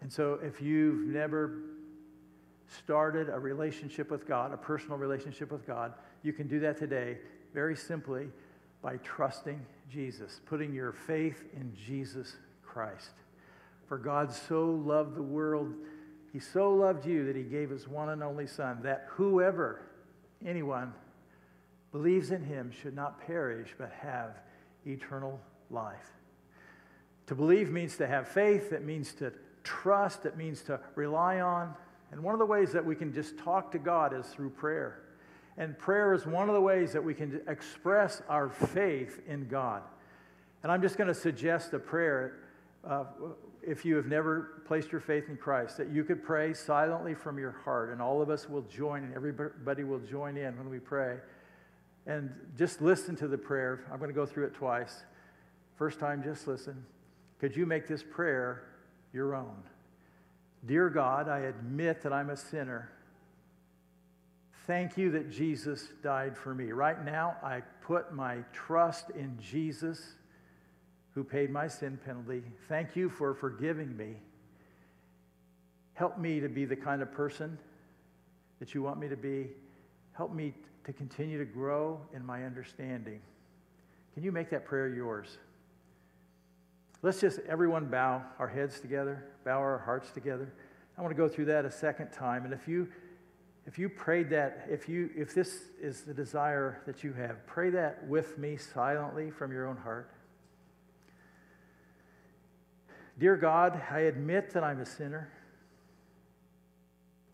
And 0.00 0.12
so 0.12 0.40
if 0.42 0.60
you've 0.60 1.06
never 1.06 1.60
started 2.66 3.28
a 3.28 3.38
relationship 3.38 4.10
with 4.10 4.26
God, 4.26 4.52
a 4.52 4.56
personal 4.56 4.98
relationship 4.98 5.52
with 5.52 5.64
God, 5.64 5.94
you 6.24 6.32
can 6.32 6.48
do 6.48 6.58
that 6.60 6.76
today 6.76 7.18
very 7.54 7.76
simply 7.76 8.26
by 8.82 8.96
trusting 8.98 9.64
Jesus, 9.88 10.40
putting 10.46 10.74
your 10.74 10.92
faith 10.92 11.44
in 11.54 11.72
Jesus 11.74 12.36
Christ. 12.64 13.12
For 13.86 13.98
God 13.98 14.32
so 14.32 14.70
loved 14.84 15.14
the 15.14 15.22
world, 15.22 15.72
He 16.32 16.40
so 16.40 16.74
loved 16.74 17.06
you 17.06 17.24
that 17.26 17.36
He 17.36 17.44
gave 17.44 17.70
His 17.70 17.86
one 17.86 18.08
and 18.08 18.22
only 18.22 18.48
Son, 18.48 18.80
that 18.82 19.06
whoever, 19.10 19.82
anyone, 20.44 20.92
believes 21.92 22.32
in 22.32 22.42
Him 22.42 22.72
should 22.82 22.96
not 22.96 23.24
perish 23.24 23.70
but 23.78 23.92
have 23.92 24.40
eternal 24.86 25.40
life. 25.70 26.12
To 27.26 27.34
believe 27.34 27.70
means 27.70 27.96
to 27.96 28.06
have 28.06 28.28
faith, 28.28 28.72
it 28.72 28.84
means 28.84 29.12
to 29.14 29.32
trust, 29.64 30.26
it 30.26 30.36
means 30.36 30.62
to 30.62 30.80
rely 30.94 31.40
on. 31.40 31.74
And 32.12 32.22
one 32.22 32.34
of 32.34 32.38
the 32.38 32.46
ways 32.46 32.72
that 32.72 32.84
we 32.84 32.94
can 32.94 33.12
just 33.12 33.36
talk 33.36 33.72
to 33.72 33.78
God 33.78 34.14
is 34.14 34.26
through 34.26 34.50
prayer. 34.50 35.02
And 35.58 35.76
prayer 35.78 36.12
is 36.14 36.26
one 36.26 36.48
of 36.48 36.54
the 36.54 36.60
ways 36.60 36.92
that 36.92 37.02
we 37.02 37.14
can 37.14 37.40
express 37.48 38.22
our 38.28 38.48
faith 38.48 39.22
in 39.26 39.48
God. 39.48 39.82
And 40.62 40.70
I'm 40.70 40.82
just 40.82 40.96
going 40.96 41.08
to 41.08 41.14
suggest 41.14 41.72
a 41.72 41.78
prayer, 41.78 42.38
uh, 42.88 43.04
if 43.62 43.84
you 43.84 43.96
have 43.96 44.06
never 44.06 44.62
placed 44.66 44.92
your 44.92 45.00
faith 45.00 45.28
in 45.28 45.36
Christ, 45.36 45.76
that 45.78 45.90
you 45.90 46.04
could 46.04 46.22
pray 46.22 46.54
silently 46.54 47.14
from 47.14 47.38
your 47.38 47.52
heart, 47.64 47.90
and 47.90 48.00
all 48.00 48.22
of 48.22 48.30
us 48.30 48.48
will 48.48 48.62
join, 48.62 49.02
and 49.02 49.14
everybody 49.14 49.82
will 49.82 49.98
join 49.98 50.36
in 50.36 50.56
when 50.56 50.70
we 50.70 50.78
pray. 50.78 51.16
And 52.06 52.30
just 52.56 52.80
listen 52.80 53.16
to 53.16 53.28
the 53.28 53.38
prayer. 53.38 53.84
I'm 53.90 53.98
going 53.98 54.10
to 54.10 54.14
go 54.14 54.26
through 54.26 54.46
it 54.46 54.54
twice. 54.54 55.04
First 55.76 55.98
time, 55.98 56.22
just 56.22 56.46
listen. 56.46 56.84
Could 57.40 57.56
you 57.56 57.66
make 57.66 57.88
this 57.88 58.02
prayer 58.02 58.62
your 59.12 59.34
own? 59.34 59.56
Dear 60.64 60.88
God, 60.88 61.28
I 61.28 61.40
admit 61.40 62.02
that 62.02 62.12
I'm 62.12 62.30
a 62.30 62.36
sinner. 62.36 62.90
Thank 64.66 64.96
you 64.96 65.10
that 65.12 65.30
Jesus 65.30 65.88
died 66.02 66.36
for 66.36 66.54
me. 66.54 66.72
Right 66.72 67.04
now, 67.04 67.36
I 67.42 67.60
put 67.82 68.12
my 68.12 68.38
trust 68.52 69.10
in 69.10 69.38
Jesus 69.40 70.14
who 71.14 71.22
paid 71.22 71.50
my 71.50 71.68
sin 71.68 71.98
penalty. 72.04 72.42
Thank 72.68 72.96
you 72.96 73.08
for 73.08 73.32
forgiving 73.32 73.96
me. 73.96 74.16
Help 75.94 76.18
me 76.18 76.40
to 76.40 76.48
be 76.48 76.64
the 76.64 76.76
kind 76.76 77.00
of 77.00 77.12
person 77.12 77.58
that 78.58 78.74
you 78.74 78.82
want 78.82 78.98
me 78.98 79.08
to 79.08 79.16
be. 79.16 79.48
Help 80.12 80.34
me 80.34 80.52
to 80.86 80.92
continue 80.92 81.36
to 81.36 81.44
grow 81.44 82.00
in 82.14 82.24
my 82.24 82.44
understanding. 82.44 83.20
Can 84.14 84.22
you 84.22 84.32
make 84.32 84.50
that 84.50 84.64
prayer 84.64 84.88
yours? 84.88 85.36
Let's 87.02 87.20
just 87.20 87.40
everyone 87.48 87.86
bow 87.86 88.22
our 88.38 88.48
heads 88.48 88.80
together, 88.80 89.24
bow 89.44 89.58
our 89.58 89.78
hearts 89.78 90.10
together. 90.12 90.52
I 90.96 91.02
want 91.02 91.14
to 91.14 91.16
go 91.16 91.28
through 91.28 91.46
that 91.46 91.64
a 91.64 91.70
second 91.70 92.10
time. 92.12 92.44
And 92.44 92.54
if 92.54 92.66
you 92.66 92.88
if 93.66 93.80
you 93.80 93.88
prayed 93.88 94.30
that, 94.30 94.66
if 94.70 94.88
you 94.88 95.10
if 95.16 95.34
this 95.34 95.64
is 95.80 96.02
the 96.02 96.14
desire 96.14 96.80
that 96.86 97.02
you 97.02 97.12
have, 97.12 97.44
pray 97.46 97.68
that 97.70 98.06
with 98.06 98.38
me 98.38 98.56
silently 98.56 99.30
from 99.30 99.52
your 99.52 99.66
own 99.66 99.76
heart. 99.76 100.12
Dear 103.18 103.36
God, 103.36 103.82
I 103.90 104.00
admit 104.00 104.52
that 104.52 104.62
I'm 104.62 104.80
a 104.80 104.86
sinner. 104.86 105.32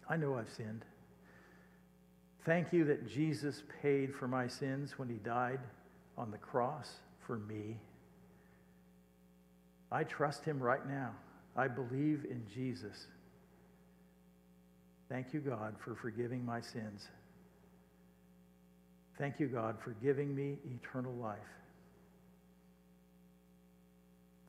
I 0.09 0.17
know 0.17 0.37
I've 0.37 0.51
sinned. 0.51 0.85
Thank 2.45 2.73
you 2.73 2.85
that 2.87 3.09
Jesus 3.09 3.63
paid 3.81 4.15
for 4.15 4.27
my 4.27 4.49
sins 4.49 4.99
when 4.99 5.09
he 5.09 5.17
died 5.17 5.61
on 6.19 6.31
the 6.31 6.39
cross 6.39 6.91
for 7.27 7.39
me. 7.39 7.79
I 9.93 10.05
trust 10.05 10.45
him 10.45 10.61
right 10.61 10.87
now. 10.89 11.13
I 11.57 11.69
believe 11.69 12.25
in 12.29 12.43
Jesus. 12.53 13.07
Thank 15.09 15.35
you, 15.35 15.41
God, 15.41 15.77
for 15.85 15.95
forgiving 15.95 16.45
my 16.45 16.61
sins. 16.61 17.09
Thank 19.19 19.39
you, 19.39 19.47
God, 19.47 19.77
for 19.85 19.91
giving 20.03 20.35
me 20.35 20.57
eternal 20.75 21.13
life. 21.13 21.39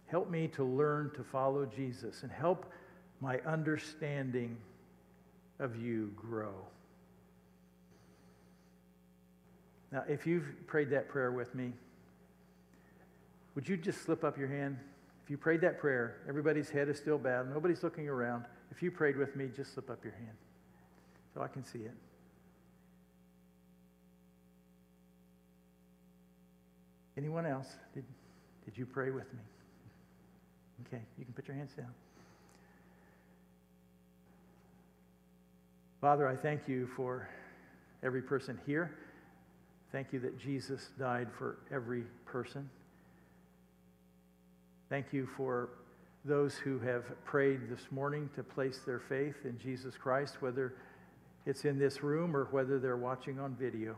Help 0.08 0.32
me 0.32 0.48
to 0.48 0.64
learn 0.64 1.12
to 1.16 1.24
follow 1.24 1.66
Jesus 1.66 2.24
and 2.24 2.32
help 2.32 2.72
my 3.20 3.40
understanding 3.40 4.58
of 5.60 5.76
you 5.76 6.12
grow. 6.16 6.54
Now, 9.94 10.04
if 10.10 10.26
you've 10.26 10.66
prayed 10.66 10.90
that 10.90 11.08
prayer 11.08 11.32
with 11.32 11.54
me, 11.54 11.72
would 13.54 13.70
you 13.70 13.78
just 13.78 14.02
slip 14.02 14.24
up 14.24 14.40
your 14.40 14.48
hand? 14.48 14.80
If 15.24 15.30
you 15.30 15.38
prayed 15.38 15.62
that 15.62 15.80
prayer, 15.80 16.18
everybody's 16.28 16.72
head 16.72 16.90
is 16.90 16.98
still 16.98 17.20
bowed, 17.20 17.54
nobody's 17.54 17.84
looking 17.84 18.10
around. 18.10 18.46
If 18.72 18.82
you 18.82 18.90
prayed 18.90 19.16
with 19.16 19.36
me, 19.36 19.50
just 19.56 19.76
slip 19.76 19.92
up 19.92 20.04
your 20.04 20.14
hand 20.14 20.36
so 21.36 21.44
I 21.44 21.48
can 21.48 21.64
see 21.64 21.80
it. 21.80 21.94
Anyone 27.16 27.46
else? 27.46 27.68
Did, 27.94 28.04
did 28.66 28.76
you 28.76 28.88
pray 28.88 29.12
with 29.12 29.32
me? 29.32 29.40
Okay, 30.88 31.04
you 31.20 31.24
can 31.24 31.36
put 31.36 31.48
your 31.48 31.56
hands 31.56 31.74
down. 31.78 31.94
Father, 36.02 36.28
I 36.28 36.36
thank 36.36 36.68
you 36.68 36.88
for 36.96 37.30
every 38.02 38.24
person 38.24 38.60
here. 38.66 38.92
Thank 39.94 40.12
you 40.12 40.20
that 40.22 40.40
Jesus 40.40 40.90
died 40.98 41.28
for 41.38 41.60
every 41.72 42.06
person. 42.26 42.68
Thank 44.90 45.14
you 45.14 45.30
for 45.38 45.70
those 46.26 46.56
who 46.56 46.80
have 46.80 47.04
prayed 47.26 47.70
this 47.70 47.92
morning 47.92 48.28
to 48.36 48.42
place 48.42 48.80
their 48.88 49.00
faith 49.00 49.36
in 49.46 49.60
Jesus 49.60 49.96
Christ, 49.96 50.42
whether 50.42 50.74
it's 51.46 51.64
in 51.66 51.78
this 51.78 52.02
room 52.02 52.36
or 52.36 52.46
whether 52.46 52.80
they're 52.80 52.98
watching 52.98 53.40
on 53.40 53.54
video. 53.54 53.96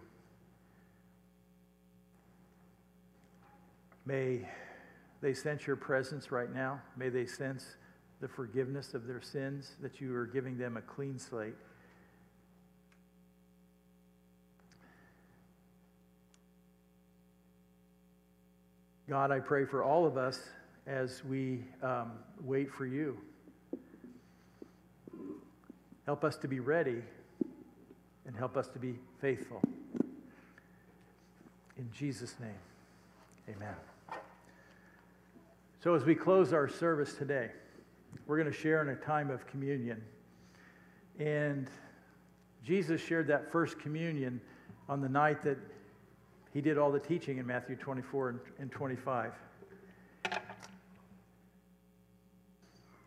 May 4.06 4.42
they 5.22 5.34
sense 5.34 5.66
your 5.66 5.78
presence 5.78 6.30
right 6.30 6.54
now. 6.54 6.82
May 6.98 7.08
they 7.08 7.26
sense 7.26 7.78
the 8.20 8.28
forgiveness 8.28 8.94
of 8.94 9.08
their 9.08 9.22
sins, 9.22 9.76
that 9.82 10.02
you 10.02 10.14
are 10.14 10.26
giving 10.26 10.58
them 10.58 10.76
a 10.76 10.82
clean 10.82 11.18
slate. 11.18 11.56
God, 19.08 19.30
I 19.30 19.40
pray 19.40 19.66
for 19.66 19.84
all 19.84 20.08
of 20.08 20.18
us 20.18 20.40
as 20.88 21.24
we 21.24 21.64
um, 21.84 22.14
wait 22.44 22.72
for 22.72 22.88
you. 22.88 23.16
Help 26.08 26.24
us 26.24 26.38
to 26.38 26.48
be 26.48 26.60
ready 26.60 27.04
and 28.26 28.36
help 28.36 28.58
us 28.58 28.68
to 28.70 28.80
be 28.80 28.96
faithful. 29.22 29.62
In 31.78 31.88
Jesus' 31.94 32.34
name, 32.40 33.56
amen. 33.56 33.76
So, 35.84 35.94
as 35.94 36.04
we 36.04 36.16
close 36.16 36.52
our 36.52 36.68
service 36.68 37.14
today, 37.14 37.52
we're 38.26 38.38
going 38.38 38.52
to 38.52 38.58
share 38.58 38.82
in 38.82 38.90
a 38.90 38.96
time 38.96 39.30
of 39.30 39.46
communion. 39.46 40.02
And 41.20 41.70
Jesus 42.66 43.02
shared 43.02 43.28
that 43.28 43.52
first 43.52 43.78
communion 43.78 44.42
on 44.90 45.00
the 45.00 45.10
night 45.10 45.44
that 45.44 45.60
he 46.56 46.62
did 46.62 46.78
all 46.78 46.90
the 46.90 47.00
teaching 47.00 47.38
in 47.38 47.46
Matthew 47.46 47.76
24 47.76 48.42
and 48.60 48.72
25. 48.72 49.34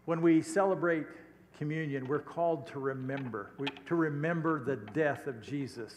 When 0.05 0.20
we 0.20 0.42
celebrate 0.42 1.07
communion, 1.57 2.07
we're 2.07 2.18
called 2.18 2.66
to 2.66 2.78
remember, 2.78 3.53
we, 3.59 3.68
to 3.86 3.94
remember 3.94 4.62
the 4.62 4.76
death 4.76 5.26
of 5.26 5.40
Jesus. 5.40 5.94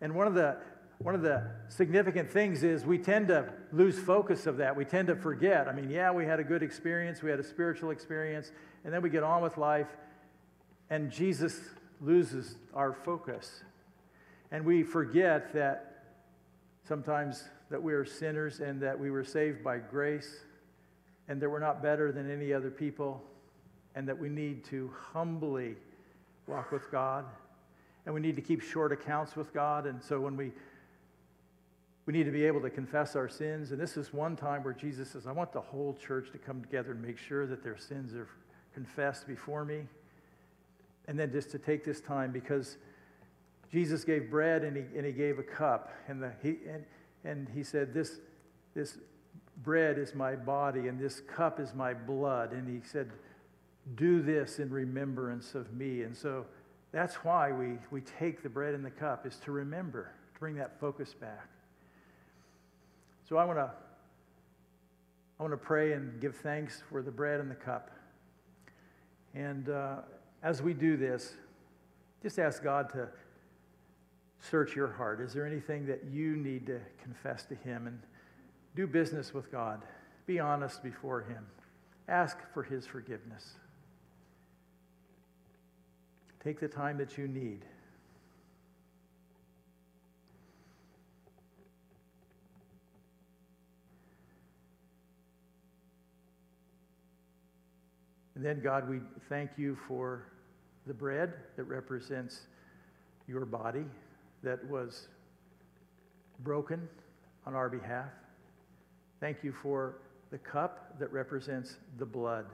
And 0.00 0.16
one 0.16 0.26
of 0.26 0.34
the 0.34 0.56
one 0.98 1.14
of 1.14 1.22
the 1.22 1.52
significant 1.68 2.28
things 2.28 2.64
is 2.64 2.84
we 2.84 2.98
tend 2.98 3.28
to 3.28 3.50
lose 3.72 3.96
focus 3.96 4.46
of 4.46 4.56
that. 4.56 4.76
We 4.76 4.84
tend 4.84 5.06
to 5.08 5.16
forget. 5.16 5.68
I 5.68 5.72
mean, 5.72 5.90
yeah, 5.90 6.10
we 6.10 6.26
had 6.26 6.40
a 6.40 6.44
good 6.44 6.62
experience, 6.62 7.22
we 7.22 7.30
had 7.30 7.38
a 7.38 7.44
spiritual 7.44 7.90
experience, 7.90 8.50
and 8.84 8.92
then 8.92 9.00
we 9.00 9.10
get 9.10 9.22
on 9.22 9.42
with 9.42 9.56
life, 9.56 9.86
and 10.90 11.10
Jesus 11.10 11.58
loses 12.00 12.56
our 12.74 12.92
focus. 12.92 13.62
And 14.50 14.64
we 14.64 14.82
forget 14.82 15.54
that 15.54 15.89
sometimes 16.86 17.44
that 17.70 17.82
we 17.82 17.92
are 17.92 18.04
sinners 18.04 18.60
and 18.60 18.80
that 18.82 18.98
we 18.98 19.10
were 19.10 19.24
saved 19.24 19.62
by 19.62 19.78
grace 19.78 20.40
and 21.28 21.40
that 21.40 21.48
we're 21.48 21.60
not 21.60 21.82
better 21.82 22.10
than 22.12 22.30
any 22.30 22.52
other 22.52 22.70
people 22.70 23.22
and 23.94 24.08
that 24.08 24.18
we 24.18 24.28
need 24.28 24.64
to 24.64 24.90
humbly 25.12 25.76
walk 26.46 26.72
with 26.72 26.90
God 26.90 27.24
and 28.06 28.14
we 28.14 28.20
need 28.20 28.36
to 28.36 28.42
keep 28.42 28.60
short 28.60 28.92
accounts 28.92 29.36
with 29.36 29.52
God. 29.52 29.86
And 29.86 30.02
so 30.02 30.20
when 30.20 30.36
we 30.36 30.52
we 32.10 32.18
need 32.18 32.24
to 32.24 32.32
be 32.32 32.44
able 32.44 32.60
to 32.60 32.70
confess 32.70 33.14
our 33.14 33.28
sins. 33.28 33.70
And 33.70 33.80
this 33.80 33.96
is 33.96 34.12
one 34.12 34.34
time 34.34 34.64
where 34.64 34.72
Jesus 34.72 35.10
says, 35.10 35.28
I 35.28 35.32
want 35.32 35.52
the 35.52 35.60
whole 35.60 35.94
church 35.94 36.32
to 36.32 36.38
come 36.38 36.60
together 36.60 36.90
and 36.90 37.00
make 37.00 37.16
sure 37.16 37.46
that 37.46 37.62
their 37.62 37.76
sins 37.76 38.14
are 38.14 38.26
confessed 38.74 39.28
before 39.28 39.64
me. 39.64 39.82
And 41.06 41.16
then 41.16 41.30
just 41.30 41.52
to 41.52 41.58
take 41.58 41.84
this 41.84 42.00
time 42.00 42.32
because 42.32 42.78
Jesus 43.70 44.04
gave 44.04 44.30
bread 44.30 44.62
and 44.62 44.76
he, 44.76 44.82
and 44.96 45.06
he 45.06 45.12
gave 45.12 45.38
a 45.38 45.42
cup. 45.42 45.92
And, 46.08 46.22
the, 46.22 46.32
he, 46.42 46.56
and, 46.68 46.84
and 47.24 47.48
he 47.48 47.62
said, 47.62 47.94
this, 47.94 48.18
this 48.74 48.98
bread 49.62 49.98
is 49.98 50.14
my 50.14 50.34
body 50.34 50.88
and 50.88 50.98
this 50.98 51.20
cup 51.20 51.60
is 51.60 51.74
my 51.74 51.94
blood. 51.94 52.52
And 52.52 52.68
he 52.68 52.86
said, 52.86 53.10
Do 53.94 54.22
this 54.22 54.58
in 54.58 54.70
remembrance 54.70 55.54
of 55.54 55.72
me. 55.72 56.02
And 56.02 56.16
so 56.16 56.46
that's 56.92 57.16
why 57.16 57.52
we, 57.52 57.78
we 57.90 58.00
take 58.00 58.42
the 58.42 58.48
bread 58.48 58.74
and 58.74 58.84
the 58.84 58.90
cup, 58.90 59.26
is 59.26 59.36
to 59.44 59.52
remember, 59.52 60.12
to 60.34 60.40
bring 60.40 60.56
that 60.56 60.80
focus 60.80 61.14
back. 61.14 61.48
So 63.28 63.36
I 63.36 63.44
want 63.44 63.58
to 63.58 63.70
I 65.38 65.42
want 65.42 65.54
to 65.54 65.56
pray 65.56 65.94
and 65.94 66.20
give 66.20 66.36
thanks 66.36 66.82
for 66.90 67.00
the 67.00 67.10
bread 67.10 67.40
and 67.40 67.50
the 67.50 67.54
cup. 67.54 67.90
And 69.34 69.70
uh, 69.70 70.00
as 70.42 70.60
we 70.60 70.74
do 70.74 70.98
this, 70.98 71.32
just 72.22 72.38
ask 72.38 72.62
God 72.62 72.90
to 72.90 73.08
search 74.40 74.74
your 74.74 74.88
heart. 74.88 75.20
Is 75.20 75.32
there 75.32 75.46
anything 75.46 75.86
that 75.86 76.04
you 76.10 76.36
need 76.36 76.66
to 76.66 76.80
confess 77.02 77.44
to 77.44 77.54
Him 77.54 77.86
and 77.86 78.00
do 78.74 78.86
business 78.86 79.34
with 79.34 79.50
God? 79.52 79.82
Be 80.26 80.40
honest 80.40 80.82
before 80.82 81.22
Him. 81.22 81.46
Ask 82.08 82.38
for 82.52 82.62
His 82.62 82.86
forgiveness. 82.86 83.54
Take 86.42 86.58
the 86.58 86.68
time 86.68 86.96
that 86.98 87.18
you 87.18 87.28
need. 87.28 87.64
And 98.34 98.44
then, 98.46 98.62
God, 98.62 98.88
we 98.88 99.00
thank 99.28 99.50
you 99.58 99.76
for 99.86 100.22
the 100.86 100.94
bread 100.94 101.34
that 101.56 101.64
represents 101.64 102.46
your 103.28 103.44
body 103.44 103.84
that 104.42 104.64
was 104.68 105.08
broken 106.40 106.88
on 107.46 107.54
our 107.54 107.68
behalf. 107.68 108.08
Thank 109.20 109.42
you 109.42 109.52
for 109.52 109.96
the 110.30 110.38
cup 110.38 110.98
that 110.98 111.12
represents 111.12 111.76
the 111.98 112.06
blood 112.06 112.46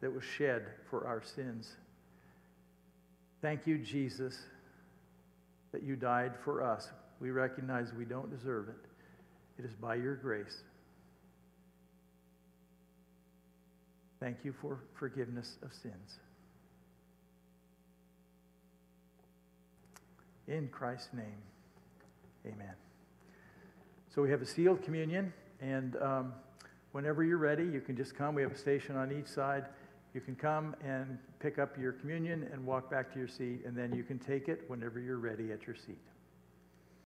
that 0.00 0.12
was 0.12 0.24
shed 0.24 0.62
for 0.88 1.06
our 1.06 1.22
sins. 1.22 1.72
Thank 3.42 3.66
you, 3.66 3.78
Jesus, 3.78 4.38
that 5.72 5.82
you 5.82 5.96
died 5.96 6.32
for 6.44 6.62
us. 6.62 6.88
We 7.20 7.30
recognize 7.30 7.92
we 7.92 8.04
don't 8.04 8.30
deserve 8.30 8.68
it. 8.68 8.76
It 9.58 9.64
is 9.64 9.74
by 9.74 9.96
your 9.96 10.16
grace. 10.16 10.62
Thank 14.20 14.38
you 14.44 14.54
for 14.60 14.80
forgiveness 14.94 15.56
of 15.62 15.72
sins. 15.72 16.18
In 20.48 20.68
Christ's 20.68 21.12
name, 21.12 21.42
amen. 22.46 22.74
So 24.14 24.22
we 24.22 24.30
have 24.30 24.42
a 24.42 24.46
sealed 24.46 24.82
communion, 24.82 25.32
and 25.60 25.96
um, 26.00 26.32
whenever 26.92 27.24
you're 27.24 27.36
ready, 27.38 27.64
you 27.64 27.80
can 27.80 27.96
just 27.96 28.14
come. 28.14 28.34
We 28.34 28.42
have 28.42 28.52
a 28.52 28.58
station 28.58 28.96
on 28.96 29.10
each 29.10 29.26
side. 29.26 29.66
You 30.14 30.20
can 30.20 30.36
come 30.36 30.76
and 30.84 31.18
pick 31.40 31.58
up 31.58 31.76
your 31.78 31.92
communion 31.92 32.48
and 32.52 32.64
walk 32.64 32.90
back 32.90 33.12
to 33.12 33.18
your 33.18 33.28
seat, 33.28 33.62
and 33.66 33.76
then 33.76 33.92
you 33.92 34.04
can 34.04 34.18
take 34.18 34.48
it 34.48 34.62
whenever 34.68 35.00
you're 35.00 35.18
ready 35.18 35.52
at 35.52 35.66
your 35.66 35.76
seat. 35.76 35.98